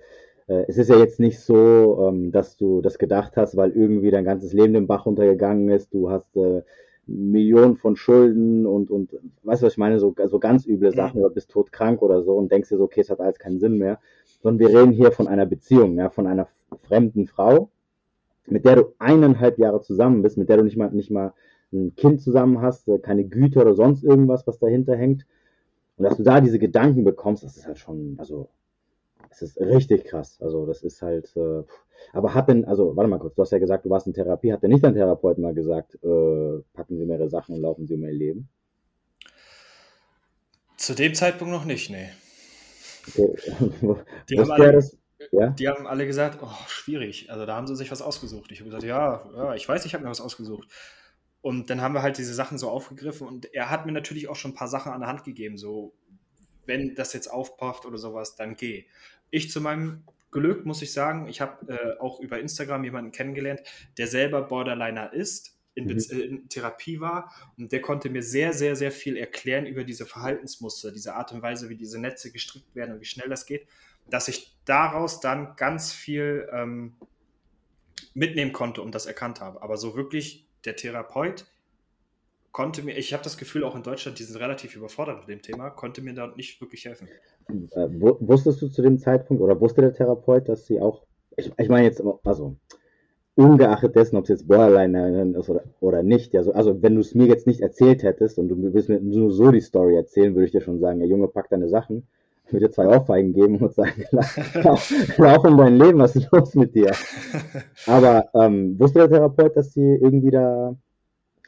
äh, 0.47 0.65
es 0.69 0.79
ist 0.79 0.89
ja 0.89 0.97
jetzt 0.97 1.19
nicht 1.19 1.41
so, 1.41 2.07
ähm, 2.09 2.31
dass 2.31 2.57
du 2.57 2.81
das 2.81 2.99
gedacht 2.99 3.37
hast, 3.37 3.57
weil 3.57 3.73
irgendwie 3.73 4.13
dein 4.13 4.25
ganzes 4.25 4.53
Leben 4.53 4.75
den 4.75 4.87
Bach 4.87 5.07
runtergegangen 5.07 5.71
ist, 5.71 5.93
du 5.93 6.11
hast 6.11 6.37
äh, 6.37 6.63
Millionen 7.07 7.77
von 7.77 7.97
Schulden 7.97 8.65
und, 8.65 8.93
und 8.93 9.13
weißt 9.43 9.63
du, 9.63 9.67
was 9.67 9.73
ich 9.73 9.79
meine, 9.79 9.99
so, 9.99 10.15
so 10.27 10.39
ganz 10.39 10.67
üble. 10.67 10.93
Sachen 10.93 11.21
oder 11.21 11.31
bist 11.31 11.51
todkrank 11.51 12.01
oder 12.01 12.23
so 12.23 12.37
und 12.37 12.51
denkst 12.53 12.69
dir 12.69 12.77
so, 12.77 12.85
okay, 12.85 13.01
es 13.01 13.11
hat 13.11 13.21
alles 13.21 13.41
keinen 13.41 13.59
Sinn 13.59 13.77
mehr. 13.77 13.99
Sondern 14.41 14.69
wir 14.69 14.79
reden 14.79 14.93
hier 14.93 15.11
von 15.11 15.27
einer 15.27 15.47
Beziehung, 15.47 15.99
ja, 15.99 16.11
von 16.11 16.29
einer 16.29 16.47
fremden 16.87 17.27
Frau, 17.27 17.71
mit 18.47 18.65
der 18.65 18.77
du 18.77 18.95
eineinhalb 19.01 19.59
Jahre 19.59 19.81
zusammen 19.81 20.23
bist, 20.23 20.39
mit 20.39 20.49
der 20.49 20.59
du 20.59 20.63
nicht 20.63 20.77
mal, 20.77 20.93
nicht 20.93 21.11
mal 21.11 21.33
ein 21.73 21.97
Kind 21.97 22.23
zusammen 22.23 22.63
hast, 22.63 22.89
äh, 22.89 22.99
keine 23.01 23.25
Güte 23.25 23.61
oder 23.61 23.75
sonst 23.75 24.05
irgendwas, 24.05 24.47
was 24.47 24.61
dahinter 24.61 24.95
hängt. 24.95 25.27
Und 25.97 26.05
dass 26.05 26.17
du 26.17 26.23
da 26.23 26.41
diese 26.41 26.59
Gedanken 26.59 27.05
bekommst, 27.05 27.45
das 27.45 27.57
ist 27.57 27.67
halt 27.67 27.79
schon, 27.79 28.17
also, 28.19 28.49
es 29.31 29.43
ist 29.43 29.61
richtig 29.61 30.05
krass. 30.05 30.39
Also, 30.41 30.67
das 30.67 30.83
ist 30.83 31.03
halt, 31.03 31.35
äh, 31.37 31.63
aber 32.13 32.35
hat 32.35 32.49
denn, 32.49 32.65
also, 32.65 32.97
warte 32.97 33.09
mal 33.09 33.19
kurz, 33.19 33.35
du 33.35 33.43
hast 33.43 33.53
ja 33.53 33.59
gesagt, 33.59 33.85
du 33.85 33.91
warst 33.91 34.07
in 34.07 34.15
Therapie, 34.15 34.53
hat 34.53 34.63
denn 34.63 34.71
nicht 34.71 34.85
dein 34.85 34.95
Therapeut 34.95 35.39
mal 35.39 35.55
gesagt, 35.55 35.95
äh, 36.03 36.59
packen 36.73 36.99
Sie 36.99 37.05
mehrere 37.05 37.29
Sachen 37.29 37.55
und 37.55 37.63
laufen 37.63 37.87
Sie 37.87 37.95
um 37.95 38.03
Ihr 38.03 38.13
Leben? 38.13 38.49
Zu 40.77 40.95
dem 40.95 41.15
Zeitpunkt 41.15 41.53
noch 41.53 41.65
nicht, 41.65 41.91
nee. 41.91 42.11
Okay. 43.09 43.31
Die 44.29 44.39
haben 44.39 44.51
alle, 44.51 44.73
das? 44.73 44.97
Ja? 45.33 45.49
Die 45.51 45.69
haben 45.69 45.87
alle 45.87 46.07
gesagt, 46.07 46.41
oh, 46.43 46.69
schwierig. 46.69 47.31
Also 47.31 47.47
da 47.47 47.57
haben 47.57 47.67
sie 47.67 47.77
sich 47.77 47.91
was 47.91 48.03
ausgesucht. 48.03 48.51
Ich 48.53 48.61
habe 48.61 48.71
gesagt, 48.71 48.85
ja, 48.85 49.25
ja, 49.35 49.55
ich 49.55 49.69
weiß, 49.69 49.85
ich 49.85 49.95
habe 49.95 50.05
mir 50.05 50.11
was 50.11 50.21
ausgesucht. 50.21 50.69
Und 51.45 51.69
dann 51.69 51.83
haben 51.83 51.95
wir 51.95 52.03
halt 52.03 52.17
diese 52.17 52.33
Sachen 52.33 52.57
so 52.57 52.71
aufgegriffen 52.71 53.27
und 53.27 53.53
er 53.55 53.69
hat 53.69 53.85
mir 53.85 53.93
natürlich 53.93 54.29
auch 54.29 54.37
schon 54.37 54.53
ein 54.53 54.55
paar 54.55 54.69
Sachen 54.69 54.93
an 54.93 55.01
der 55.01 55.09
Hand 55.11 55.25
gegeben, 55.25 55.59
so 55.59 55.93
wenn 56.65 56.95
das 56.95 57.13
jetzt 57.13 57.27
aufpafft 57.27 57.85
oder 57.85 57.99
sowas, 57.99 58.35
dann 58.35 58.57
geh. 58.57 58.87
Ich 59.31 59.51
zu 59.51 59.61
meinem 59.61 60.05
Glück 60.31 60.65
muss 60.65 60.81
ich 60.81 60.93
sagen, 60.93 61.29
ich 61.29 61.43
habe 61.43 61.71
äh, 61.71 62.01
auch 62.01 62.21
über 62.21 62.41
Instagram 62.41 62.85
jemanden 62.85 63.13
kennengelernt, 63.13 63.61
der 63.99 64.07
selber 64.07 64.41
Borderliner 64.41 65.13
ist, 65.13 65.59
in, 65.75 65.85
mhm. 65.85 65.99
in, 66.11 66.49
Therapie 66.49 67.01
war 67.01 67.31
und 67.59 67.73
der 67.73 67.83
konnte 67.83 68.09
mir 68.09 68.23
sehr, 68.23 68.55
sehr, 68.55 68.75
sehr 68.75 68.93
viel 68.93 69.19
erklären 69.19 69.67
über 69.67 69.85
diese 69.85 70.07
Verhaltensmuster, 70.07 70.93
diese 70.93 71.15
Art 71.15 71.33
und 71.33 71.43
Weise, 71.43 71.69
wie 71.69 71.77
diese 71.77 72.01
Netze 72.01 72.33
gestrickt 72.33 72.75
werden 72.75 72.95
und 72.95 73.01
wie 73.01 73.07
schnell 73.07 73.29
das 73.29 73.45
geht 73.45 73.67
dass 74.11 74.29
ich 74.29 74.57
daraus 74.65 75.21
dann 75.21 75.57
ganz 75.57 75.93
viel 75.93 76.49
ähm, 76.53 76.95
mitnehmen 78.13 78.53
konnte 78.53 78.83
und 78.83 78.95
das 78.95 79.07
erkannt 79.07 79.41
habe. 79.41 79.63
Aber 79.63 79.77
so 79.77 79.97
wirklich 79.97 80.47
der 80.65 80.77
Therapeut 80.77 81.47
konnte 82.53 82.83
mir, 82.83 82.97
ich 82.97 83.13
habe 83.13 83.25
das 83.25 83.37
Gefühl, 83.37 83.65
auch 83.65 83.75
in 83.75 83.83
Deutschland, 83.83 84.19
die 84.19 84.23
sind 84.23 84.41
relativ 84.41 84.77
überfordert 84.77 85.19
mit 85.21 85.29
dem 85.29 85.43
Thema, 85.43 85.71
konnte 85.71 86.03
mir 86.03 86.15
da 86.15 86.33
nicht 86.37 86.61
wirklich 86.61 86.85
helfen. 86.85 87.09
Äh, 87.49 87.89
wusstest 88.01 88.63
du 88.63 88.69
zu 88.69 88.81
dem 88.81 88.99
Zeitpunkt 88.99 89.43
oder 89.43 89.61
wusste 89.61 89.81
der 89.81 89.93
Therapeut, 89.93 90.49
dass 90.49 90.67
sie 90.67 90.81
auch, 90.81 91.05
ich, 91.37 91.51
ich 91.59 91.69
meine 91.69 91.87
jetzt, 91.87 92.03
also 92.23 92.57
ungeachtet 93.35 93.97
dessen, 93.97 94.17
ob 94.17 94.25
es 94.25 94.29
jetzt 94.29 94.47
Borderline 94.47 95.33
ist 95.37 95.51
oder, 95.51 95.65
oder 95.81 96.05
nicht, 96.05 96.33
ja, 96.33 96.45
so, 96.45 96.53
also 96.53 96.81
wenn 96.81 96.95
du 96.95 97.01
es 97.01 97.17
mir 97.17 97.27
jetzt 97.27 97.49
nicht 97.49 97.61
erzählt 97.61 98.05
hättest 98.05 98.39
und 98.39 98.49
du 98.49 98.57
willst 98.73 98.89
mir 98.89 99.01
nur 99.01 99.33
so 99.33 99.51
die 99.51 99.61
Story 99.61 99.97
erzählen, 99.97 100.35
würde 100.35 100.47
ich 100.47 100.53
dir 100.53 100.61
schon 100.61 100.79
sagen, 100.79 101.01
ja 101.01 101.07
Junge, 101.07 101.27
pack 101.27 101.49
deine 101.51 101.69
Sachen 101.69 102.07
würde 102.51 102.67
dir 102.67 102.73
zwei 102.73 102.87
Ohrfeigen 102.87 103.33
geben 103.33 103.59
und 103.59 103.75
sagen, 103.75 104.05
lauf, 105.17 105.45
um 105.45 105.57
dein 105.57 105.77
Leben, 105.77 105.99
was 105.99 106.17
ist 106.17 106.31
los 106.31 106.55
mit 106.55 106.75
dir? 106.75 106.93
Aber 107.87 108.29
ähm, 108.35 108.79
wusste 108.79 109.01
der 109.01 109.09
Therapeut, 109.09 109.57
dass 109.57 109.73
sie 109.73 109.95
irgendwie 109.95 110.31
da, 110.31 110.77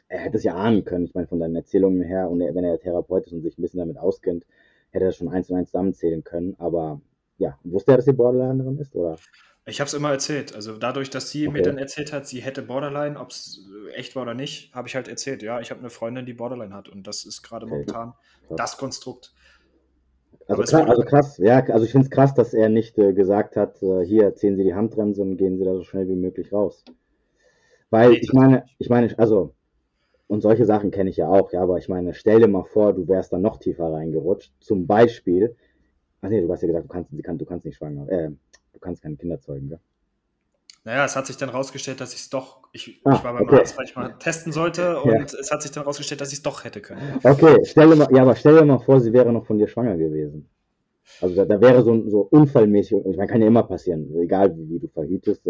er 0.07 0.19
hätte 0.19 0.37
es 0.37 0.43
ja 0.43 0.55
ahnen 0.55 0.83
können, 0.83 1.05
ich 1.05 1.13
meine, 1.13 1.27
von 1.27 1.39
deinen 1.39 1.55
Erzählungen 1.55 2.01
her, 2.01 2.29
und 2.29 2.39
wenn 2.39 2.63
er 2.63 2.79
Therapeut 2.79 3.25
ist 3.27 3.33
und 3.33 3.41
sich 3.41 3.57
ein 3.57 3.61
bisschen 3.61 3.79
damit 3.79 3.97
auskennt, 3.97 4.45
hätte 4.89 5.05
er 5.05 5.11
schon 5.11 5.29
eins 5.29 5.49
und 5.49 5.57
eins 5.57 5.71
zusammenzählen 5.71 6.23
können. 6.23 6.55
Aber 6.59 7.01
ja, 7.37 7.57
wusste 7.63 7.91
er, 7.91 7.97
dass 7.97 8.05
sie 8.05 8.13
Borderlinerin 8.13 8.79
ist, 8.79 8.95
oder? 8.95 9.17
Ich 9.65 9.81
habe 9.81 9.87
es 9.87 9.93
immer 9.93 10.11
erzählt. 10.11 10.55
Also 10.55 10.77
dadurch, 10.77 11.09
dass 11.09 11.29
sie 11.29 11.47
okay. 11.47 11.57
mir 11.57 11.61
dann 11.61 11.77
erzählt 11.77 12.13
hat, 12.13 12.25
sie 12.25 12.39
hätte 12.39 12.61
Borderline, 12.61 13.19
ob 13.19 13.31
es 13.31 13.65
echt 13.93 14.15
war 14.15 14.23
oder 14.23 14.33
nicht, 14.33 14.73
habe 14.73 14.87
ich 14.87 14.95
halt 14.95 15.09
erzählt, 15.09 15.43
ja, 15.43 15.59
ich 15.59 15.71
habe 15.71 15.81
eine 15.81 15.89
Freundin, 15.89 16.25
die 16.25 16.33
Borderline 16.33 16.73
hat 16.73 16.87
und 16.87 17.05
das 17.05 17.25
ist 17.25 17.41
gerade 17.43 17.65
okay. 17.65 17.73
momentan 17.73 18.13
das 18.49 18.77
Konstrukt. 18.77 19.33
Also 20.47 20.63
krass, 20.63 20.73
also 20.89 21.01
krass, 21.03 21.37
ja, 21.37 21.59
also 21.59 21.85
ich 21.85 21.91
finde 21.91 22.05
es 22.05 22.11
krass, 22.11 22.33
dass 22.33 22.53
er 22.53 22.69
nicht 22.69 22.97
äh, 22.97 23.13
gesagt 23.13 23.55
hat, 23.57 23.81
äh, 23.83 24.03
hier 24.05 24.33
ziehen 24.35 24.55
Sie 24.55 24.63
die 24.63 24.73
Handbremse 24.75 25.21
und 25.21 25.37
gehen 25.37 25.57
Sie 25.57 25.65
da 25.65 25.73
so 25.73 25.83
schnell 25.83 26.07
wie 26.07 26.15
möglich 26.15 26.51
raus. 26.53 26.83
Weil 27.89 28.13
ich 28.13 28.31
meine, 28.33 28.65
ich 28.79 28.89
meine, 28.89 29.17
also, 29.19 29.53
und 30.27 30.41
solche 30.41 30.65
Sachen 30.65 30.91
kenne 30.91 31.09
ich 31.09 31.17
ja 31.17 31.29
auch, 31.29 31.51
ja, 31.53 31.61
aber 31.63 31.77
ich 31.77 31.89
meine, 31.89 32.13
stell 32.13 32.39
dir 32.41 32.47
mal 32.47 32.63
vor, 32.65 32.93
du 32.93 33.07
wärst 33.07 33.33
dann 33.33 33.41
noch 33.43 33.57
tiefer 33.59 33.93
reingerutscht. 33.93 34.53
Zum 34.61 34.87
Beispiel, 34.87 35.55
ach 36.21 36.29
nee, 36.29 36.41
du 36.41 36.51
hast 36.51 36.61
ja 36.63 36.67
gesagt, 36.67 36.85
du 36.85 36.89
kannst, 36.89 37.11
du 37.13 37.45
kannst 37.45 37.65
nicht 37.65 37.77
schwanger, 37.77 38.09
äh, 38.09 38.31
du 38.73 38.79
kannst 38.79 39.01
keine 39.03 39.17
Kinder 39.17 39.39
zeugen, 39.41 39.69
gell? 39.69 39.79
Naja, 40.87 41.03
es 41.03 41.17
hat 41.17 41.27
sich 41.27 41.35
dann 41.35 41.49
rausgestellt, 41.49 41.99
dass 41.99 42.13
ich 42.13 42.21
es 42.21 42.29
doch, 42.29 42.61
ich, 42.71 43.01
ah, 43.03 43.15
ich 43.15 43.23
war 43.25 43.33
beim 43.33 43.43
okay. 43.43 43.57
Arzt, 43.57 43.77
weil 43.77 43.83
ich 43.83 43.95
mal 43.97 44.15
testen 44.19 44.53
sollte 44.53 45.01
und 45.01 45.11
ja. 45.11 45.21
es 45.37 45.51
hat 45.51 45.61
sich 45.61 45.71
dann 45.71 45.83
rausgestellt, 45.83 46.21
dass 46.21 46.29
ich 46.29 46.35
es 46.35 46.43
doch 46.43 46.63
hätte 46.63 46.79
können. 46.79 47.01
Okay, 47.25 47.57
stell 47.65 47.89
dir 47.89 47.97
mal, 47.97 48.07
ja, 48.09 48.21
aber 48.21 48.37
stell 48.37 48.57
dir 48.57 48.63
mal 48.63 48.79
vor, 48.79 49.01
sie 49.01 49.11
wäre 49.11 49.33
noch 49.33 49.45
von 49.45 49.57
dir 49.57 49.67
schwanger 49.67 49.97
gewesen. 49.97 50.47
Also 51.19 51.35
da, 51.35 51.43
da 51.43 51.59
wäre 51.59 51.83
so, 51.83 52.09
so 52.09 52.21
unfallmäßig, 52.21 52.99
ich 53.05 53.17
meine, 53.17 53.29
kann 53.29 53.41
ja 53.41 53.47
immer 53.47 53.63
passieren, 53.63 54.15
egal 54.17 54.55
wie, 54.55 54.69
wie 54.69 54.79
du 54.79 54.87
verhütest, 54.87 55.41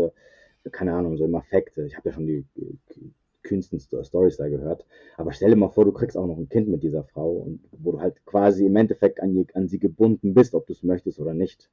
keine 0.72 0.96
Ahnung, 0.96 1.18
so 1.18 1.26
im 1.26 1.36
Affekt. 1.36 1.78
Ich 1.78 1.96
habe 1.96 2.10
ja 2.10 2.16
schon 2.16 2.26
die, 2.26 2.44
die 2.56 3.14
kühnsten 3.44 3.80
Stories 3.80 4.38
da 4.38 4.50
gehört. 4.50 4.88
Aber 5.18 5.34
stell 5.34 5.52
dir 5.52 5.56
mal 5.56 5.70
vor, 5.70 5.86
du 5.86 5.92
kriegst 5.92 6.18
auch 6.18 6.26
noch 6.26 6.38
ein 6.38 6.50
Kind 6.50 6.68
mit 6.68 6.82
dieser 6.82 7.04
Frau 7.04 7.30
und 7.30 7.60
wo 7.74 7.92
du 7.92 8.02
halt 8.02 8.26
quasi 8.26 8.66
im 8.66 8.76
Endeffekt 8.76 9.22
an, 9.22 9.46
an 9.54 9.68
sie 9.68 9.78
gebunden 9.78 10.34
bist, 10.34 10.56
ob 10.56 10.66
du 10.66 10.74
es 10.74 10.82
möchtest 10.82 11.20
oder 11.20 11.36
nicht. 11.36 11.70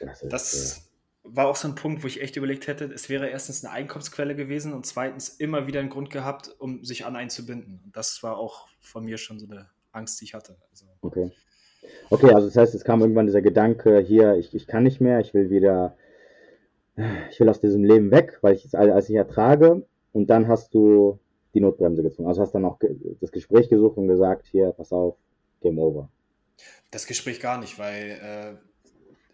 Das, 0.00 0.22
ist, 0.22 0.32
das 0.32 0.72
äh, 0.72 0.89
war 1.32 1.46
auch 1.46 1.56
so 1.56 1.68
ein 1.68 1.74
Punkt, 1.74 2.02
wo 2.02 2.06
ich 2.06 2.20
echt 2.20 2.36
überlegt 2.36 2.66
hätte, 2.66 2.86
es 2.86 3.08
wäre 3.08 3.28
erstens 3.28 3.64
eine 3.64 3.72
Einkommensquelle 3.72 4.34
gewesen 4.34 4.72
und 4.72 4.86
zweitens 4.86 5.28
immer 5.28 5.66
wieder 5.66 5.80
einen 5.80 5.90
Grund 5.90 6.10
gehabt, 6.10 6.54
um 6.58 6.84
sich 6.84 7.04
an 7.04 7.16
einen 7.16 7.30
zu 7.30 7.46
binden. 7.46 7.80
Und 7.84 7.96
das 7.96 8.22
war 8.22 8.36
auch 8.36 8.68
von 8.80 9.04
mir 9.04 9.18
schon 9.18 9.38
so 9.38 9.46
eine 9.46 9.68
Angst, 9.92 10.20
die 10.20 10.24
ich 10.24 10.34
hatte. 10.34 10.56
Also, 10.70 10.86
okay. 11.02 11.30
Okay, 12.10 12.32
also 12.32 12.48
das 12.48 12.56
heißt, 12.56 12.74
es 12.74 12.84
kam 12.84 13.00
irgendwann 13.00 13.26
dieser 13.26 13.42
Gedanke, 13.42 14.00
hier, 14.00 14.34
ich, 14.34 14.54
ich 14.54 14.66
kann 14.66 14.82
nicht 14.82 15.00
mehr, 15.00 15.20
ich 15.20 15.32
will 15.32 15.50
wieder, 15.50 15.96
ich 17.30 17.40
will 17.40 17.48
aus 17.48 17.60
diesem 17.60 17.84
Leben 17.84 18.10
weg, 18.10 18.38
weil 18.42 18.54
ich 18.54 18.64
es 18.64 18.74
alles 18.74 19.08
nicht 19.08 19.18
ertrage. 19.18 19.86
Und 20.12 20.28
dann 20.28 20.48
hast 20.48 20.74
du 20.74 21.18
die 21.54 21.60
Notbremse 21.60 22.02
gezogen. 22.02 22.28
Also 22.28 22.42
hast 22.42 22.52
dann 22.52 22.64
auch 22.64 22.78
das 23.20 23.32
Gespräch 23.32 23.68
gesucht 23.68 23.96
und 23.96 24.08
gesagt, 24.08 24.46
hier, 24.46 24.72
pass 24.72 24.92
auf, 24.92 25.16
Game 25.60 25.78
Over. 25.78 26.10
Das 26.90 27.06
Gespräch 27.06 27.40
gar 27.40 27.58
nicht, 27.58 27.78
weil 27.78 28.18
äh, 28.22 28.69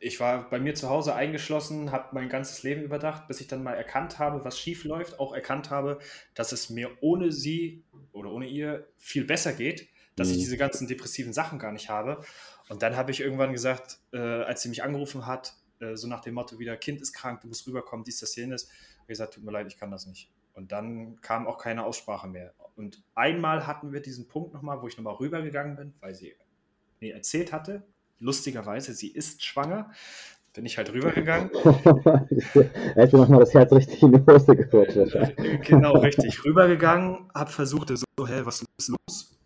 ich 0.06 0.20
war 0.20 0.48
bei 0.48 0.60
mir 0.60 0.74
zu 0.74 0.88
Hause 0.88 1.14
eingeschlossen, 1.14 1.90
habe 1.90 2.10
mein 2.12 2.28
ganzes 2.28 2.62
Leben 2.62 2.82
überdacht, 2.82 3.26
bis 3.26 3.40
ich 3.40 3.48
dann 3.48 3.64
mal 3.64 3.74
erkannt 3.74 4.20
habe, 4.20 4.44
was 4.44 4.58
schief 4.58 4.84
läuft, 4.84 5.18
auch 5.18 5.34
erkannt 5.34 5.70
habe, 5.70 5.98
dass 6.34 6.52
es 6.52 6.70
mir 6.70 6.96
ohne 7.00 7.32
sie 7.32 7.84
oder 8.12 8.30
ohne 8.30 8.46
ihr 8.46 8.86
viel 8.96 9.24
besser 9.24 9.52
geht, 9.52 9.88
dass 10.14 10.28
mhm. 10.28 10.34
ich 10.34 10.40
diese 10.40 10.56
ganzen 10.56 10.86
depressiven 10.86 11.32
Sachen 11.32 11.58
gar 11.58 11.72
nicht 11.72 11.88
habe. 11.88 12.24
Und 12.68 12.82
dann 12.82 12.96
habe 12.96 13.10
ich 13.10 13.20
irgendwann 13.20 13.52
gesagt, 13.52 13.98
äh, 14.12 14.18
als 14.18 14.62
sie 14.62 14.68
mich 14.68 14.84
angerufen 14.84 15.26
hat, 15.26 15.54
äh, 15.80 15.96
so 15.96 16.06
nach 16.06 16.20
dem 16.20 16.34
Motto 16.34 16.58
wieder, 16.60 16.76
Kind 16.76 17.00
ist 17.00 17.12
krank, 17.12 17.40
du 17.40 17.48
musst 17.48 17.66
rüberkommen, 17.66 18.04
dies, 18.04 18.20
das, 18.20 18.36
jenes, 18.36 18.68
habe 18.68 19.02
ich 19.02 19.08
gesagt, 19.08 19.34
tut 19.34 19.44
mir 19.44 19.52
leid, 19.52 19.66
ich 19.66 19.76
kann 19.76 19.90
das 19.90 20.06
nicht. 20.06 20.30
Und 20.54 20.70
dann 20.70 21.20
kam 21.20 21.48
auch 21.48 21.58
keine 21.58 21.84
Aussprache 21.84 22.28
mehr. 22.28 22.54
Und 22.76 23.02
einmal 23.14 23.66
hatten 23.66 23.92
wir 23.92 24.00
diesen 24.00 24.28
Punkt 24.28 24.54
nochmal, 24.54 24.80
wo 24.80 24.86
ich 24.86 24.96
nochmal 24.96 25.16
rübergegangen 25.16 25.76
bin, 25.76 25.94
weil 26.00 26.14
sie 26.14 26.34
mir 27.00 27.14
erzählt 27.14 27.52
hatte, 27.52 27.86
lustigerweise, 28.18 28.92
sie 28.94 29.08
ist 29.08 29.44
schwanger. 29.44 29.90
bin 30.54 30.66
ich 30.66 30.78
halt 30.78 30.92
rübergegangen. 30.92 31.50
er 31.54 32.94
hätte 32.94 33.16
nochmal 33.16 33.40
das 33.40 33.52
Herz 33.52 33.72
richtig 33.72 34.02
in 34.02 34.12
die 34.12 34.32
Hose 34.32 34.56
gerutscht. 34.56 35.36
genau, 35.66 35.98
richtig. 35.98 36.44
Rübergegangen, 36.44 37.30
habe 37.34 37.50
versucht, 37.50 37.88
so, 37.88 38.26
hä, 38.26 38.40
was 38.44 38.64
ist 38.78 38.88
los? 38.88 39.38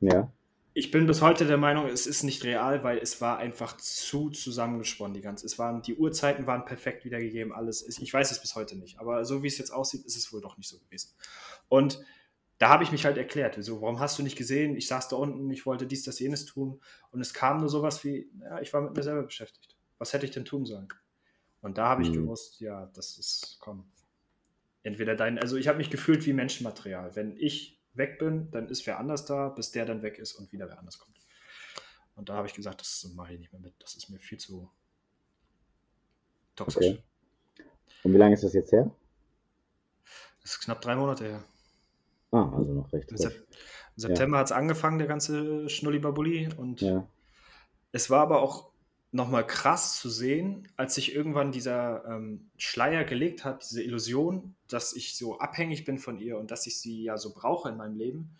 Ja. 0.00 0.32
Ich 0.76 0.90
bin 0.90 1.06
bis 1.06 1.22
heute 1.22 1.46
der 1.46 1.56
Meinung, 1.56 1.86
es 1.86 2.04
ist 2.04 2.24
nicht 2.24 2.42
real, 2.42 2.82
weil 2.82 2.98
es 2.98 3.20
war 3.20 3.38
einfach 3.38 3.76
zu 3.76 4.30
zusammengesponnen, 4.30 5.14
die 5.14 5.20
ganze. 5.20 5.46
Es 5.46 5.56
waren, 5.56 5.82
die 5.82 5.94
Uhrzeiten 5.94 6.48
waren 6.48 6.64
perfekt 6.64 7.04
wiedergegeben, 7.04 7.52
alles. 7.52 7.86
Ich 7.98 8.12
weiß 8.12 8.32
es 8.32 8.40
bis 8.40 8.56
heute 8.56 8.76
nicht, 8.76 8.98
aber 8.98 9.24
so 9.24 9.44
wie 9.44 9.46
es 9.46 9.56
jetzt 9.56 9.70
aussieht, 9.70 10.04
ist 10.04 10.16
es 10.16 10.32
wohl 10.32 10.40
doch 10.40 10.56
nicht 10.56 10.68
so 10.68 10.78
gewesen. 10.78 11.10
Und 11.68 12.00
da 12.58 12.68
habe 12.68 12.84
ich 12.84 12.92
mich 12.92 13.04
halt 13.04 13.18
erklärt, 13.18 13.56
so, 13.62 13.80
warum 13.82 13.98
hast 14.00 14.18
du 14.18 14.22
nicht 14.22 14.36
gesehen? 14.36 14.76
Ich 14.76 14.86
saß 14.86 15.08
da 15.08 15.16
unten, 15.16 15.50
ich 15.50 15.66
wollte 15.66 15.86
dies, 15.86 16.04
das, 16.04 16.18
jenes 16.20 16.44
tun. 16.46 16.80
Und 17.10 17.20
es 17.20 17.34
kam 17.34 17.58
nur 17.58 17.68
sowas 17.68 18.04
wie, 18.04 18.30
ja, 18.40 18.60
ich 18.60 18.72
war 18.72 18.80
mit 18.80 18.96
mir 18.96 19.02
selber 19.02 19.24
beschäftigt. 19.24 19.76
Was 19.98 20.12
hätte 20.12 20.26
ich 20.26 20.32
denn 20.32 20.44
tun 20.44 20.64
sollen? 20.64 20.88
Und 21.60 21.78
da 21.78 21.88
habe 21.88 22.02
ich 22.02 22.10
mhm. 22.10 22.14
gewusst, 22.14 22.60
ja, 22.60 22.86
das 22.94 23.18
ist, 23.18 23.56
komm. 23.60 23.90
Entweder 24.82 25.16
dein, 25.16 25.38
also 25.38 25.56
ich 25.56 25.66
habe 25.66 25.78
mich 25.78 25.90
gefühlt 25.90 26.26
wie 26.26 26.32
Menschenmaterial. 26.32 27.16
Wenn 27.16 27.36
ich 27.38 27.80
weg 27.94 28.18
bin, 28.18 28.50
dann 28.50 28.68
ist 28.68 28.86
wer 28.86 28.98
anders 28.98 29.24
da, 29.24 29.48
bis 29.48 29.70
der 29.70 29.86
dann 29.86 30.02
weg 30.02 30.18
ist 30.18 30.34
und 30.34 30.52
wieder 30.52 30.68
wer 30.68 30.78
anders 30.78 30.98
kommt. 30.98 31.18
Und 32.16 32.28
da 32.28 32.34
habe 32.34 32.46
ich 32.46 32.54
gesagt, 32.54 32.80
das 32.80 33.10
mache 33.14 33.32
ich 33.32 33.40
nicht 33.40 33.52
mehr 33.52 33.60
mit. 33.60 33.74
Das 33.80 33.94
ist 33.94 34.10
mir 34.10 34.18
viel 34.18 34.38
zu 34.38 34.70
toxisch. 36.54 36.86
Okay. 36.86 37.02
Und 38.04 38.12
wie 38.12 38.18
lange 38.18 38.34
ist 38.34 38.44
das 38.44 38.52
jetzt 38.52 38.70
her? 38.72 38.90
Das 40.42 40.52
ist 40.52 40.60
knapp 40.60 40.80
drei 40.82 40.94
Monate 40.94 41.24
her. 41.24 41.44
Ah, 42.34 42.52
also 42.56 42.72
noch 42.72 42.92
recht. 42.92 43.10
Im 43.10 43.16
September 43.96 44.36
ja. 44.36 44.40
hat 44.40 44.46
es 44.46 44.52
angefangen, 44.52 44.98
der 44.98 45.06
ganze 45.06 45.68
Schnullibabuli. 45.68 46.48
Und 46.56 46.80
ja. 46.80 47.06
es 47.92 48.10
war 48.10 48.22
aber 48.22 48.42
auch 48.42 48.72
nochmal 49.12 49.46
krass 49.46 50.00
zu 50.00 50.10
sehen, 50.10 50.66
als 50.76 50.96
sich 50.96 51.14
irgendwann 51.14 51.52
dieser 51.52 52.04
ähm, 52.06 52.50
Schleier 52.56 53.04
gelegt 53.04 53.44
hat, 53.44 53.62
diese 53.70 53.84
Illusion, 53.84 54.56
dass 54.66 54.94
ich 54.94 55.16
so 55.16 55.38
abhängig 55.38 55.84
bin 55.84 55.98
von 55.98 56.18
ihr 56.18 56.36
und 56.36 56.50
dass 56.50 56.66
ich 56.66 56.80
sie 56.80 57.04
ja 57.04 57.16
so 57.16 57.32
brauche 57.32 57.68
in 57.68 57.76
meinem 57.76 57.96
Leben, 57.96 58.36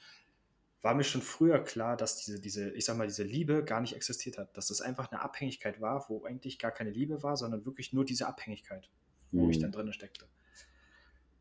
war 0.82 0.96
mir 0.96 1.04
schon 1.04 1.22
früher 1.22 1.60
klar, 1.60 1.96
dass 1.96 2.16
diese, 2.16 2.40
diese, 2.40 2.70
ich 2.72 2.84
sag 2.84 2.96
mal, 2.96 3.06
diese 3.06 3.22
Liebe 3.22 3.62
gar 3.62 3.80
nicht 3.80 3.94
existiert 3.94 4.36
hat. 4.36 4.56
Dass 4.56 4.66
das 4.66 4.80
einfach 4.80 5.12
eine 5.12 5.22
Abhängigkeit 5.22 5.80
war, 5.80 6.04
wo 6.08 6.24
eigentlich 6.24 6.58
gar 6.58 6.72
keine 6.72 6.90
Liebe 6.90 7.22
war, 7.22 7.36
sondern 7.36 7.64
wirklich 7.64 7.92
nur 7.92 8.04
diese 8.04 8.26
Abhängigkeit, 8.26 8.90
wo 9.30 9.44
mhm. 9.44 9.50
ich 9.50 9.60
dann 9.60 9.70
drin 9.70 9.92
steckte. 9.92 10.26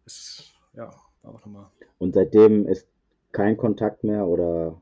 Das, 0.05 0.53
ja, 0.73 0.93
auch 1.23 1.39
nochmal. 1.45 1.67
Und 1.99 2.13
seitdem 2.13 2.67
ist 2.67 2.87
kein 3.31 3.57
Kontakt 3.57 4.03
mehr 4.03 4.25
oder 4.27 4.79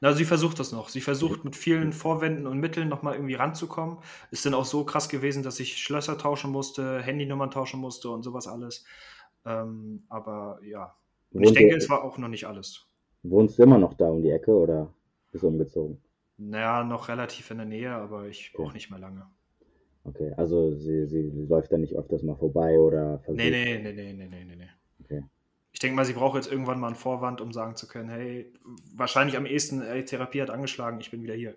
na, 0.00 0.12
sie 0.12 0.24
versucht 0.24 0.58
das 0.58 0.72
noch. 0.72 0.88
Sie 0.88 1.00
versucht 1.00 1.44
mit 1.44 1.56
vielen 1.56 1.92
Vorwänden 1.92 2.46
und 2.46 2.60
Mitteln 2.60 2.88
nochmal 2.88 3.14
irgendwie 3.14 3.34
ranzukommen. 3.34 3.98
Ist 4.30 4.44
dann 4.44 4.54
auch 4.54 4.64
so 4.64 4.84
krass 4.84 5.08
gewesen, 5.08 5.42
dass 5.42 5.60
ich 5.60 5.78
Schlösser 5.78 6.18
tauschen 6.18 6.50
musste, 6.50 7.00
Handynummern 7.00 7.50
tauschen 7.50 7.80
musste 7.80 8.10
und 8.10 8.22
sowas 8.22 8.46
alles. 8.46 8.84
Ähm, 9.46 10.02
aber 10.08 10.60
ja. 10.62 10.94
Und 11.32 11.44
ich 11.44 11.52
denke, 11.52 11.76
es 11.76 11.88
war 11.88 12.04
auch 12.04 12.18
noch 12.18 12.28
nicht 12.28 12.46
alles. 12.46 12.86
Wohnst 13.22 13.58
du 13.58 13.62
immer 13.62 13.78
noch 13.78 13.94
da 13.94 14.08
um 14.08 14.22
die 14.22 14.30
Ecke 14.30 14.52
oder 14.52 14.92
bist 15.30 15.44
du 15.44 15.48
umgezogen? 15.48 15.98
Naja, 16.36 16.84
noch 16.84 17.08
relativ 17.08 17.50
in 17.50 17.58
der 17.58 17.66
Nähe, 17.66 17.92
aber 17.92 18.26
ich 18.26 18.50
okay. 18.54 18.62
auch 18.62 18.74
nicht 18.74 18.90
mehr 18.90 18.98
lange. 18.98 19.26
Okay, 20.04 20.32
also 20.36 20.74
sie, 20.74 21.06
sie 21.06 21.30
läuft 21.48 21.72
da 21.72 21.78
nicht 21.78 21.94
öfters 21.94 22.22
mal 22.22 22.34
vorbei 22.34 22.78
oder 22.80 23.20
versucht... 23.20 23.36
Nee, 23.36 23.50
nee, 23.50 23.78
nee, 23.78 23.92
nee, 23.92 24.12
nee, 24.12 24.44
nee, 24.44 24.56
nee. 24.56 24.61
Ich 25.72 25.80
denke 25.80 25.96
mal, 25.96 26.04
sie 26.04 26.12
braucht 26.12 26.36
jetzt 26.36 26.50
irgendwann 26.50 26.78
mal 26.78 26.88
einen 26.88 26.96
Vorwand, 26.96 27.40
um 27.40 27.52
sagen 27.52 27.76
zu 27.76 27.88
können, 27.88 28.10
hey, 28.10 28.52
wahrscheinlich 28.94 29.36
am 29.36 29.46
ehesten, 29.46 29.82
ey, 29.82 30.04
Therapie 30.04 30.42
hat 30.42 30.50
angeschlagen, 30.50 31.00
ich 31.00 31.10
bin 31.10 31.22
wieder 31.22 31.34
hier. 31.34 31.54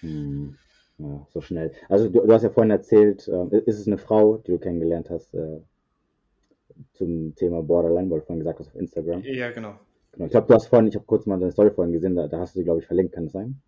Hm. 0.00 0.58
Ja, 0.98 1.26
so 1.32 1.40
schnell. 1.40 1.72
Also 1.88 2.08
du, 2.08 2.20
du, 2.20 2.32
hast 2.32 2.42
ja 2.42 2.50
vorhin 2.50 2.70
erzählt, 2.70 3.26
äh, 3.28 3.58
ist 3.64 3.78
es 3.78 3.86
eine 3.86 3.98
Frau, 3.98 4.38
die 4.38 4.52
du 4.52 4.58
kennengelernt 4.58 5.10
hast 5.10 5.34
äh, 5.34 5.60
zum 6.94 7.34
Thema 7.34 7.62
Borderline, 7.62 8.10
weil 8.10 8.20
du 8.20 8.26
vorhin 8.26 8.40
gesagt 8.40 8.60
hast 8.60 8.68
auf 8.68 8.76
Instagram? 8.76 9.22
Ja, 9.22 9.50
genau. 9.50 9.78
genau. 10.12 10.26
Ich 10.26 10.30
glaube, 10.30 10.48
du 10.48 10.54
hast 10.54 10.66
vorhin, 10.66 10.88
ich 10.88 10.94
habe 10.94 11.06
kurz 11.06 11.26
mal 11.26 11.38
deine 11.38 11.52
Story 11.52 11.70
vorhin 11.70 11.92
gesehen, 11.92 12.14
da, 12.16 12.28
da 12.28 12.40
hast 12.40 12.54
du 12.54 12.60
sie, 12.60 12.64
glaube 12.64 12.80
ich, 12.80 12.86
verlinkt, 12.86 13.14
kann 13.14 13.24
das 13.24 13.32
sein? 13.32 13.60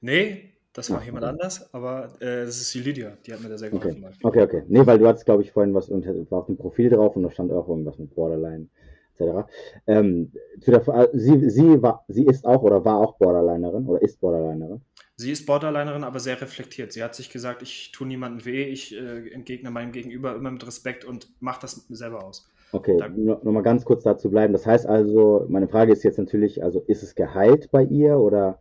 Nee, 0.00 0.53
das 0.74 0.90
war 0.90 0.98
ja, 0.98 1.06
jemand 1.06 1.24
okay. 1.24 1.32
anders, 1.32 1.72
aber 1.72 2.10
äh, 2.20 2.44
das 2.44 2.60
ist 2.60 2.74
die 2.74 2.80
Lydia, 2.80 3.16
die 3.24 3.32
hat 3.32 3.40
mir 3.40 3.48
da 3.48 3.56
sehr 3.56 3.70
geholfen. 3.70 4.04
Okay, 4.04 4.42
okay. 4.42 4.42
okay. 4.42 4.62
Nee, 4.68 4.84
weil 4.84 4.98
du 4.98 5.06
hattest, 5.06 5.24
glaube 5.24 5.42
ich, 5.42 5.52
vorhin 5.52 5.72
was 5.72 5.88
und 5.88 6.04
war 6.30 6.40
auf 6.40 6.46
dem 6.46 6.56
Profil 6.56 6.90
drauf 6.90 7.14
und 7.14 7.22
da 7.22 7.30
stand 7.30 7.52
auch 7.52 7.68
irgendwas 7.68 7.96
mit 7.98 8.12
Borderline 8.14 8.68
etc. 9.14 9.48
Ähm, 9.86 10.32
der, 10.66 11.10
sie, 11.12 11.48
sie, 11.48 11.80
war, 11.80 12.04
sie 12.08 12.26
ist 12.26 12.44
auch 12.44 12.62
oder 12.62 12.84
war 12.84 12.98
auch 12.98 13.16
Borderlinerin 13.18 13.86
oder 13.86 14.02
ist 14.02 14.20
Borderlinerin? 14.20 14.80
Sie 15.16 15.30
ist 15.30 15.46
Borderlinerin, 15.46 16.02
aber 16.02 16.18
sehr 16.18 16.40
reflektiert. 16.40 16.92
Sie 16.92 17.04
hat 17.04 17.14
sich 17.14 17.30
gesagt, 17.30 17.62
ich 17.62 17.92
tue 17.92 18.08
niemandem 18.08 18.44
weh, 18.44 18.64
ich 18.64 18.96
äh, 18.96 19.28
entgegne 19.32 19.70
meinem 19.70 19.92
Gegenüber 19.92 20.34
immer 20.34 20.50
mit 20.50 20.66
Respekt 20.66 21.04
und 21.04 21.28
mache 21.40 21.60
das 21.60 21.76
mit 21.76 21.90
mir 21.90 21.96
selber 21.96 22.24
aus. 22.24 22.50
Okay, 22.72 23.00
nochmal 23.14 23.62
ganz 23.62 23.84
kurz 23.84 24.02
dazu 24.02 24.28
bleiben. 24.28 24.52
Das 24.52 24.66
heißt 24.66 24.86
also, 24.86 25.46
meine 25.48 25.68
Frage 25.68 25.92
ist 25.92 26.02
jetzt 26.02 26.18
natürlich, 26.18 26.64
also 26.64 26.80
ist 26.88 27.04
es 27.04 27.14
geheilt 27.14 27.70
bei 27.70 27.84
ihr 27.84 28.18
oder 28.18 28.58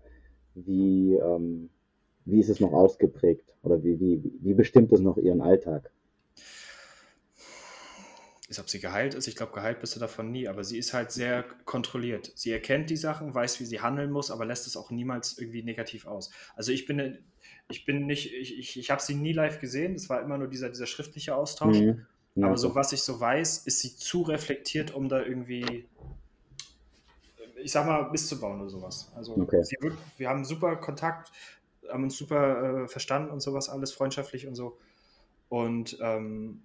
wie, 0.53 1.15
ähm, 1.15 1.71
wie 2.25 2.39
ist 2.39 2.49
es 2.49 2.59
noch 2.59 2.73
ausgeprägt 2.73 3.53
oder 3.63 3.83
wie, 3.83 3.99
wie, 3.99 4.21
wie 4.41 4.53
bestimmt 4.53 4.91
es 4.91 5.01
noch 5.01 5.17
ihren 5.17 5.41
Alltag? 5.41 5.91
ist, 8.53 8.59
ob 8.59 8.69
sie 8.69 8.79
geheilt 8.79 9.13
ist. 9.15 9.27
Ich 9.27 9.35
glaube, 9.35 9.51
geheilt 9.51 9.79
bist 9.79 9.95
du 9.95 9.99
davon 9.99 10.31
nie, 10.31 10.47
aber 10.47 10.63
sie 10.63 10.77
ist 10.77 10.93
halt 10.93 11.11
sehr 11.11 11.43
kontrolliert. 11.65 12.31
Sie 12.35 12.51
erkennt 12.51 12.89
die 12.89 12.97
Sachen, 12.97 13.33
weiß, 13.33 13.59
wie 13.59 13.65
sie 13.65 13.81
handeln 13.81 14.11
muss, 14.11 14.31
aber 14.31 14.45
lässt 14.45 14.67
es 14.67 14.77
auch 14.77 14.91
niemals 14.91 15.37
irgendwie 15.37 15.63
negativ 15.63 16.05
aus. 16.05 16.31
Also 16.55 16.71
ich 16.71 16.85
bin, 16.85 17.17
ich 17.69 17.85
bin 17.85 18.05
nicht, 18.05 18.33
ich, 18.33 18.57
ich, 18.57 18.79
ich 18.79 18.91
habe 18.91 19.01
sie 19.01 19.15
nie 19.15 19.33
live 19.33 19.59
gesehen, 19.59 19.95
es 19.95 20.09
war 20.09 20.21
immer 20.21 20.37
nur 20.37 20.47
dieser, 20.47 20.69
dieser 20.69 20.85
schriftliche 20.85 21.35
Austausch. 21.35 21.77
Mhm. 21.77 22.05
Ja, 22.35 22.47
aber 22.47 22.57
so 22.57 22.73
was 22.73 22.93
ich 22.93 23.01
so 23.03 23.19
weiß, 23.19 23.65
ist 23.65 23.79
sie 23.79 23.95
zu 23.95 24.23
reflektiert, 24.23 24.93
um 24.93 25.07
da 25.07 25.21
irgendwie, 25.21 25.87
ich 27.57 27.71
sag 27.71 27.85
mal, 27.85 28.09
misszubauen 28.11 28.61
oder 28.61 28.69
sowas. 28.69 29.11
Also 29.15 29.33
okay. 29.33 29.63
wird, 29.79 29.97
wir 30.17 30.29
haben 30.29 30.45
super 30.45 30.75
Kontakt, 30.77 31.31
haben 31.89 32.03
uns 32.03 32.17
super 32.17 32.83
äh, 32.83 32.87
verstanden 32.87 33.31
und 33.31 33.41
sowas 33.41 33.69
alles, 33.69 33.91
freundschaftlich 33.91 34.47
und 34.47 34.55
so. 34.55 34.77
Und 35.49 35.97
ähm, 36.01 36.61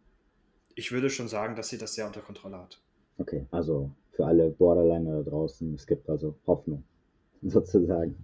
ich 0.74 0.92
würde 0.92 1.10
schon 1.10 1.28
sagen, 1.28 1.56
dass 1.56 1.68
sie 1.68 1.78
das 1.78 1.94
sehr 1.94 2.06
unter 2.06 2.20
Kontrolle 2.20 2.58
hat. 2.58 2.80
Okay, 3.18 3.46
also 3.50 3.90
für 4.12 4.26
alle 4.26 4.50
Borderliner 4.50 5.22
da 5.22 5.30
draußen, 5.30 5.74
es 5.74 5.86
gibt 5.86 6.08
also 6.08 6.34
Hoffnung, 6.46 6.84
sozusagen. 7.42 8.16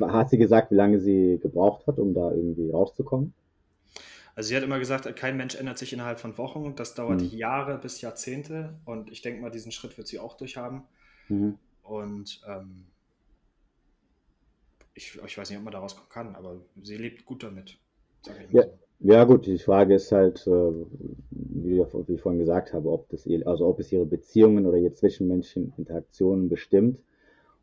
Hat 0.00 0.28
sie 0.28 0.38
gesagt, 0.38 0.70
wie 0.70 0.76
lange 0.76 1.00
sie 1.00 1.38
gebraucht 1.42 1.86
hat, 1.86 1.98
um 1.98 2.12
da 2.12 2.30
irgendwie 2.32 2.70
rauszukommen? 2.70 3.32
Also 4.34 4.48
sie 4.48 4.56
hat 4.56 4.62
immer 4.62 4.78
gesagt, 4.78 5.14
kein 5.16 5.36
Mensch 5.36 5.54
ändert 5.54 5.78
sich 5.78 5.92
innerhalb 5.92 6.20
von 6.20 6.36
Wochen. 6.38 6.74
Das 6.76 6.94
dauert 6.94 7.20
mhm. 7.20 7.28
Jahre 7.28 7.78
bis 7.78 8.00
Jahrzehnte. 8.00 8.78
Und 8.84 9.10
ich 9.10 9.22
denke 9.22 9.40
mal, 9.40 9.50
diesen 9.50 9.72
Schritt 9.72 9.96
wird 9.96 10.06
sie 10.06 10.18
auch 10.18 10.36
durchhaben. 10.36 10.82
Mhm. 11.28 11.58
Und 11.82 12.40
ähm, 12.46 12.86
ich, 14.94 15.18
ich, 15.24 15.38
weiß 15.38 15.50
nicht, 15.50 15.58
ob 15.58 15.64
man 15.64 15.72
da 15.72 15.80
rauskommen 15.80 16.08
kann, 16.08 16.34
aber 16.34 16.60
sie 16.82 16.96
lebt 16.96 17.24
gut 17.24 17.42
damit. 17.42 17.78
Ja, 18.50 18.62
so. 18.62 18.70
Ja, 19.02 19.24
gut, 19.24 19.46
die 19.46 19.58
Frage 19.58 19.94
ist 19.94 20.12
halt, 20.12 20.46
äh, 20.46 20.50
wie, 21.30 21.78
wie 21.80 22.12
ich 22.12 22.20
vorhin 22.20 22.38
gesagt 22.38 22.74
habe, 22.74 22.90
ob, 22.90 23.08
das, 23.08 23.26
also 23.46 23.66
ob 23.66 23.80
es 23.80 23.90
ihre 23.92 24.04
Beziehungen 24.04 24.66
oder 24.66 24.76
ihre 24.76 24.92
zwischenmenschlichen 24.92 25.72
Interaktionen 25.78 26.50
bestimmt 26.50 26.98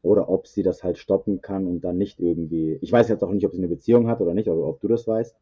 oder 0.02 0.30
ob 0.30 0.48
sie 0.48 0.64
das 0.64 0.84
halt 0.84 0.98
stoppen 0.98 1.42
kann 1.42 1.68
und 1.68 1.82
dann 1.82 1.98
nicht 1.98 2.20
irgendwie. 2.20 2.80
Ich 2.82 2.92
weiß 2.92 3.08
jetzt 3.10 3.24
auch 3.24 3.32
nicht, 3.32 3.46
ob 3.46 3.52
sie 3.52 3.60
eine 3.60 3.68
Beziehung 3.68 4.08
hat 4.08 4.20
oder 4.20 4.34
nicht, 4.34 4.48
oder 4.48 4.64
ob 4.64 4.82
du 4.82 4.88
das 4.88 5.08
weißt. 5.08 5.36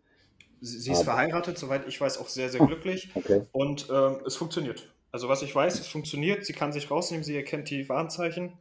Sie, 0.62 0.80
sie 0.80 0.92
ist 0.92 0.98
Aber, 0.98 1.06
verheiratet, 1.06 1.58
soweit 1.58 1.88
ich 1.88 2.00
weiß, 2.00 2.18
auch 2.18 2.28
sehr, 2.28 2.50
sehr 2.50 2.66
glücklich. 2.66 3.12
Okay. 3.16 3.44
Und 3.54 3.88
ähm, 3.90 4.18
es 4.26 4.36
funktioniert. 4.36 4.92
Also, 5.12 5.30
was 5.30 5.44
ich 5.44 5.56
weiß, 5.56 5.80
es 5.80 5.88
funktioniert. 5.88 6.46
Sie 6.46 6.54
kann 6.54 6.74
sich 6.74 6.92
rausnehmen, 6.92 7.24
sie 7.24 7.36
erkennt 7.36 7.70
die 7.70 7.88
Warnzeichen. 7.88 8.54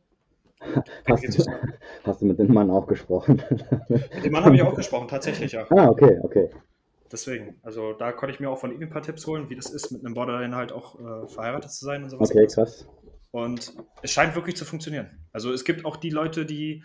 Hast 1.08 1.24
du, 1.24 1.44
hast 2.04 2.22
du 2.22 2.26
mit 2.26 2.38
dem 2.38 2.52
Mann 2.52 2.70
auch 2.70 2.86
gesprochen? 2.86 3.42
Mit 3.88 4.24
dem 4.24 4.32
Mann 4.32 4.44
habe 4.44 4.56
ich 4.56 4.62
auch 4.62 4.74
gesprochen, 4.76 5.08
tatsächlich 5.08 5.52
ja. 5.52 5.66
Ah, 5.70 5.88
okay, 5.88 6.18
okay. 6.22 6.50
Deswegen, 7.12 7.56
also 7.62 7.92
da 7.92 8.12
konnte 8.12 8.34
ich 8.34 8.40
mir 8.40 8.50
auch 8.50 8.58
von 8.58 8.72
ihm 8.72 8.82
ein 8.82 8.90
paar 8.90 9.02
Tipps 9.02 9.26
holen, 9.26 9.48
wie 9.48 9.54
das 9.54 9.70
ist, 9.70 9.92
mit 9.92 10.04
einem 10.04 10.14
Borderline 10.14 10.56
halt 10.56 10.72
auch 10.72 10.98
äh, 10.98 11.28
verheiratet 11.28 11.70
zu 11.70 11.84
sein 11.84 12.02
und 12.02 12.10
sowas. 12.10 12.30
Okay, 12.30 12.46
krass. 12.46 12.86
Und 13.30 13.74
es 14.02 14.10
scheint 14.10 14.34
wirklich 14.34 14.56
zu 14.56 14.64
funktionieren. 14.64 15.10
Also 15.32 15.52
es 15.52 15.64
gibt 15.64 15.84
auch 15.84 15.96
die 15.96 16.10
Leute, 16.10 16.46
die, 16.46 16.82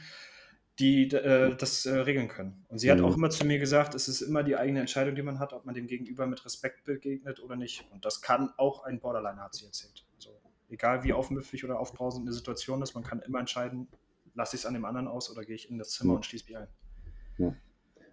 die 0.80 1.04
äh, 1.12 1.56
das 1.56 1.86
äh, 1.86 1.96
regeln 1.96 2.28
können. 2.28 2.66
Und 2.70 2.80
sie 2.80 2.88
mhm. 2.88 2.92
hat 2.92 3.02
auch 3.02 3.16
immer 3.16 3.30
zu 3.30 3.46
mir 3.46 3.60
gesagt, 3.60 3.96
es 3.96 4.08
ist 4.08 4.22
immer 4.22 4.44
die 4.44 4.56
eigene 4.56 4.80
Entscheidung, 4.80 5.16
die 5.16 5.22
man 5.22 5.40
hat, 5.40 5.54
ob 5.54 5.66
man 5.66 5.76
dem 5.76 5.88
Gegenüber 5.88 6.28
mit 6.28 6.44
Respekt 6.46 6.86
begegnet 6.86 7.42
oder 7.42 7.56
nicht. 7.56 7.86
Und 7.92 8.04
das 8.04 8.22
kann 8.22 8.52
auch 8.58 8.84
ein 8.84 9.00
Borderline, 9.00 9.42
hat 9.42 9.54
sie 9.54 9.66
erzählt. 9.66 10.06
Egal 10.70 11.04
wie 11.04 11.14
aufmüpfig 11.14 11.66
oder 11.66 11.80
aufbrausend 11.80 12.26
eine 12.26 12.34
Situation 12.34 12.82
ist, 12.82 12.94
man 12.94 13.04
kann 13.04 13.22
immer 13.26 13.40
entscheiden, 13.40 13.88
lasse 14.36 14.56
ich 14.56 14.62
es 14.62 14.66
an 14.66 14.74
dem 14.74 14.86
anderen 14.86 15.08
aus 15.08 15.32
oder 15.32 15.44
gehe 15.44 15.56
ich 15.56 15.70
in 15.70 15.78
das 15.78 15.92
Zimmer 15.92 16.12
mhm. 16.12 16.18
und 16.18 16.26
schließe 16.26 16.46
mich 16.46 16.58
ein. 16.58 16.68
Ja. 17.38 17.56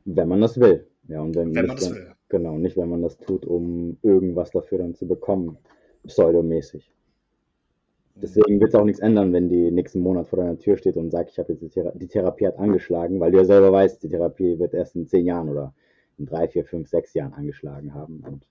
Wenn 0.04 0.28
man 0.28 0.40
das 0.40 0.58
will. 0.58 0.86
Ja, 1.08 1.20
und 1.20 1.34
wenn, 1.34 1.54
wenn 1.54 1.66
man 1.66 1.76
das 1.76 1.86
dann, 1.86 1.94
will. 1.94 2.12
Genau, 2.28 2.58
nicht 2.58 2.76
wenn 2.76 2.88
man 2.88 3.02
das 3.02 3.18
tut, 3.18 3.44
um 3.44 3.98
irgendwas 4.02 4.50
dafür 4.50 4.78
dann 4.78 4.94
zu 4.94 5.06
bekommen, 5.06 5.58
pseudomäßig. 6.06 6.90
Mhm. 8.14 8.20
Deswegen 8.20 8.60
wird 8.60 8.70
es 8.70 8.74
auch 8.74 8.84
nichts 8.84 9.00
ändern, 9.00 9.32
wenn 9.32 9.48
die 9.48 9.70
nächsten 9.70 10.00
Monat 10.00 10.28
vor 10.28 10.38
deiner 10.38 10.58
Tür 10.58 10.76
steht 10.76 10.96
und 10.96 11.10
sagt, 11.10 11.30
ich 11.30 11.38
habe 11.38 11.52
jetzt 11.52 11.62
die, 11.62 11.68
Thera 11.68 11.92
die, 11.94 12.08
Therapie 12.08 12.46
hat 12.46 12.58
angeschlagen, 12.58 13.20
weil 13.20 13.32
du 13.32 13.38
ja 13.38 13.44
selber 13.44 13.72
weißt, 13.72 14.02
die 14.02 14.08
Therapie 14.08 14.58
wird 14.58 14.74
erst 14.74 14.96
in 14.96 15.06
zehn 15.06 15.26
Jahren 15.26 15.48
oder 15.48 15.74
in 16.18 16.26
drei, 16.26 16.48
vier, 16.48 16.64
fünf, 16.64 16.88
sechs 16.88 17.12
Jahren 17.14 17.34
angeschlagen 17.34 17.94
haben. 17.94 18.20
Und 18.20 18.46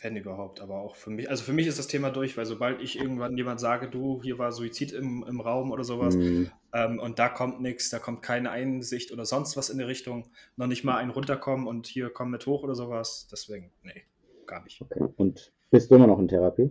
wenn 0.00 0.16
überhaupt, 0.16 0.60
aber 0.60 0.80
auch 0.80 0.96
für 0.96 1.10
mich, 1.10 1.28
also 1.28 1.44
für 1.44 1.52
mich 1.52 1.66
ist 1.66 1.78
das 1.78 1.86
Thema 1.86 2.10
durch, 2.10 2.36
weil 2.36 2.46
sobald 2.46 2.80
ich 2.80 2.98
irgendwann 2.98 3.36
jemand 3.36 3.60
sage, 3.60 3.88
du, 3.88 4.22
hier 4.22 4.38
war 4.38 4.50
Suizid 4.50 4.92
im, 4.92 5.24
im 5.28 5.40
Raum 5.40 5.72
oder 5.72 5.84
sowas, 5.84 6.16
mhm. 6.16 6.50
ähm, 6.72 6.98
und 6.98 7.18
da 7.18 7.28
kommt 7.28 7.60
nichts, 7.60 7.90
da 7.90 7.98
kommt 7.98 8.22
keine 8.22 8.50
Einsicht 8.50 9.12
oder 9.12 9.26
sonst 9.26 9.56
was 9.56 9.68
in 9.68 9.78
die 9.78 9.84
Richtung, 9.84 10.30
noch 10.56 10.66
nicht 10.66 10.84
mal 10.84 10.96
ein 10.96 11.10
runterkommen 11.10 11.66
und 11.66 11.86
hier 11.86 12.10
komm 12.10 12.30
mit 12.30 12.46
hoch 12.46 12.62
oder 12.62 12.74
sowas, 12.74 13.28
deswegen, 13.30 13.72
nee, 13.82 14.02
gar 14.46 14.62
nicht. 14.64 14.80
Okay. 14.80 15.04
Und 15.16 15.52
bist 15.70 15.90
du 15.90 15.96
immer 15.96 16.06
noch 16.06 16.18
in 16.18 16.28
Therapie? 16.28 16.70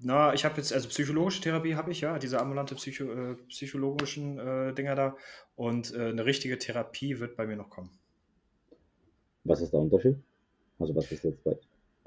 Na, 0.00 0.32
ich 0.34 0.44
habe 0.44 0.58
jetzt, 0.58 0.72
also 0.72 0.88
psychologische 0.88 1.40
Therapie 1.40 1.74
habe 1.74 1.90
ich, 1.90 2.02
ja, 2.02 2.18
diese 2.18 2.38
ambulante 2.38 2.74
Psycho, 2.74 3.04
äh, 3.04 3.34
psychologischen 3.48 4.38
äh, 4.38 4.74
Dinger 4.74 4.94
da 4.94 5.16
und 5.56 5.92
äh, 5.94 6.10
eine 6.10 6.24
richtige 6.24 6.58
Therapie 6.58 7.18
wird 7.18 7.34
bei 7.34 7.46
mir 7.46 7.56
noch 7.56 7.70
kommen. 7.70 7.90
Was 9.44 9.60
ist 9.60 9.72
der 9.72 9.80
Unterschied? 9.80 10.16
Also 10.78 10.94
was 10.94 11.10
ist 11.10 11.24
jetzt 11.24 11.42
bei 11.42 11.56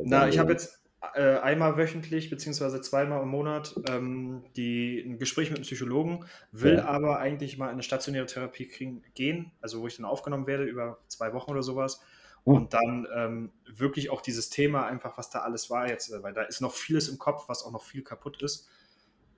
na, 0.03 0.27
ich 0.27 0.39
habe 0.39 0.51
jetzt 0.51 0.81
äh, 1.15 1.37
einmal 1.39 1.77
wöchentlich 1.77 2.29
beziehungsweise 2.29 2.79
zweimal 2.81 3.21
im 3.23 3.29
Monat 3.29 3.75
ähm, 3.89 4.43
die, 4.55 4.99
ein 4.99 5.17
Gespräch 5.17 5.49
mit 5.49 5.57
einem 5.57 5.65
Psychologen, 5.65 6.25
will 6.51 6.75
ja. 6.75 6.85
aber 6.85 7.19
eigentlich 7.19 7.57
mal 7.57 7.67
in 7.67 7.73
eine 7.73 7.83
stationäre 7.83 8.27
Therapie 8.27 8.67
kriegen, 8.67 9.03
gehen, 9.15 9.51
also 9.61 9.81
wo 9.81 9.87
ich 9.87 9.95
dann 9.97 10.05
aufgenommen 10.05 10.47
werde 10.47 10.63
über 10.63 10.99
zwei 11.07 11.33
Wochen 11.33 11.51
oder 11.51 11.63
sowas. 11.63 12.01
Oh. 12.43 12.53
Und 12.53 12.73
dann 12.73 13.07
ähm, 13.15 13.51
wirklich 13.65 14.09
auch 14.09 14.21
dieses 14.21 14.49
Thema 14.49 14.85
einfach, 14.85 15.17
was 15.17 15.29
da 15.29 15.39
alles 15.39 15.69
war 15.69 15.87
jetzt, 15.87 16.11
weil 16.23 16.33
da 16.33 16.43
ist 16.43 16.61
noch 16.61 16.73
vieles 16.73 17.07
im 17.09 17.17
Kopf, 17.17 17.47
was 17.49 17.63
auch 17.63 17.71
noch 17.71 17.83
viel 17.83 18.03
kaputt 18.03 18.41
ist. 18.41 18.67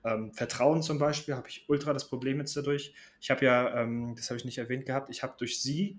Ähm, 0.04 0.32
Vertrauen 0.32 0.82
zum 0.82 0.98
Beispiel 0.98 1.34
habe 1.34 1.48
ich 1.48 1.64
ultra 1.68 1.92
das 1.92 2.08
Problem 2.08 2.38
jetzt 2.38 2.56
dadurch. 2.56 2.94
Ich 3.20 3.30
habe 3.30 3.44
ja, 3.44 3.80
ähm, 3.80 4.14
das 4.16 4.30
habe 4.30 4.38
ich 4.38 4.44
nicht 4.44 4.58
erwähnt 4.58 4.86
gehabt, 4.86 5.10
ich 5.10 5.22
habe 5.22 5.34
durch 5.38 5.60
sie 5.60 5.98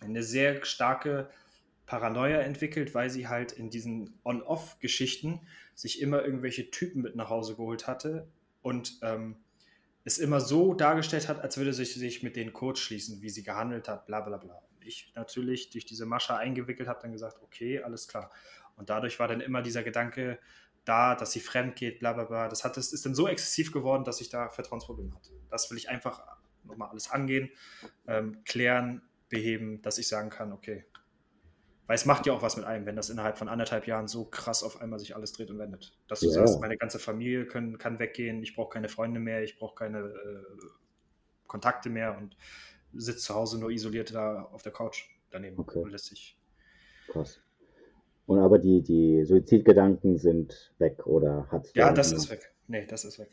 eine 0.00 0.22
sehr 0.22 0.64
starke 0.64 1.30
Paranoia 1.86 2.40
entwickelt, 2.40 2.94
weil 2.94 3.10
sie 3.10 3.28
halt 3.28 3.52
in 3.52 3.70
diesen 3.70 4.18
On-Off-Geschichten 4.24 5.40
sich 5.74 6.00
immer 6.00 6.24
irgendwelche 6.24 6.70
Typen 6.70 7.02
mit 7.02 7.16
nach 7.16 7.28
Hause 7.28 7.56
geholt 7.56 7.86
hatte 7.86 8.26
und 8.62 8.98
ähm, 9.02 9.36
es 10.04 10.18
immer 10.18 10.40
so 10.40 10.74
dargestellt 10.74 11.28
hat, 11.28 11.40
als 11.40 11.56
würde 11.56 11.72
sie 11.72 11.84
sich 11.84 12.22
mit 12.22 12.36
denen 12.36 12.52
kurz 12.52 12.78
schließen, 12.78 13.22
wie 13.22 13.30
sie 13.30 13.42
gehandelt 13.42 13.88
hat, 13.88 14.06
bla 14.06 14.20
bla 14.20 14.36
bla. 14.36 14.54
Und 14.54 14.86
ich 14.86 15.12
natürlich 15.14 15.70
durch 15.70 15.84
diese 15.84 16.06
Masche 16.06 16.36
eingewickelt 16.36 16.88
habe, 16.88 17.00
dann 17.02 17.12
gesagt, 17.12 17.40
okay, 17.42 17.82
alles 17.82 18.08
klar. 18.08 18.30
Und 18.76 18.90
dadurch 18.90 19.18
war 19.18 19.28
dann 19.28 19.40
immer 19.40 19.62
dieser 19.62 19.82
Gedanke 19.82 20.38
da, 20.84 21.14
dass 21.14 21.32
sie 21.32 21.40
fremd 21.40 21.76
geht, 21.76 22.00
bla 22.00 22.12
bla 22.12 22.24
bla. 22.24 22.48
Das, 22.48 22.64
hat, 22.64 22.76
das 22.76 22.92
ist 22.92 23.06
dann 23.06 23.14
so 23.14 23.28
exzessiv 23.28 23.72
geworden, 23.72 24.04
dass 24.04 24.20
ich 24.20 24.28
da 24.28 24.50
Vertrauensprobleme 24.50 25.14
hatte. 25.14 25.30
Das 25.50 25.70
will 25.70 25.78
ich 25.78 25.88
einfach 25.88 26.22
nochmal 26.64 26.90
alles 26.90 27.10
angehen, 27.10 27.50
ähm, 28.06 28.42
klären, 28.44 29.02
beheben, 29.28 29.80
dass 29.82 29.98
ich 29.98 30.08
sagen 30.08 30.30
kann, 30.30 30.52
okay, 30.52 30.84
weil 31.86 31.96
es 31.96 32.06
macht 32.06 32.26
ja 32.26 32.32
auch 32.32 32.42
was 32.42 32.56
mit 32.56 32.64
einem, 32.64 32.86
wenn 32.86 32.96
das 32.96 33.10
innerhalb 33.10 33.36
von 33.36 33.48
anderthalb 33.48 33.86
Jahren 33.86 34.08
so 34.08 34.24
krass 34.24 34.62
auf 34.62 34.80
einmal 34.80 34.98
sich 34.98 35.14
alles 35.14 35.32
dreht 35.32 35.50
und 35.50 35.58
wendet. 35.58 35.96
Dass 36.08 36.20
du 36.20 36.26
ja. 36.26 36.32
sagst, 36.32 36.60
meine 36.60 36.76
ganze 36.76 36.98
Familie 36.98 37.46
können, 37.46 37.78
kann 37.78 37.98
weggehen, 37.98 38.42
ich 38.42 38.54
brauche 38.54 38.70
keine 38.70 38.88
Freunde 38.88 39.20
mehr, 39.20 39.42
ich 39.42 39.58
brauche 39.58 39.74
keine 39.74 39.98
äh, 39.98 40.66
Kontakte 41.46 41.90
mehr 41.90 42.16
und 42.16 42.36
sitze 42.94 43.18
zu 43.18 43.34
Hause 43.34 43.58
nur 43.58 43.70
isoliert 43.70 44.14
da 44.14 44.42
auf 44.44 44.62
der 44.62 44.72
Couch 44.72 45.04
daneben 45.30 45.58
okay. 45.58 45.80
und 45.80 45.90
lässt 45.90 46.06
sich. 46.06 46.38
Krass. 47.08 47.40
Und 48.26 48.38
aber 48.38 48.58
die, 48.58 48.82
die 48.82 49.24
Suizidgedanken 49.24 50.16
sind 50.16 50.72
weg 50.78 51.06
oder 51.06 51.46
hat 51.50 51.70
Ja, 51.74 51.92
das 51.92 52.12
ist 52.12 52.30
weg. 52.30 52.54
Nee, 52.66 52.86
das 52.86 53.04
ist 53.04 53.18
weg. 53.18 53.28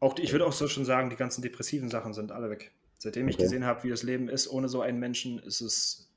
Auch 0.00 0.12
die, 0.12 0.22
ich 0.22 0.32
würde 0.32 0.46
auch 0.46 0.52
so 0.52 0.68
schon 0.68 0.84
sagen, 0.84 1.08
die 1.08 1.16
ganzen 1.16 1.40
depressiven 1.40 1.88
Sachen 1.88 2.12
sind 2.12 2.30
alle 2.32 2.50
weg. 2.50 2.72
Seitdem 2.98 3.24
okay. 3.24 3.30
ich 3.30 3.38
gesehen 3.38 3.64
habe, 3.64 3.84
wie 3.84 3.88
das 3.88 4.02
Leben 4.02 4.28
ist, 4.28 4.48
ohne 4.48 4.68
so 4.68 4.82
einen 4.82 4.98
Menschen, 4.98 5.38
ist 5.38 5.60
es 5.60 6.07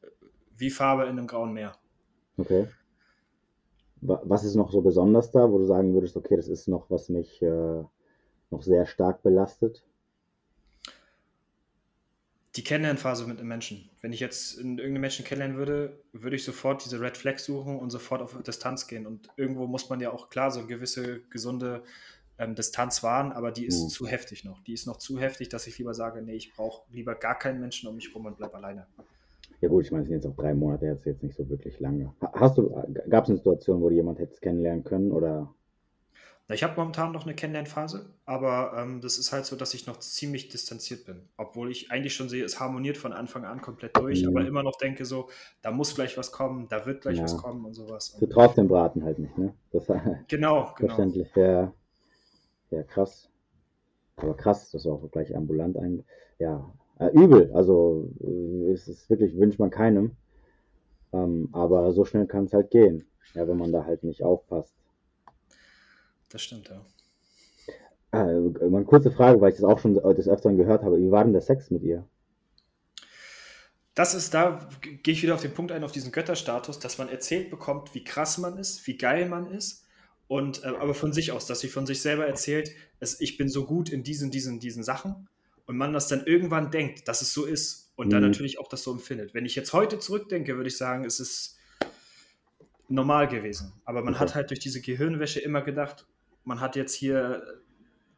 wie 0.62 0.70
Farbe 0.70 1.04
in 1.04 1.10
einem 1.10 1.28
grauen 1.28 1.54
Meer. 1.54 1.76
Okay. 2.38 2.68
Was 4.04 4.44
ist 4.44 4.56
noch 4.56 4.72
so 4.72 4.82
besonders 4.82 5.30
da, 5.32 5.52
wo 5.52 5.60
du 5.60 5.66
sagen 5.66 5.94
würdest, 5.94 6.16
okay, 6.18 6.36
das 6.36 6.48
ist 6.48 6.68
noch, 6.68 6.90
was 6.90 7.10
mich 7.10 7.42
äh, 7.42 7.84
noch 8.50 8.64
sehr 8.64 8.86
stark 8.88 9.22
belastet? 9.22 9.84
Die 12.56 12.64
Kennenlernphase 12.64 13.28
mit 13.28 13.38
einem 13.40 13.48
Menschen. 13.48 13.90
Wenn 14.02 14.12
ich 14.12 14.20
jetzt 14.20 14.58
irgendeinen 14.58 15.00
Menschen 15.00 15.24
kennenlernen 15.24 15.58
würde, 15.58 16.02
würde 16.14 16.36
ich 16.36 16.44
sofort 16.44 16.84
diese 16.84 17.00
Red 17.00 17.16
Flag 17.16 17.38
suchen 17.38 17.78
und 17.78 17.92
sofort 17.92 18.22
auf 18.22 18.42
Distanz 18.42 18.88
gehen. 18.88 19.06
Und 19.06 19.30
irgendwo 19.38 19.68
muss 19.68 19.90
man 19.90 20.02
ja 20.02 20.12
auch 20.12 20.30
klar 20.30 20.52
so 20.52 20.60
eine 20.60 20.68
gewisse 20.68 21.22
gesunde 21.30 21.84
ähm, 22.40 22.56
Distanz 22.56 23.04
wahren, 23.04 23.32
aber 23.32 23.52
die 23.52 23.66
ist 23.66 23.84
mhm. 23.84 23.90
zu 23.90 24.08
heftig 24.08 24.44
noch. 24.44 24.62
Die 24.64 24.74
ist 24.74 24.88
noch 24.88 24.98
zu 24.98 25.20
heftig, 25.20 25.50
dass 25.50 25.68
ich 25.68 25.78
lieber 25.78 25.94
sage, 25.94 26.22
nee, 26.22 26.36
ich 26.36 26.54
brauche 26.54 26.84
lieber 26.92 27.16
gar 27.16 27.38
keinen 27.38 27.62
Menschen 27.62 27.88
um 27.88 27.96
mich 27.96 28.08
herum 28.10 28.26
und 28.26 28.38
bleib 28.38 28.54
alleine. 28.56 28.88
Ja 29.62 29.70
gut, 29.70 29.86
ich 29.86 29.92
meine, 29.92 30.04
es 30.04 30.10
sind 30.10 30.18
jetzt 30.18 30.26
auch 30.26 30.36
drei 30.36 30.54
Monate, 30.56 30.88
jetzt 30.88 31.06
jetzt 31.06 31.22
nicht 31.24 31.36
so 31.36 31.48
wirklich 31.48 31.80
lange. 31.80 32.14
Hast 32.34 32.58
du, 32.58 32.72
gab 33.10 33.26
es 33.26 33.30
eine 33.30 33.38
Situation, 33.38 33.82
wo 33.82 33.90
du 33.90 33.96
jemand 33.96 34.20
hättest 34.20 34.42
kennenlernen 34.42 34.84
können 34.84 35.12
oder? 35.12 35.54
Ich 36.50 36.64
habe 36.64 36.74
momentan 36.76 37.12
noch 37.12 37.24
eine 37.24 37.34
Kennenlernphase, 37.34 38.08
aber 38.26 38.74
ähm, 38.76 39.00
das 39.00 39.18
ist 39.18 39.32
halt 39.32 39.46
so, 39.46 39.56
dass 39.56 39.74
ich 39.74 39.88
noch 39.88 40.00
ziemlich 40.00 40.50
distanziert 40.50 41.06
bin. 41.06 41.22
Obwohl 41.38 41.72
ich 41.72 41.92
eigentlich 41.92 42.14
schon 42.14 42.28
sehe, 42.28 42.44
es 42.44 42.60
harmoniert 42.60 42.98
von 42.98 43.14
Anfang 43.14 43.46
an 43.46 43.62
komplett 43.62 43.96
durch, 43.96 44.24
mhm. 44.24 44.30
aber 44.30 44.46
immer 44.46 44.64
noch 44.64 44.76
denke 44.78 45.06
so, 45.06 45.30
da 45.62 45.72
muss 45.72 45.96
gleich 45.96 46.18
was 46.18 46.32
kommen, 46.32 46.68
da 46.68 46.86
wird 46.86 47.02
gleich 47.02 47.18
ja. 47.18 47.24
was 47.24 47.38
kommen 47.38 47.64
und 47.64 47.74
sowas. 47.74 48.18
Du 48.20 48.26
traust 48.26 48.58
dem 48.58 48.68
Braten 48.68 49.04
halt 49.04 49.20
nicht, 49.20 49.38
ne? 49.38 49.54
Das, 49.72 49.86
genau, 50.28 50.74
genau. 50.76 50.96
Verständlich, 50.96 51.30
ja. 51.36 51.72
Ja, 52.72 52.84
krass. 52.84 53.30
Aber 54.18 54.36
krass, 54.36 54.72
das 54.72 54.82
ist 54.82 54.88
auch 54.88 55.10
gleich 55.12 55.36
ambulant 55.36 55.78
ein. 55.78 56.04
Ja, 56.38 56.74
äh, 57.02 57.10
übel. 57.14 57.52
Also 57.54 58.10
äh, 58.22 58.72
es 58.72 58.88
ist 58.88 59.10
wirklich, 59.10 59.36
wünscht 59.38 59.60
man 59.60 59.72
keinem. 59.72 60.12
Ähm, 61.14 61.50
aber 61.52 61.92
so 61.92 62.06
schnell 62.06 62.28
kann 62.28 62.46
es 62.46 62.54
halt 62.54 62.70
gehen, 62.70 63.06
ja, 63.34 63.48
wenn 63.48 63.58
man 63.58 63.72
da 63.72 63.86
halt 63.86 64.04
nicht 64.04 64.24
aufpasst. 64.24 64.74
Das 66.30 66.42
stimmt, 66.42 66.70
ja. 66.70 66.82
Äh, 68.12 68.64
eine 68.64 68.86
kurze 68.86 69.12
Frage, 69.12 69.42
weil 69.42 69.52
ich 69.52 69.60
das 69.60 69.66
auch 69.66 69.80
schon 69.80 69.96
des 69.96 70.30
Öfteren 70.30 70.58
gehört 70.58 70.84
habe. 70.84 71.00
Wie 71.00 71.12
war 71.12 71.24
denn 71.24 71.34
der 71.34 71.42
Sex 71.42 71.72
mit 71.72 71.84
ihr? 71.84 72.06
Das 73.94 74.14
ist, 74.14 74.34
da 74.34 74.70
gehe 75.04 75.14
ich 75.14 75.22
wieder 75.22 75.36
auf 75.36 75.42
den 75.42 75.54
Punkt 75.54 75.74
ein, 75.74 75.84
auf 75.84 75.92
diesen 75.92 76.14
Götterstatus, 76.14 76.80
dass 76.80 76.98
man 76.98 77.10
erzählt 77.10 77.50
bekommt, 77.50 77.94
wie 77.94 78.06
krass 78.06 78.38
man 78.38 78.58
ist, 78.58 78.88
wie 78.88 78.98
geil 78.98 79.28
man 79.28 79.52
ist. 79.52 79.84
Und 80.30 80.64
äh, 80.64 80.68
aber 80.68 80.94
von 80.94 81.12
sich 81.12 81.34
aus, 81.34 81.46
dass 81.46 81.60
sie 81.60 81.68
von 81.68 81.86
sich 81.86 82.02
selber 82.02 82.26
erzählt, 82.26 82.72
es, 83.02 83.20
ich 83.20 83.36
bin 83.38 83.50
so 83.50 83.66
gut 83.66 83.90
in 83.90 84.04
diesen, 84.04 84.32
diesen, 84.32 84.62
diesen 84.62 84.84
Sachen 84.84 85.28
und 85.66 85.78
man 85.78 85.94
das 85.94 86.08
dann 86.08 86.26
irgendwann 86.26 86.72
denkt, 86.72 87.08
dass 87.08 87.22
es 87.22 87.34
so 87.34 87.46
ist 87.46 87.92
und 87.96 88.08
mhm. 88.08 88.12
dann 88.12 88.22
natürlich 88.24 88.60
auch 88.60 88.68
das 88.68 88.84
so 88.84 88.92
empfindet. 88.92 89.34
Wenn 89.34 89.46
ich 89.46 89.56
jetzt 89.56 89.74
heute 89.74 90.00
zurückdenke, 90.00 90.56
würde 90.56 90.68
ich 90.68 90.78
sagen, 90.78 91.06
es 91.06 91.20
ist 91.20 91.58
normal 92.88 93.28
gewesen. 93.28 93.74
Aber 93.86 94.04
man 94.04 94.14
okay. 94.14 94.22
hat 94.22 94.36
halt 94.36 94.50
durch 94.50 94.60
diese 94.60 94.82
Gehirnwäsche 94.82 95.40
immer 95.40 95.62
gedacht, 95.62 96.06
man 96.44 96.60
hat 96.60 96.76
jetzt 96.76 96.94
hier 96.94 97.62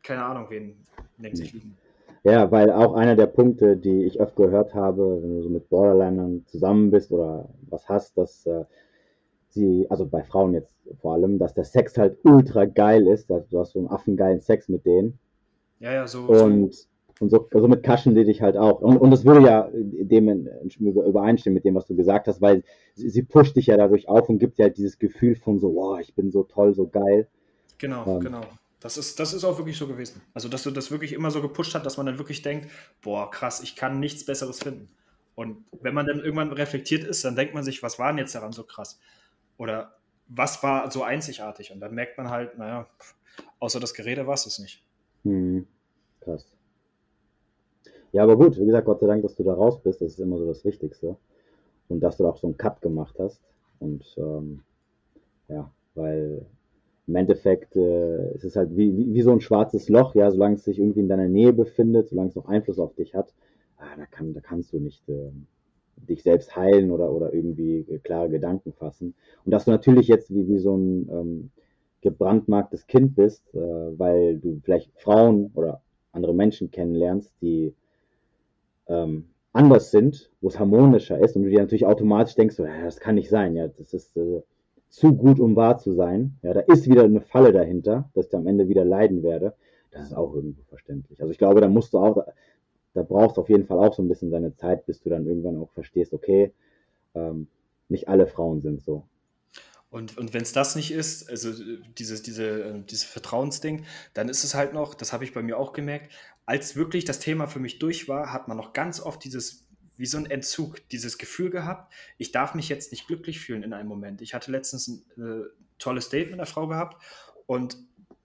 keine 0.03 0.25
Ahnung, 0.25 0.47
wen 0.49 0.75
neben 1.17 1.35
sich 1.35 1.53
liegen. 1.53 1.77
Ja, 2.23 2.51
weil 2.51 2.71
auch 2.71 2.93
einer 2.93 3.15
der 3.15 3.25
Punkte, 3.25 3.75
die 3.75 4.05
ich 4.05 4.19
oft 4.19 4.35
gehört 4.35 4.73
habe, 4.73 5.19
wenn 5.21 5.35
du 5.35 5.43
so 5.43 5.49
mit 5.49 5.69
Borderlinern 5.69 6.45
zusammen 6.45 6.91
bist 6.91 7.11
oder 7.11 7.49
was 7.69 7.89
hast, 7.89 8.17
dass 8.17 8.45
äh, 8.45 8.63
sie, 9.49 9.87
also 9.89 10.05
bei 10.05 10.23
Frauen 10.23 10.53
jetzt 10.53 10.73
vor 11.01 11.13
allem, 11.13 11.37
dass 11.37 11.53
der 11.53 11.65
Sex 11.65 11.97
halt 11.97 12.17
ultra 12.23 12.65
geil 12.65 13.07
ist, 13.07 13.29
also 13.31 13.45
du 13.49 13.59
hast 13.59 13.71
so 13.71 13.79
einen 13.79 13.89
affengeilen 13.89 14.39
Sex 14.39 14.69
mit 14.69 14.85
denen. 14.85 15.19
Ja, 15.79 15.91
ja, 15.91 16.07
so. 16.07 16.25
Und 16.27 16.73
so 16.73 16.87
und 17.19 17.29
so, 17.29 17.47
somit 17.51 17.83
kaschen 17.83 18.15
die 18.15 18.23
dich 18.23 18.41
halt 18.41 18.57
auch. 18.57 18.81
Und, 18.81 18.97
und 18.97 19.11
das 19.11 19.23
würde 19.23 19.45
ja 19.45 19.69
dem 19.71 20.47
übereinstimmen 20.79 21.55
mit 21.55 21.65
dem, 21.65 21.75
was 21.75 21.85
du 21.85 21.95
gesagt 21.95 22.27
hast, 22.27 22.41
weil 22.41 22.63
sie, 22.95 23.09
sie 23.09 23.23
pusht 23.23 23.55
dich 23.55 23.67
ja 23.67 23.77
dadurch 23.77 24.09
auf 24.09 24.29
und 24.29 24.39
gibt 24.39 24.57
dir 24.57 24.63
halt 24.63 24.77
dieses 24.77 24.99
Gefühl 24.99 25.35
von 25.35 25.59
so, 25.59 25.75
wow, 25.75 25.99
ich 25.99 26.13
bin 26.15 26.31
so 26.31 26.43
toll, 26.43 26.73
so 26.73 26.87
geil. 26.87 27.27
Genau, 27.77 28.05
ähm, 28.07 28.19
genau. 28.19 28.41
Das 28.79 28.97
ist, 28.97 29.19
das 29.19 29.33
ist 29.33 29.45
auch 29.45 29.57
wirklich 29.57 29.77
so 29.77 29.87
gewesen. 29.87 30.21
Also, 30.33 30.49
dass 30.49 30.63
du 30.63 30.71
das 30.71 30.91
wirklich 30.91 31.13
immer 31.13 31.31
so 31.31 31.41
gepusht 31.41 31.73
hat, 31.73 31.85
dass 31.85 31.97
man 31.97 32.05
dann 32.05 32.17
wirklich 32.17 32.41
denkt, 32.41 32.69
boah, 33.01 33.31
krass, 33.31 33.61
ich 33.63 33.75
kann 33.75 33.99
nichts 33.99 34.25
Besseres 34.25 34.59
finden. 34.59 34.89
Und 35.35 35.65
wenn 35.81 35.93
man 35.93 36.05
dann 36.05 36.19
irgendwann 36.19 36.51
reflektiert 36.51 37.03
ist, 37.03 37.23
dann 37.23 37.35
denkt 37.35 37.53
man 37.53 37.63
sich, 37.63 37.81
was 37.81 37.97
war 37.97 38.09
denn 38.09 38.17
jetzt 38.17 38.35
daran 38.35 38.51
so 38.51 38.63
krass? 38.63 38.99
Oder 39.57 39.95
was 40.27 40.61
war 40.63 40.91
so 40.91 41.03
einzigartig? 41.03 41.71
Und 41.71 41.79
dann 41.79 41.93
merkt 41.93 42.17
man 42.17 42.29
halt, 42.29 42.57
naja, 42.57 42.87
außer 43.59 43.79
das 43.79 43.93
Gerede 43.93 44.27
war 44.27 44.33
es 44.33 44.59
nicht. 44.59 44.83
Hm, 45.23 45.65
krass. 46.19 46.52
Ja, 48.13 48.23
aber 48.23 48.37
gut, 48.37 48.59
wie 48.59 48.65
gesagt, 48.65 48.85
Gott 48.85 48.99
sei 48.99 49.07
Dank, 49.07 49.23
dass 49.23 49.35
du 49.35 49.43
da 49.43 49.53
raus 49.53 49.81
bist, 49.81 50.01
das 50.01 50.11
ist 50.11 50.19
immer 50.19 50.37
so 50.37 50.45
das 50.45 50.63
Wichtigste. 50.63 51.17
Und 51.89 51.99
dass 51.99 52.17
du 52.17 52.27
auch 52.27 52.37
so 52.37 52.47
einen 52.47 52.57
Cut 52.57 52.81
gemacht 52.81 53.15
hast. 53.19 53.41
Und 53.79 54.05
ähm, 54.17 54.61
ja, 55.49 55.69
weil 55.95 56.45
im 57.07 57.15
Endeffekt 57.15 57.75
äh, 57.75 58.33
es 58.35 58.43
ist 58.43 58.55
halt 58.55 58.77
wie, 58.77 58.95
wie, 58.95 59.13
wie, 59.13 59.21
so 59.23 59.31
ein 59.31 59.41
schwarzes 59.41 59.89
Loch, 59.89 60.15
ja, 60.15 60.29
solange 60.31 60.55
es 60.55 60.63
sich 60.63 60.79
irgendwie 60.79 61.01
in 61.01 61.09
deiner 61.09 61.27
Nähe 61.27 61.53
befindet, 61.53 62.09
solange 62.09 62.29
es 62.29 62.35
noch 62.35 62.47
Einfluss 62.47 62.79
auf 62.79 62.93
dich 62.93 63.15
hat, 63.15 63.33
ah, 63.77 63.95
da, 63.97 64.05
kann, 64.05 64.33
da 64.33 64.41
kannst 64.41 64.71
du 64.73 64.79
nicht 64.79 65.09
äh, 65.09 65.31
dich 65.97 66.21
selbst 66.21 66.55
heilen 66.55 66.91
oder, 66.91 67.11
oder 67.11 67.33
irgendwie 67.33 67.83
klare 68.03 68.29
Gedanken 68.29 68.73
fassen. 68.73 69.15
Und 69.43 69.51
dass 69.51 69.65
du 69.65 69.71
natürlich 69.71 70.07
jetzt 70.07 70.33
wie, 70.33 70.47
wie 70.47 70.59
so 70.59 70.77
ein 70.77 71.09
ähm, 71.09 71.51
gebrandmarktes 72.01 72.85
Kind 72.85 73.15
bist, 73.15 73.43
äh, 73.55 73.57
weil 73.57 74.37
du 74.37 74.61
vielleicht 74.63 74.91
Frauen 74.99 75.49
oder 75.55 75.81
andere 76.11 76.35
Menschen 76.35 76.69
kennenlernst, 76.69 77.33
die 77.41 77.73
ähm, 78.87 79.29
anders 79.53 79.91
sind, 79.91 80.31
wo 80.41 80.47
es 80.47 80.59
harmonischer 80.59 81.19
ist 81.19 81.35
und 81.35 81.43
du 81.43 81.49
dir 81.49 81.59
natürlich 81.59 81.85
automatisch 81.85 82.35
denkst, 82.35 82.55
so, 82.55 82.65
ja, 82.65 82.83
das 82.83 82.99
kann 82.99 83.15
nicht 83.15 83.29
sein, 83.29 83.55
ja, 83.55 83.67
das 83.67 83.93
ist 83.93 84.17
äh, 84.17 84.41
zu 84.89 85.15
gut, 85.15 85.39
um 85.39 85.55
wahr 85.55 85.77
zu 85.77 85.93
sein. 85.93 86.37
Ja, 86.43 86.53
da 86.53 86.59
ist 86.61 86.87
wieder 86.87 87.03
eine 87.03 87.21
Falle 87.21 87.51
dahinter, 87.51 88.09
dass 88.13 88.27
ich 88.27 88.35
am 88.35 88.47
Ende 88.47 88.67
wieder 88.67 88.85
leiden 88.85 89.23
werde. 89.23 89.53
Das 89.91 90.05
ist 90.07 90.13
auch 90.13 90.33
irgendwo 90.33 90.61
verständlich. 90.63 91.19
Also 91.21 91.31
ich 91.31 91.37
glaube, 91.37 91.61
da 91.61 91.67
musst 91.67 91.93
du 91.93 91.99
auch, 91.99 92.25
da 92.93 93.03
brauchst 93.03 93.37
du 93.37 93.41
auf 93.41 93.49
jeden 93.49 93.65
Fall 93.65 93.79
auch 93.79 93.93
so 93.93 94.01
ein 94.03 94.07
bisschen 94.07 94.31
deine 94.31 94.55
Zeit, 94.55 94.85
bis 94.85 95.01
du 95.01 95.09
dann 95.09 95.25
irgendwann 95.25 95.57
auch 95.57 95.69
verstehst, 95.71 96.13
okay, 96.13 96.51
ähm, 97.15 97.47
nicht 97.89 98.07
alle 98.07 98.27
Frauen 98.27 98.61
sind 98.61 98.81
so. 98.81 99.03
Und, 99.93 100.17
und 100.17 100.33
wenn 100.33 100.41
es 100.41 100.53
das 100.53 100.75
nicht 100.75 100.89
ist, 100.89 101.29
also 101.29 101.53
dieses, 101.99 102.23
diese, 102.23 102.63
ähm, 102.63 102.87
dieses 102.87 103.03
Vertrauensding, 103.03 103.85
dann 104.15 104.27
ist 104.27 104.43
es 104.43 104.55
halt 104.55 104.73
noch, 104.73 104.95
das 104.95 105.13
habe 105.13 105.23
ich 105.23 105.33
bei 105.33 105.43
mir 105.43 105.55
auch 105.55 105.71
gemerkt, 105.71 106.11
als 106.47 106.75
wirklich 106.75 107.05
das 107.05 107.19
Thema 107.19 107.45
für 107.45 107.59
mich 107.59 107.77
durch 107.77 108.07
war, 108.07 108.33
hat 108.33 108.47
man 108.47 108.57
noch 108.57 108.73
ganz 108.73 108.99
oft 108.99 109.23
dieses, 109.23 109.67
wie 109.95 110.07
so 110.07 110.17
ein 110.17 110.25
Entzug, 110.25 110.89
dieses 110.89 111.19
Gefühl 111.19 111.51
gehabt, 111.51 111.93
ich 112.17 112.31
darf 112.31 112.55
mich 112.55 112.69
jetzt 112.69 112.91
nicht 112.91 113.05
glücklich 113.05 113.39
fühlen 113.39 113.61
in 113.61 113.71
einem 113.71 113.87
Moment. 113.87 114.23
Ich 114.23 114.33
hatte 114.33 114.49
letztens 114.49 114.87
ein 114.87 115.03
äh, 115.15 115.43
tolles 115.77 116.09
Date 116.09 116.31
mit 116.31 116.39
einer 116.39 116.47
Frau 116.47 116.65
gehabt 116.65 116.99
und 117.45 117.77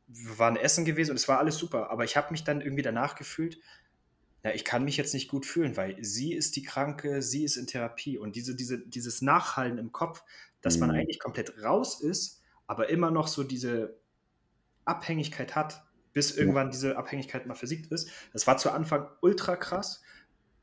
wir 0.06 0.38
waren 0.38 0.56
essen 0.56 0.86
gewesen 0.86 1.10
und 1.10 1.16
es 1.16 1.28
war 1.28 1.38
alles 1.38 1.58
super, 1.58 1.90
aber 1.90 2.04
ich 2.04 2.16
habe 2.16 2.30
mich 2.30 2.44
dann 2.44 2.62
irgendwie 2.62 2.82
danach 2.82 3.14
gefühlt, 3.14 3.58
ja, 4.42 4.52
ich 4.54 4.64
kann 4.64 4.84
mich 4.84 4.96
jetzt 4.96 5.12
nicht 5.12 5.28
gut 5.28 5.44
fühlen, 5.44 5.76
weil 5.76 6.02
sie 6.02 6.32
ist 6.32 6.56
die 6.56 6.62
Kranke, 6.62 7.20
sie 7.20 7.44
ist 7.44 7.56
in 7.56 7.66
Therapie 7.66 8.16
und 8.16 8.36
diese, 8.36 8.54
diese, 8.54 8.78
dieses 8.78 9.20
Nachhallen 9.20 9.76
im 9.76 9.92
Kopf, 9.92 10.22
dass 10.68 10.78
mhm. 10.78 10.88
man 10.88 10.96
eigentlich 10.96 11.18
komplett 11.18 11.62
raus 11.62 12.00
ist, 12.00 12.42
aber 12.66 12.90
immer 12.90 13.10
noch 13.10 13.26
so 13.26 13.42
diese 13.42 13.98
Abhängigkeit 14.84 15.56
hat, 15.56 15.82
bis 16.12 16.36
irgendwann 16.36 16.66
ja. 16.66 16.72
diese 16.72 16.96
Abhängigkeit 16.96 17.46
mal 17.46 17.54
versiegt 17.54 17.90
ist. 17.90 18.10
Das 18.32 18.46
war 18.46 18.58
zu 18.58 18.70
Anfang 18.70 19.08
ultra 19.22 19.56
krass 19.56 20.02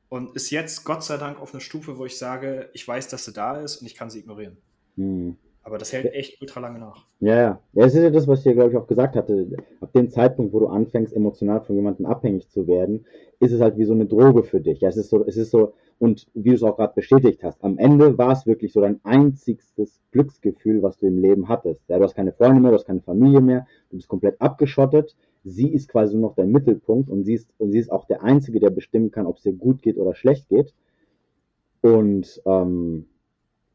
und 0.10 0.36
ist 0.36 0.52
jetzt 0.52 0.86
Gott 0.86 1.04
sei 1.04 1.18
Dank 1.18 1.40
auf 1.40 1.54
einer 1.54 1.62
Stufe, 1.62 1.98
wo 1.98 2.06
ich 2.06 2.18
sage, 2.18 2.70
ich 2.74 2.88
weiß, 2.88 3.08
dass 3.08 3.26
sie 3.26 3.34
da 3.34 3.58
ist 3.58 3.78
und 3.78 3.88
ich 3.88 3.96
kann 3.96 4.10
sie 4.10 4.20
ignorieren. 4.20 4.58
Mhm. 4.96 5.38
Aber 5.64 5.80
das 5.80 5.92
hält 5.92 6.06
echt 6.14 6.40
ultra 6.42 6.60
lange 6.60 6.78
nach. 6.78 7.08
Ja, 7.20 7.36
ja. 7.36 7.60
Ja, 7.74 7.86
es 7.86 7.96
ist 7.96 8.04
ja 8.04 8.12
das, 8.12 8.28
was 8.28 8.40
ich 8.40 8.44
dir, 8.44 8.54
glaube 8.54 8.70
ich, 8.70 8.78
auch 8.78 8.86
gesagt 8.86 9.16
hatte. 9.16 9.48
Ab 9.82 9.92
dem 9.94 10.12
Zeitpunkt, 10.12 10.54
wo 10.54 10.60
du 10.60 10.68
anfängst, 10.68 11.12
emotional 11.12 11.62
von 11.62 11.76
jemandem 11.76 12.06
abhängig 12.06 12.48
zu 12.52 12.68
werden, 12.68 13.08
ist 13.40 13.52
es 13.52 13.62
halt 13.62 13.76
wie 13.76 13.86
so 13.86 13.94
eine 13.94 14.06
Droge 14.06 14.44
für 14.44 14.62
dich. 14.62 14.82
Ja, 14.82 14.90
es 14.90 14.98
ist 14.98 15.10
so, 15.10 15.26
es 15.26 15.38
ist 15.38 15.50
so, 15.50 15.74
und 15.98 16.28
wie 16.34 16.50
du 16.50 16.56
es 16.56 16.64
auch 16.64 16.76
gerade 16.76 16.94
bestätigt 16.94 17.44
hast, 17.44 17.64
am 17.64 17.78
Ende 17.78 18.18
war 18.18 18.34
es 18.34 18.46
wirklich 18.46 18.74
so 18.74 18.82
dein 18.82 19.00
einzigstes 19.04 20.02
Glücksgefühl, 20.12 20.84
was 20.84 20.98
du 20.98 21.08
im 21.08 21.20
Leben 21.20 21.48
hattest. 21.48 21.82
Ja, 21.88 21.98
du 21.98 22.04
hast 22.04 22.16
keine 22.16 22.34
Freunde 22.34 22.60
mehr, 22.62 22.72
du 22.72 22.78
hast 22.78 22.86
keine 22.86 23.02
Familie 23.02 23.42
mehr, 23.42 23.66
du 23.90 23.98
bist 23.98 24.10
komplett 24.10 24.40
abgeschottet. 24.42 25.16
Sie 25.44 25.70
ist 25.70 25.90
quasi 25.90 26.16
nur 26.16 26.30
noch 26.30 26.36
dein 26.36 26.52
Mittelpunkt 26.52 27.10
und 27.10 27.24
sie 27.24 27.36
ist, 27.36 27.50
und 27.60 27.72
sie 27.72 27.80
ist 27.80 27.92
auch 27.92 28.06
der 28.06 28.24
Einzige, 28.24 28.60
der 28.60 28.72
bestimmen 28.72 29.12
kann, 29.12 29.26
ob 29.26 29.38
es 29.38 29.44
dir 29.44 29.54
gut 29.54 29.82
geht 29.82 29.98
oder 29.98 30.16
schlecht 30.16 30.50
geht. 30.50 30.74
Und 31.82 32.42
ähm, 32.46 33.06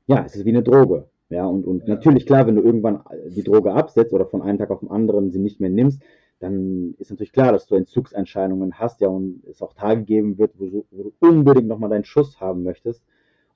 ja, 0.07 0.25
es 0.25 0.35
ist 0.35 0.45
wie 0.45 0.51
eine 0.51 0.65
Droge. 0.65 1.07
Ja, 1.31 1.47
und, 1.47 1.65
und 1.65 1.87
ja. 1.87 1.95
natürlich, 1.95 2.27
klar, 2.27 2.47
wenn 2.47 2.57
du 2.57 2.63
irgendwann 2.63 3.01
die 3.29 3.45
Droge 3.45 3.73
absetzt 3.73 4.13
oder 4.13 4.27
von 4.27 4.43
einem 4.43 4.59
Tag 4.59 4.71
auf 4.71 4.81
den 4.81 4.91
anderen 4.91 5.31
sie 5.31 5.39
nicht 5.39 5.61
mehr 5.61 5.71
nimmst, 5.71 6.03
dann 6.41 6.95
ist 6.99 7.11
natürlich 7.11 7.33
klar, 7.33 7.53
dass 7.53 7.67
du 7.67 7.75
Entzugsentscheidungen 7.75 8.79
hast, 8.79 9.01
ja, 9.01 9.09
und 9.09 9.45
es 9.45 9.63
auch 9.63 9.75
Tage 9.75 10.03
geben 10.03 10.39
wird, 10.39 10.53
wo 10.59 10.67
du, 10.69 10.87
wo 10.91 11.03
du 11.05 11.13
unbedingt 11.21 11.69
nochmal 11.69 11.91
deinen 11.91 12.05
Schuss 12.05 12.41
haben 12.41 12.63
möchtest, 12.63 13.03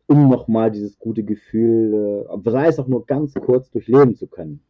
um 0.06 0.28
nochmal 0.28 0.70
dieses 0.70 0.98
gute 0.98 1.24
Gefühl, 1.24 2.26
äh, 2.28 2.50
sei 2.50 2.66
es 2.66 2.78
auch 2.78 2.86
nur 2.86 3.06
ganz 3.06 3.34
kurz, 3.34 3.70
durchleben 3.70 4.14
zu 4.14 4.26
können. 4.26 4.62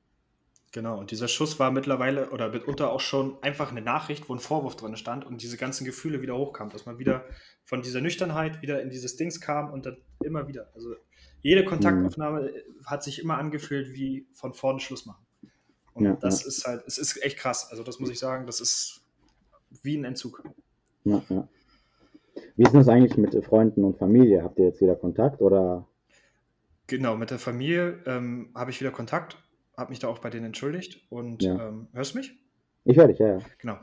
Genau, 0.70 0.98
und 0.98 1.10
dieser 1.10 1.28
Schuss 1.28 1.60
war 1.60 1.70
mittlerweile 1.70 2.30
oder 2.30 2.48
mitunter 2.48 2.92
auch 2.92 3.00
schon 3.00 3.36
einfach 3.42 3.70
eine 3.70 3.80
Nachricht, 3.80 4.28
wo 4.28 4.34
ein 4.34 4.40
Vorwurf 4.40 4.74
drin 4.76 4.96
stand 4.96 5.24
und 5.24 5.42
diese 5.42 5.56
ganzen 5.56 5.84
Gefühle 5.84 6.20
wieder 6.20 6.36
hochkamen, 6.36 6.72
dass 6.72 6.86
man 6.86 6.98
wieder 6.98 7.24
von 7.64 7.82
dieser 7.82 8.00
Nüchternheit 8.00 8.60
wieder 8.62 8.82
in 8.82 8.90
dieses 8.90 9.16
Dings 9.16 9.40
kam 9.40 9.72
und 9.72 9.86
dann 9.86 9.98
immer 10.24 10.48
wieder. 10.48 10.70
Also 10.74 10.94
jede 11.42 11.64
Kontaktaufnahme 11.64 12.42
mhm. 12.42 12.86
hat 12.86 13.04
sich 13.04 13.22
immer 13.22 13.38
angefühlt 13.38 13.92
wie 13.92 14.26
von 14.32 14.52
vorne 14.52 14.80
Schluss 14.80 15.06
machen. 15.06 15.23
Und 15.94 16.04
ja, 16.04 16.16
das 16.20 16.42
ja. 16.42 16.48
ist 16.48 16.66
halt, 16.66 16.84
es 16.86 16.98
ist 16.98 17.22
echt 17.22 17.38
krass. 17.38 17.68
Also 17.70 17.82
das 17.82 17.98
muss 17.98 18.10
ich 18.10 18.18
sagen, 18.18 18.46
das 18.46 18.60
ist 18.60 19.00
wie 19.82 19.96
ein 19.96 20.04
Entzug. 20.04 20.42
Ja. 21.04 21.22
Wie 22.56 22.62
ist 22.62 22.74
das 22.74 22.88
eigentlich 22.88 23.16
mit 23.16 23.44
Freunden 23.44 23.84
und 23.84 23.98
Familie? 23.98 24.42
Habt 24.42 24.58
ihr 24.58 24.66
jetzt 24.66 24.80
wieder 24.80 24.96
Kontakt 24.96 25.40
oder? 25.40 25.86
Genau, 26.86 27.16
mit 27.16 27.30
der 27.30 27.38
Familie 27.38 28.02
ähm, 28.06 28.50
habe 28.54 28.70
ich 28.70 28.80
wieder 28.80 28.90
Kontakt 28.90 29.38
habe 29.76 29.90
mich 29.90 29.98
da 29.98 30.08
auch 30.08 30.18
bei 30.18 30.30
denen 30.30 30.46
entschuldigt 30.46 31.04
und 31.10 31.42
ähm, 31.42 31.88
hörst 31.92 32.14
du 32.14 32.18
mich? 32.18 32.32
Ich 32.84 32.96
höre 32.96 33.08
dich, 33.08 33.18
ja, 33.18 33.38
ja. 33.38 33.38
Genau. 33.58 33.78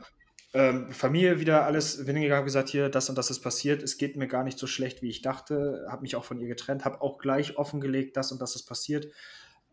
Ähm, 0.54 0.92
Familie 0.92 1.40
wieder 1.40 1.64
alles 1.64 2.06
weniger 2.06 2.36
habe 2.36 2.44
gesagt, 2.44 2.68
hier, 2.68 2.88
das 2.88 3.08
und 3.08 3.16
das 3.16 3.30
ist 3.30 3.40
passiert, 3.40 3.82
es 3.82 3.96
geht 3.96 4.16
mir 4.16 4.28
gar 4.28 4.44
nicht 4.44 4.58
so 4.58 4.66
schlecht, 4.66 5.02
wie 5.02 5.08
ich 5.08 5.22
dachte, 5.22 5.86
habe 5.88 6.02
mich 6.02 6.14
auch 6.14 6.24
von 6.24 6.38
ihr 6.38 6.48
getrennt, 6.48 6.84
habe 6.84 7.00
auch 7.00 7.18
gleich 7.18 7.56
offengelegt, 7.56 8.16
das 8.16 8.32
und 8.32 8.40
das 8.40 8.54
ist 8.54 8.64
passiert. 8.64 9.08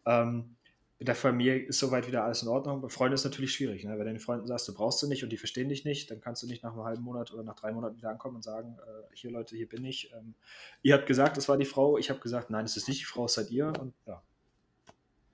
Ähm, 0.05 0.55
mit 0.99 1.07
der 1.07 1.15
Familie 1.15 1.57
ist 1.57 1.79
soweit 1.79 2.07
wieder 2.07 2.23
alles 2.25 2.43
in 2.43 2.49
Ordnung. 2.49 2.81
Bei 2.81 2.89
Freunden 2.89 3.15
ist 3.15 3.23
natürlich 3.23 3.53
schwierig, 3.53 3.85
ne? 3.85 3.91
wenn 3.91 4.05
du 4.05 4.11
den 4.11 4.19
Freunden 4.19 4.47
sagst, 4.47 4.67
du 4.67 4.73
brauchst 4.73 5.01
du 5.01 5.07
nicht 5.07 5.23
und 5.23 5.31
die 5.31 5.37
verstehen 5.37 5.69
dich 5.69 5.85
nicht, 5.85 6.11
dann 6.11 6.19
kannst 6.19 6.43
du 6.43 6.47
nicht 6.47 6.61
nach 6.61 6.73
einem 6.73 6.83
halben 6.83 7.03
Monat 7.03 7.33
oder 7.33 7.43
nach 7.43 7.55
drei 7.55 7.71
Monaten 7.71 7.97
wieder 7.97 8.09
ankommen 8.09 8.35
und 8.35 8.43
sagen, 8.43 8.77
äh, 8.85 9.15
hier 9.15 9.31
Leute, 9.31 9.55
hier 9.55 9.69
bin 9.69 9.85
ich. 9.85 10.11
Ähm, 10.13 10.35
ihr 10.81 10.93
habt 10.93 11.07
gesagt, 11.07 11.37
es 11.37 11.47
war 11.47 11.57
die 11.57 11.65
Frau, 11.65 11.97
ich 11.97 12.09
habe 12.09 12.19
gesagt, 12.19 12.49
nein, 12.49 12.65
es 12.65 12.75
ist 12.75 12.87
nicht 12.87 12.99
die 12.99 13.05
Frau, 13.05 13.25
es 13.25 13.33
seid 13.33 13.49
ihr 13.49 13.71
und 13.79 13.93
ja, 14.05 14.21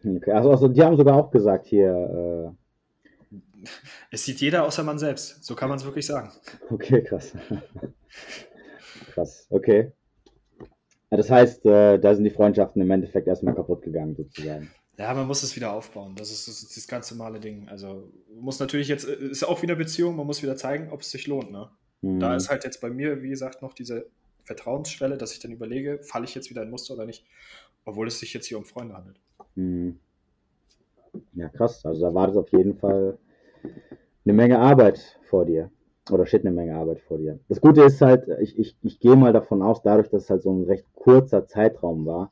Okay, 0.06 0.32
also, 0.32 0.52
also 0.52 0.68
die 0.68 0.82
haben 0.82 0.98
sogar 0.98 1.16
auch 1.16 1.32
gesagt 1.32 1.68
hier. 1.68 2.56
Äh... 3.24 3.30
Es 4.12 4.26
sieht 4.26 4.40
jeder 4.42 4.66
außer 4.66 4.84
man 4.84 5.00
selbst. 5.00 5.44
So 5.44 5.56
kann 5.56 5.70
man 5.70 5.80
es 5.80 5.86
wirklich 5.86 6.06
sagen. 6.06 6.32
Okay, 6.70 7.04
krass. 7.04 7.34
krass, 9.14 9.48
okay. 9.50 9.92
Das 11.10 11.30
heißt, 11.30 11.66
äh, 11.66 11.98
da 11.98 12.14
sind 12.14 12.26
die 12.26 12.30
Freundschaften 12.30 12.82
im 12.82 12.92
Endeffekt 12.92 13.28
erstmal 13.28 13.56
kaputt 13.56 13.82
gegangen, 13.82 14.16
sozusagen. 14.16 14.70
Ja, 14.98 15.14
man 15.14 15.28
muss 15.28 15.44
es 15.44 15.56
wieder 15.56 15.74
aufbauen. 15.74 16.16
Das 16.16 16.32
ist 16.32 16.48
das, 16.48 16.74
das 16.74 16.88
ganz 16.88 17.12
normale 17.12 17.40
Ding. 17.40 17.68
Also 17.68 18.12
muss 18.34 18.60
natürlich 18.60 18.88
jetzt, 18.88 19.08
äh, 19.08 19.16
ist 19.16 19.44
auch 19.44 19.62
wieder 19.62 19.76
Beziehung, 19.76 20.16
man 20.16 20.26
muss 20.26 20.42
wieder 20.42 20.56
zeigen, 20.56 20.90
ob 20.92 21.02
es 21.02 21.12
sich 21.12 21.28
lohnt. 21.28 21.52
Ne? 21.52 21.70
Mhm. 22.02 22.20
Da 22.20 22.36
ist 22.36 22.50
halt 22.50 22.64
jetzt 22.64 22.82
bei 22.82 22.90
mir, 22.90 23.22
wie 23.22 23.30
gesagt, 23.30 23.62
noch 23.62 23.74
diese 23.74 24.08
Vertrauensschwelle, 24.44 25.18
dass 25.18 25.34
ich 25.34 25.40
dann 25.40 25.52
überlege, 25.52 26.00
falle 26.04 26.26
ich 26.26 26.36
jetzt 26.36 26.50
wieder 26.50 26.64
in 26.64 26.70
Muster 26.70 26.94
oder 26.94 27.06
nicht, 27.06 27.26
obwohl 27.84 28.08
es 28.08 28.20
sich 28.20 28.34
jetzt 28.34 28.46
hier 28.46 28.58
um 28.58 28.66
Freunde 28.66 28.96
handelt. 28.96 29.20
Mhm. 29.56 30.00
Ja, 31.34 31.50
krass. 31.50 31.86
Also 31.86 32.02
da 32.02 32.14
wartet 32.14 32.38
auf 32.38 32.52
jeden 32.52 32.78
Fall 32.78 33.18
eine 34.24 34.34
Menge 34.34 34.60
Arbeit 34.60 35.20
vor 35.24 35.46
dir. 35.46 35.72
Oder 36.12 36.28
steht 36.28 36.46
eine 36.46 36.52
Menge 36.52 36.76
Arbeit 36.76 37.00
vor 37.02 37.18
dir. 37.18 37.40
Das 37.50 37.60
Gute 37.60 37.84
ist 37.84 38.00
halt, 38.00 38.28
ich, 38.40 38.60
ich, 38.60 38.78
ich 38.84 39.00
gehe 39.00 39.16
mal 39.16 39.34
davon 39.34 39.64
aus, 39.64 39.82
dadurch, 39.82 40.08
dass 40.10 40.24
es 40.24 40.30
halt 40.30 40.44
so 40.44 40.52
ein 40.52 40.66
recht 40.66 40.86
kurzer 40.94 41.48
Zeitraum 41.48 42.06
war, 42.06 42.32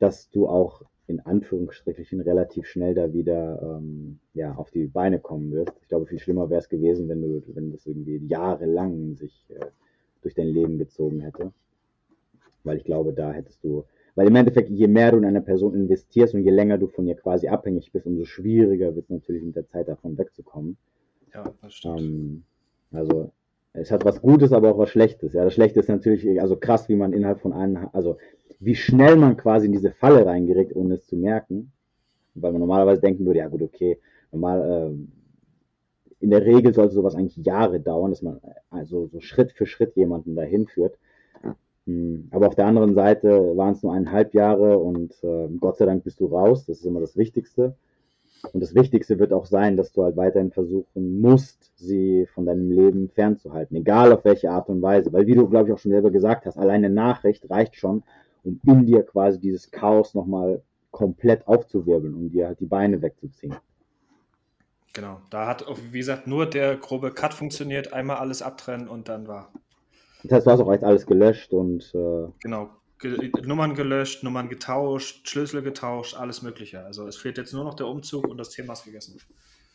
dass 0.00 0.30
du 0.30 0.48
auch 0.48 0.82
in 1.08 1.20
Anführungsstrichen 1.20 2.20
relativ 2.20 2.66
schnell 2.66 2.94
da 2.94 3.12
wieder 3.12 3.60
ähm, 3.62 4.20
ja, 4.34 4.54
auf 4.54 4.70
die 4.70 4.86
Beine 4.86 5.18
kommen 5.18 5.50
wirst. 5.52 5.72
Ich 5.82 5.88
glaube, 5.88 6.06
viel 6.06 6.18
schlimmer 6.18 6.48
wäre 6.50 6.60
es 6.60 6.68
gewesen, 6.68 7.08
wenn 7.08 7.22
du, 7.22 7.42
wenn 7.54 7.72
das 7.72 7.86
irgendwie 7.86 8.18
jahrelang 8.26 9.16
sich 9.16 9.46
äh, 9.50 9.66
durch 10.22 10.34
dein 10.34 10.48
Leben 10.48 10.78
gezogen 10.78 11.20
hätte. 11.20 11.52
Weil 12.62 12.76
ich 12.76 12.84
glaube, 12.84 13.12
da 13.12 13.32
hättest 13.32 13.64
du 13.64 13.84
weil 14.18 14.26
im 14.26 14.34
Endeffekt, 14.34 14.68
je 14.68 14.88
mehr 14.88 15.12
du 15.12 15.18
in 15.18 15.24
eine 15.24 15.40
Person 15.40 15.74
investierst 15.74 16.34
und 16.34 16.42
je 16.42 16.50
länger 16.50 16.76
du 16.76 16.88
von 16.88 17.06
ihr 17.06 17.14
quasi 17.14 17.46
abhängig 17.46 17.92
bist, 17.92 18.04
umso 18.04 18.24
schwieriger 18.24 18.92
wird 18.96 19.04
es 19.04 19.10
natürlich 19.10 19.44
mit 19.44 19.54
der 19.54 19.68
Zeit 19.68 19.86
davon 19.86 20.18
wegzukommen. 20.18 20.76
Ja, 21.32 21.54
das 21.62 21.72
stimmt. 21.72 22.00
Ähm, 22.00 22.42
also 22.90 23.30
es 23.80 23.90
hat 23.90 24.04
was 24.04 24.20
Gutes, 24.20 24.52
aber 24.52 24.72
auch 24.72 24.78
was 24.78 24.90
Schlechtes. 24.90 25.32
Ja, 25.32 25.44
das 25.44 25.54
Schlechte 25.54 25.80
ist 25.80 25.88
natürlich, 25.88 26.40
also 26.40 26.56
krass, 26.56 26.88
wie 26.88 26.96
man 26.96 27.12
innerhalb 27.12 27.40
von 27.40 27.52
einem, 27.52 27.88
also 27.92 28.16
wie 28.60 28.74
schnell 28.74 29.16
man 29.16 29.36
quasi 29.36 29.66
in 29.66 29.72
diese 29.72 29.92
Falle 29.92 30.26
reingeregt, 30.26 30.74
ohne 30.74 30.94
es 30.94 31.06
zu 31.06 31.16
merken. 31.16 31.72
Weil 32.34 32.52
man 32.52 32.60
normalerweise 32.60 33.00
denken 33.00 33.26
würde, 33.26 33.40
ja 33.40 33.48
gut, 33.48 33.62
okay, 33.62 33.98
normal, 34.32 34.92
äh, 34.92 36.24
in 36.24 36.30
der 36.30 36.44
Regel 36.44 36.74
sollte 36.74 36.94
sowas 36.94 37.14
eigentlich 37.14 37.36
Jahre 37.44 37.80
dauern, 37.80 38.10
dass 38.10 38.22
man 38.22 38.40
also 38.70 39.06
so 39.06 39.20
Schritt 39.20 39.52
für 39.52 39.66
Schritt 39.66 39.96
jemanden 39.96 40.34
dahin 40.34 40.66
führt. 40.66 40.98
Hm, 41.86 42.28
aber 42.32 42.48
auf 42.48 42.54
der 42.54 42.66
anderen 42.66 42.94
Seite 42.94 43.56
waren 43.56 43.72
es 43.72 43.82
nur 43.82 43.94
eineinhalb 43.94 44.34
Jahre 44.34 44.78
und 44.78 45.12
äh, 45.22 45.48
Gott 45.58 45.78
sei 45.78 45.86
Dank 45.86 46.04
bist 46.04 46.20
du 46.20 46.26
raus. 46.26 46.66
Das 46.66 46.78
ist 46.78 46.84
immer 46.84 47.00
das 47.00 47.16
Wichtigste. 47.16 47.76
Und 48.52 48.60
das 48.60 48.74
Wichtigste 48.74 49.18
wird 49.18 49.32
auch 49.32 49.46
sein, 49.46 49.76
dass 49.76 49.92
du 49.92 50.04
halt 50.04 50.16
weiterhin 50.16 50.52
versuchen 50.52 51.20
musst, 51.20 51.72
sie 51.76 52.26
von 52.26 52.46
deinem 52.46 52.70
Leben 52.70 53.08
fernzuhalten, 53.08 53.76
egal 53.76 54.12
auf 54.12 54.24
welche 54.24 54.50
Art 54.50 54.68
und 54.68 54.80
Weise. 54.80 55.12
Weil 55.12 55.26
wie 55.26 55.34
du, 55.34 55.48
glaube 55.48 55.68
ich, 55.68 55.74
auch 55.74 55.78
schon 55.78 55.90
selber 55.90 56.10
gesagt 56.10 56.46
hast, 56.46 56.56
alleine 56.56 56.90
Nachricht 56.90 57.50
reicht 57.50 57.76
schon, 57.76 58.04
um 58.44 58.60
in 58.66 58.86
dir 58.86 59.02
quasi 59.02 59.40
dieses 59.40 59.70
Chaos 59.70 60.14
nochmal 60.14 60.62
komplett 60.90 61.46
aufzuwirbeln, 61.46 62.14
um 62.14 62.30
dir 62.30 62.46
halt 62.46 62.60
die 62.60 62.66
Beine 62.66 63.02
wegzuziehen. 63.02 63.56
Genau, 64.94 65.20
da 65.30 65.46
hat, 65.46 65.64
wie 65.92 65.98
gesagt, 65.98 66.26
nur 66.26 66.46
der 66.46 66.76
grobe 66.76 67.12
Cut 67.12 67.34
funktioniert, 67.34 67.92
einmal 67.92 68.16
alles 68.16 68.42
abtrennen 68.42 68.88
und 68.88 69.08
dann 69.08 69.28
war 69.28 69.52
das 70.22 70.32
heißt, 70.32 70.46
du 70.46 70.50
hast 70.50 70.60
auch 70.60 70.72
jetzt 70.72 70.84
alles 70.84 71.06
gelöscht 71.06 71.52
und. 71.52 71.94
Äh 71.94 72.28
genau. 72.40 72.70
Ge 72.98 73.30
Nummern 73.42 73.74
gelöscht, 73.74 74.24
Nummern 74.24 74.48
getauscht, 74.48 75.28
Schlüssel 75.28 75.62
getauscht, 75.62 76.14
alles 76.16 76.42
Mögliche. 76.42 76.84
Also 76.84 77.06
es 77.06 77.16
fehlt 77.16 77.38
jetzt 77.38 77.52
nur 77.52 77.64
noch 77.64 77.74
der 77.74 77.86
Umzug 77.86 78.26
und 78.26 78.38
das 78.38 78.50
Thema 78.50 78.72
ist 78.72 78.84
gegessen. 78.84 79.20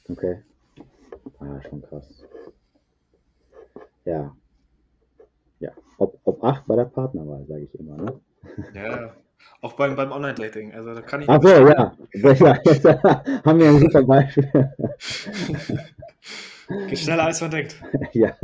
Okay. 0.09 0.43
Ah, 1.39 1.61
schon 1.69 1.81
krass. 1.81 2.23
Ja. 4.05 4.35
ja, 5.59 5.71
ob, 5.97 6.19
ob 6.25 6.43
acht 6.43 6.65
bei 6.67 6.75
der 6.75 6.85
Partnerwahl, 6.85 7.45
sage 7.47 7.63
ich 7.63 7.79
immer. 7.79 7.95
Ne? 7.95 8.19
Ja, 8.73 9.15
auch 9.61 9.73
beim, 9.73 9.95
beim 9.95 10.11
Online-Dating. 10.11 10.73
Also 10.73 10.93
da 10.93 11.01
kann 11.01 11.21
ich. 11.21 11.29
Ach 11.29 11.41
so, 11.41 11.47
ja. 11.47 11.95
Jetzt 12.11 12.85
haben 13.45 13.59
wir 13.59 13.69
ein 13.69 13.79
super 13.79 14.03
Beispiel. 14.03 14.51
Geht 16.89 16.99
schneller 16.99 17.23
als 17.25 17.39
man 17.39 17.51
denkt. 17.51 17.81
Ja. 18.11 18.35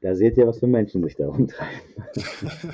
Da 0.00 0.14
seht 0.16 0.36
ihr, 0.36 0.46
was 0.46 0.58
für 0.58 0.66
Menschen 0.66 1.02
sich 1.04 1.14
da 1.16 1.26
rumtreiben. 1.26 1.80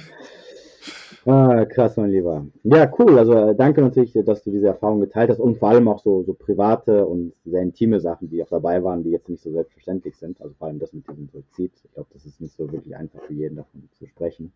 ah, 1.29 1.65
krass, 1.67 1.97
mein 1.97 2.11
Lieber. 2.11 2.47
Ja, 2.65 2.91
cool. 2.99 3.19
Also 3.19 3.33
äh, 3.35 3.55
danke 3.55 3.81
natürlich, 3.83 4.13
dass 4.25 4.43
du 4.43 4.51
diese 4.51 4.69
Erfahrung 4.69 5.01
geteilt 5.01 5.31
hast 5.31 5.41
und 5.41 5.59
vor 5.59 5.69
allem 5.69 5.89
auch 5.89 6.01
so, 6.01 6.23
so 6.23 6.35
private 6.35 7.07
und 7.07 7.33
sehr 7.45 7.63
intime 7.63 8.01
Sachen, 8.01 8.29
die 8.31 8.43
auch 8.43 8.49
dabei 8.49 8.83
waren, 8.83 9.03
die 9.03 9.11
jetzt 9.11 9.29
nicht 9.29 9.43
so 9.43 9.53
selbstverständlich 9.53 10.17
sind. 10.17 10.41
Also 10.41 10.55
vor 10.59 10.69
allem 10.69 10.79
das 10.79 10.93
mit 10.93 11.09
diesem 11.09 11.29
Suizid. 11.29 11.73
Ich 11.85 11.93
glaube, 11.93 12.09
das 12.13 12.25
ist 12.27 12.41
nicht 12.41 12.57
so 12.57 12.71
wirklich 12.73 12.97
einfach 12.97 13.21
für 13.23 13.35
jeden 13.35 13.57
davon 13.57 13.89
zu 13.99 14.07
sprechen. 14.07 14.53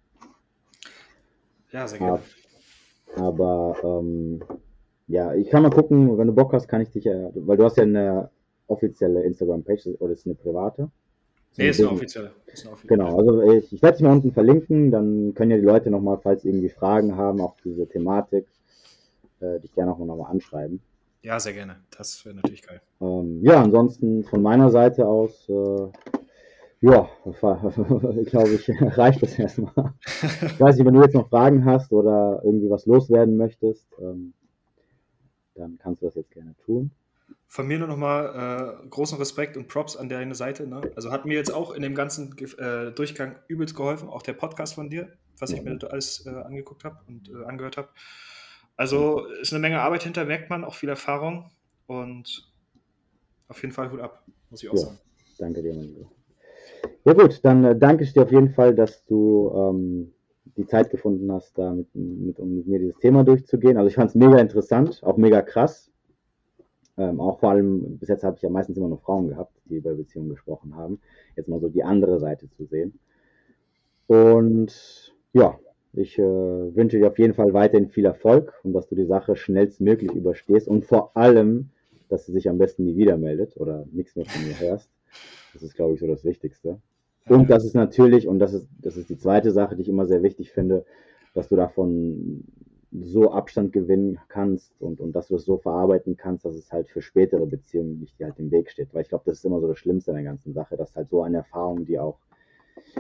Ja, 1.73 1.87
sehr 1.87 1.99
gerne. 1.99 2.21
Aber, 3.17 3.77
aber 3.77 4.01
ähm, 4.01 4.43
ja, 5.09 5.35
ich 5.35 5.51
kann 5.51 5.63
mal 5.63 5.71
gucken, 5.71 6.17
wenn 6.17 6.27
du 6.27 6.33
Bock 6.33 6.53
hast, 6.53 6.69
kann 6.69 6.81
ich 6.81 6.91
dich, 6.91 7.07
äh, 7.07 7.31
weil 7.35 7.57
du 7.57 7.65
hast 7.65 7.77
ja 7.77 7.83
eine 7.83 8.31
offizielle 8.67 9.23
Instagram-Page 9.23 9.89
oder 9.99 10.13
ist 10.13 10.27
eine 10.27 10.35
private? 10.35 10.91
Nee, 11.57 11.69
ist 11.69 11.81
eine 11.81 11.91
offizielle. 11.91 12.33
Genau, 12.87 13.19
also 13.19 13.43
ich, 13.53 13.73
ich 13.73 13.83
werde 13.83 13.97
es 13.97 14.03
mal 14.03 14.13
unten 14.13 14.33
verlinken, 14.33 14.91
dann 14.91 15.35
können 15.35 15.51
ja 15.51 15.57
die 15.59 15.65
Leute 15.65 15.91
nochmal, 15.91 16.19
falls 16.23 16.45
irgendwie 16.45 16.69
Fragen 16.69 17.17
haben, 17.17 17.41
auch 17.41 17.57
diese 17.65 17.87
Thematik, 17.87 18.47
äh, 19.41 19.61
dich 19.61 19.75
gerne 19.75 19.93
auch 19.93 19.99
nochmal 19.99 20.31
anschreiben. 20.31 20.81
Ja, 21.23 21.39
sehr 21.39 21.53
gerne. 21.53 21.77
Das 21.97 22.25
wäre 22.25 22.35
natürlich 22.35 22.63
geil. 22.63 22.81
Ähm, 23.01 23.41
ja, 23.43 23.63
ansonsten 23.63 24.25
von 24.25 24.43
meiner 24.43 24.71
Seite 24.71 25.07
aus, 25.07 25.49
äh, 25.49 25.89
ja, 26.81 27.09
glaube 28.27 28.51
ich, 28.51 28.69
reicht 28.99 29.23
das 29.23 29.39
erstmal. 29.39 29.95
Ich 30.05 30.61
weiß 30.61 30.77
nicht, 30.77 30.87
wenn 30.87 30.95
du 30.95 31.03
jetzt 31.03 31.15
noch 31.15 31.29
Fragen 31.29 31.65
hast 31.65 31.93
oder 31.93 32.41
irgendwie 32.45 32.71
was 32.71 32.87
loswerden 32.87 33.37
möchtest, 33.37 33.87
ähm, 34.01 34.33
dann 35.55 35.79
kannst 35.79 36.03
du 36.03 36.07
das 36.07 36.15
jetzt 36.15 36.31
gerne 36.33 36.55
tun 36.65 36.91
von 37.53 37.67
mir 37.67 37.79
nur 37.79 37.87
nochmal 37.87 38.81
äh, 38.83 38.89
großen 38.89 39.19
Respekt 39.19 39.59
und 39.59 39.69
Props 39.69 39.95
an 39.95 40.09
deine 40.09 40.35
Seite. 40.35 40.67
Ne? 40.67 40.91
Also 40.97 41.13
hat 41.13 41.27
mir 41.27 41.35
jetzt 41.35 41.53
auch 41.53 41.75
in 41.75 41.83
dem 41.83 41.95
ganzen 41.95 42.35
äh, 42.39 42.93
Durchgang 42.93 43.37
übelst 43.47 43.77
geholfen, 43.77 44.09
auch 44.09 44.23
der 44.23 44.33
Podcast 44.33 44.73
von 44.73 44.89
dir, 44.89 45.13
was 45.39 45.51
ich 45.51 45.63
mir 45.63 45.79
alles 45.91 46.25
äh, 46.25 46.31
angeguckt 46.31 46.83
habe 46.85 46.97
und 47.07 47.29
äh, 47.29 47.45
angehört 47.45 47.77
habe. 47.77 47.89
Also 48.79 49.27
ist 49.43 49.53
eine 49.53 49.61
Menge 49.61 49.83
Arbeit 49.83 50.03
hinter, 50.05 50.25
merkt 50.25 50.49
man, 50.49 50.65
auch 50.65 50.73
viel 50.73 50.89
Erfahrung 50.89 51.51
und 51.87 52.51
auf 53.49 53.61
jeden 53.61 53.75
Fall 53.75 53.93
Hut 53.93 54.01
ab, 54.01 54.25
muss 54.49 54.63
ich 54.63 54.71
auch 54.71 54.75
ja, 54.75 54.81
sagen. 54.81 54.99
Danke 55.37 55.61
dir, 55.61 55.75
mein 55.75 55.89
Lieber. 55.89 56.11
Ja 57.05 57.13
gut, 57.13 57.39
dann 57.43 57.65
äh, 57.67 57.79
danke 57.79 58.05
ich 58.05 58.15
dir 58.15 58.23
auf 58.23 58.33
jeden 58.33 58.55
Fall, 58.55 58.75
dass 58.75 59.05
du 59.05 59.53
ähm, 59.55 60.15
die 60.57 60.65
Zeit 60.65 60.89
gefunden 60.89 61.31
hast, 61.31 61.59
da 61.59 61.75
mit, 61.75 61.95
mit, 61.95 62.39
um 62.39 62.57
mit 62.57 62.67
mir 62.67 62.79
dieses 62.79 62.99
Thema 63.01 63.25
durchzugehen. 63.25 63.77
Also 63.77 63.89
ich 63.89 63.97
fand 63.97 64.09
es 64.09 64.15
mega 64.15 64.39
interessant, 64.39 65.03
auch 65.03 65.19
mega 65.19 65.43
krass 65.43 65.92
ähm, 67.03 67.21
auch 67.21 67.41
vor 67.41 67.51
allem, 67.51 67.99
bis 67.99 68.09
jetzt 68.09 68.25
habe 68.25 68.37
ich 68.37 68.43
ja 68.43 68.51
meistens 68.51 68.77
immer 68.77 68.89
nur 68.89 68.99
Frauen 68.99 69.29
gehabt, 69.29 69.53
die 69.67 69.77
über 69.77 69.95
Beziehungen 69.95 70.31
gesprochen 70.31 70.77
haben. 70.77 71.01
Jetzt 71.37 71.49
mal 71.49 71.61
so 71.61 71.69
die 71.69 71.85
andere 71.85 72.19
Seite 72.19 72.49
zu 72.51 72.65
sehen. 72.65 72.99
Und 74.07 75.15
ja, 75.33 75.59
ich 75.95 76.19
äh, 76.19 76.23
wünsche 76.23 76.99
dir 76.99 77.09
auf 77.09 77.19
jeden 77.19 77.35
Fall 77.35 77.53
weiterhin 77.53 77.89
viel 77.89 78.05
Erfolg 78.05 78.55
und 78.63 78.73
dass 78.73 78.89
du 78.89 78.95
die 78.95 79.05
Sache 79.05 79.37
schnellstmöglich 79.37 80.13
überstehst 80.13 80.69
und 80.69 80.87
vor 80.87 81.17
allem, 81.17 81.71
dass 82.09 82.27
sie 82.27 82.33
sich 82.33 82.49
am 82.49 82.59
besten 82.59 82.85
nie 82.85 82.97
wieder 82.97 83.17
meldet 83.17 83.57
oder 83.57 83.87
nichts 83.93 84.17
mehr 84.17 84.27
von 84.27 84.47
mir 84.47 84.59
hörst. 84.61 84.91
Das 85.53 85.63
ist, 85.63 85.75
glaube 85.75 85.95
ich, 85.95 86.01
so 86.01 86.07
das 86.07 86.25
Wichtigste. 86.25 86.79
Und 87.29 87.51
das 87.51 87.65
ist 87.65 87.75
natürlich, 87.75 88.27
und 88.27 88.39
das 88.39 88.53
ist, 88.53 88.67
das 88.81 88.97
ist 88.97 89.09
die 89.09 89.19
zweite 89.19 89.53
Sache, 89.53 89.77
die 89.77 89.83
ich 89.83 89.89
immer 89.89 90.07
sehr 90.07 90.23
wichtig 90.23 90.53
finde, 90.53 90.85
dass 91.35 91.49
du 91.49 91.57
davon 91.57 92.45
so 92.93 93.33
Abstand 93.33 93.73
gewinnen 93.73 94.19
kannst 94.29 94.73
und, 94.81 95.01
und 95.01 95.13
dass 95.13 95.29
du 95.29 95.37
es 95.37 95.45
so 95.45 95.57
verarbeiten 95.57 96.17
kannst, 96.17 96.45
dass 96.45 96.55
es 96.55 96.71
halt 96.71 96.89
für 96.89 97.01
spätere 97.01 97.47
Beziehungen 97.47 98.01
nicht 98.01 98.19
dir 98.19 98.27
halt 98.27 98.39
im 98.39 98.51
Weg 98.51 98.71
steht. 98.71 98.93
Weil 98.93 99.03
ich 99.03 99.09
glaube, 99.09 99.25
das 99.27 99.39
ist 99.39 99.45
immer 99.45 99.61
so 99.61 99.69
das 99.69 99.79
Schlimmste 99.79 100.11
in 100.11 100.17
der 100.17 100.25
ganzen 100.25 100.53
Sache, 100.53 100.77
dass 100.77 100.95
halt 100.95 101.09
so 101.09 101.23
eine 101.23 101.39
Erfahrung, 101.39 101.87
die 101.87 101.99
auch 101.99 102.19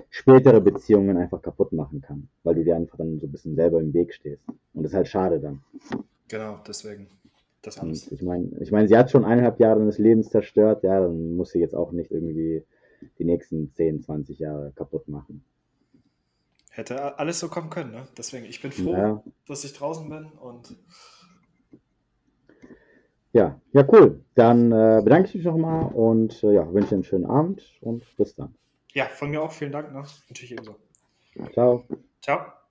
spätere 0.09 0.61
Beziehungen 0.61 1.17
einfach 1.17 1.43
kaputt 1.43 1.73
machen 1.73 2.01
kann, 2.01 2.29
weil 2.43 2.55
du 2.55 2.65
dir 2.65 2.77
einfach 2.77 2.97
dann 2.97 3.19
so 3.19 3.27
ein 3.27 3.33
bisschen 3.33 3.55
selber 3.55 3.81
im 3.81 3.93
Weg 3.93 4.15
stehst. 4.15 4.43
Und 4.73 4.83
das 4.83 4.93
ist 4.93 4.97
halt 4.97 5.09
schade 5.09 5.41
dann. 5.41 5.63
Genau, 6.29 6.59
deswegen. 6.67 7.09
Das 7.61 7.79
alles. 7.79 8.09
Und 8.09 8.13
ich 8.13 8.23
meine, 8.23 8.49
ich 8.61 8.73
mein, 8.73 8.89
sie 8.89 8.97
hat 8.97 9.11
schon 9.11 9.25
eineinhalb 9.25 9.61
Jahre 9.61 9.85
des 9.85 9.99
Lebens 9.99 10.31
zerstört, 10.31 10.83
ja, 10.83 11.01
dann 11.01 11.37
muss 11.37 11.51
sie 11.51 11.61
jetzt 11.61 11.75
auch 11.75 11.93
nicht 11.93 12.11
irgendwie 12.11 12.65
die 13.19 13.25
nächsten 13.25 13.73
10, 13.73 14.03
20 14.03 14.39
Jahre 14.39 14.73
kaputt 14.75 15.07
machen. 15.09 15.45
Hätte 16.75 17.19
alles 17.19 17.39
so 17.39 17.49
kommen 17.49 17.69
können, 17.69 17.91
ne? 17.91 18.09
Deswegen, 18.17 18.47
ich 18.47 18.63
bin 18.63 18.73
froh, 18.73 18.97
ja. 18.97 19.23
dass 19.47 19.63
ich 19.63 19.75
draußen 19.75 20.09
bin 20.09 20.25
und. 20.25 20.75
Ja, 23.35 23.61
ja, 23.73 23.87
cool. 23.93 24.25
Dann 24.35 24.73
äh, 24.73 25.03
bedanke 25.05 25.29
ich 25.29 25.35
mich 25.35 25.45
nochmal 25.45 25.93
und 25.93 26.43
äh, 26.43 26.55
ja, 26.55 26.73
wünsche 26.73 26.95
einen 26.95 27.05
schönen 27.05 27.27
Abend 27.27 27.63
und 27.83 28.05
bis 28.17 28.35
dann. 28.35 28.55
Ja, 28.95 29.05
von 29.07 29.31
mir 29.31 29.43
auch 29.43 29.53
vielen 29.53 29.73
Dank. 29.73 29.93
Ne? 29.93 30.03
Natürlich 30.29 30.53
ebenso. 30.53 30.77
Ciao. 31.53 31.85
Ciao. 32.23 32.62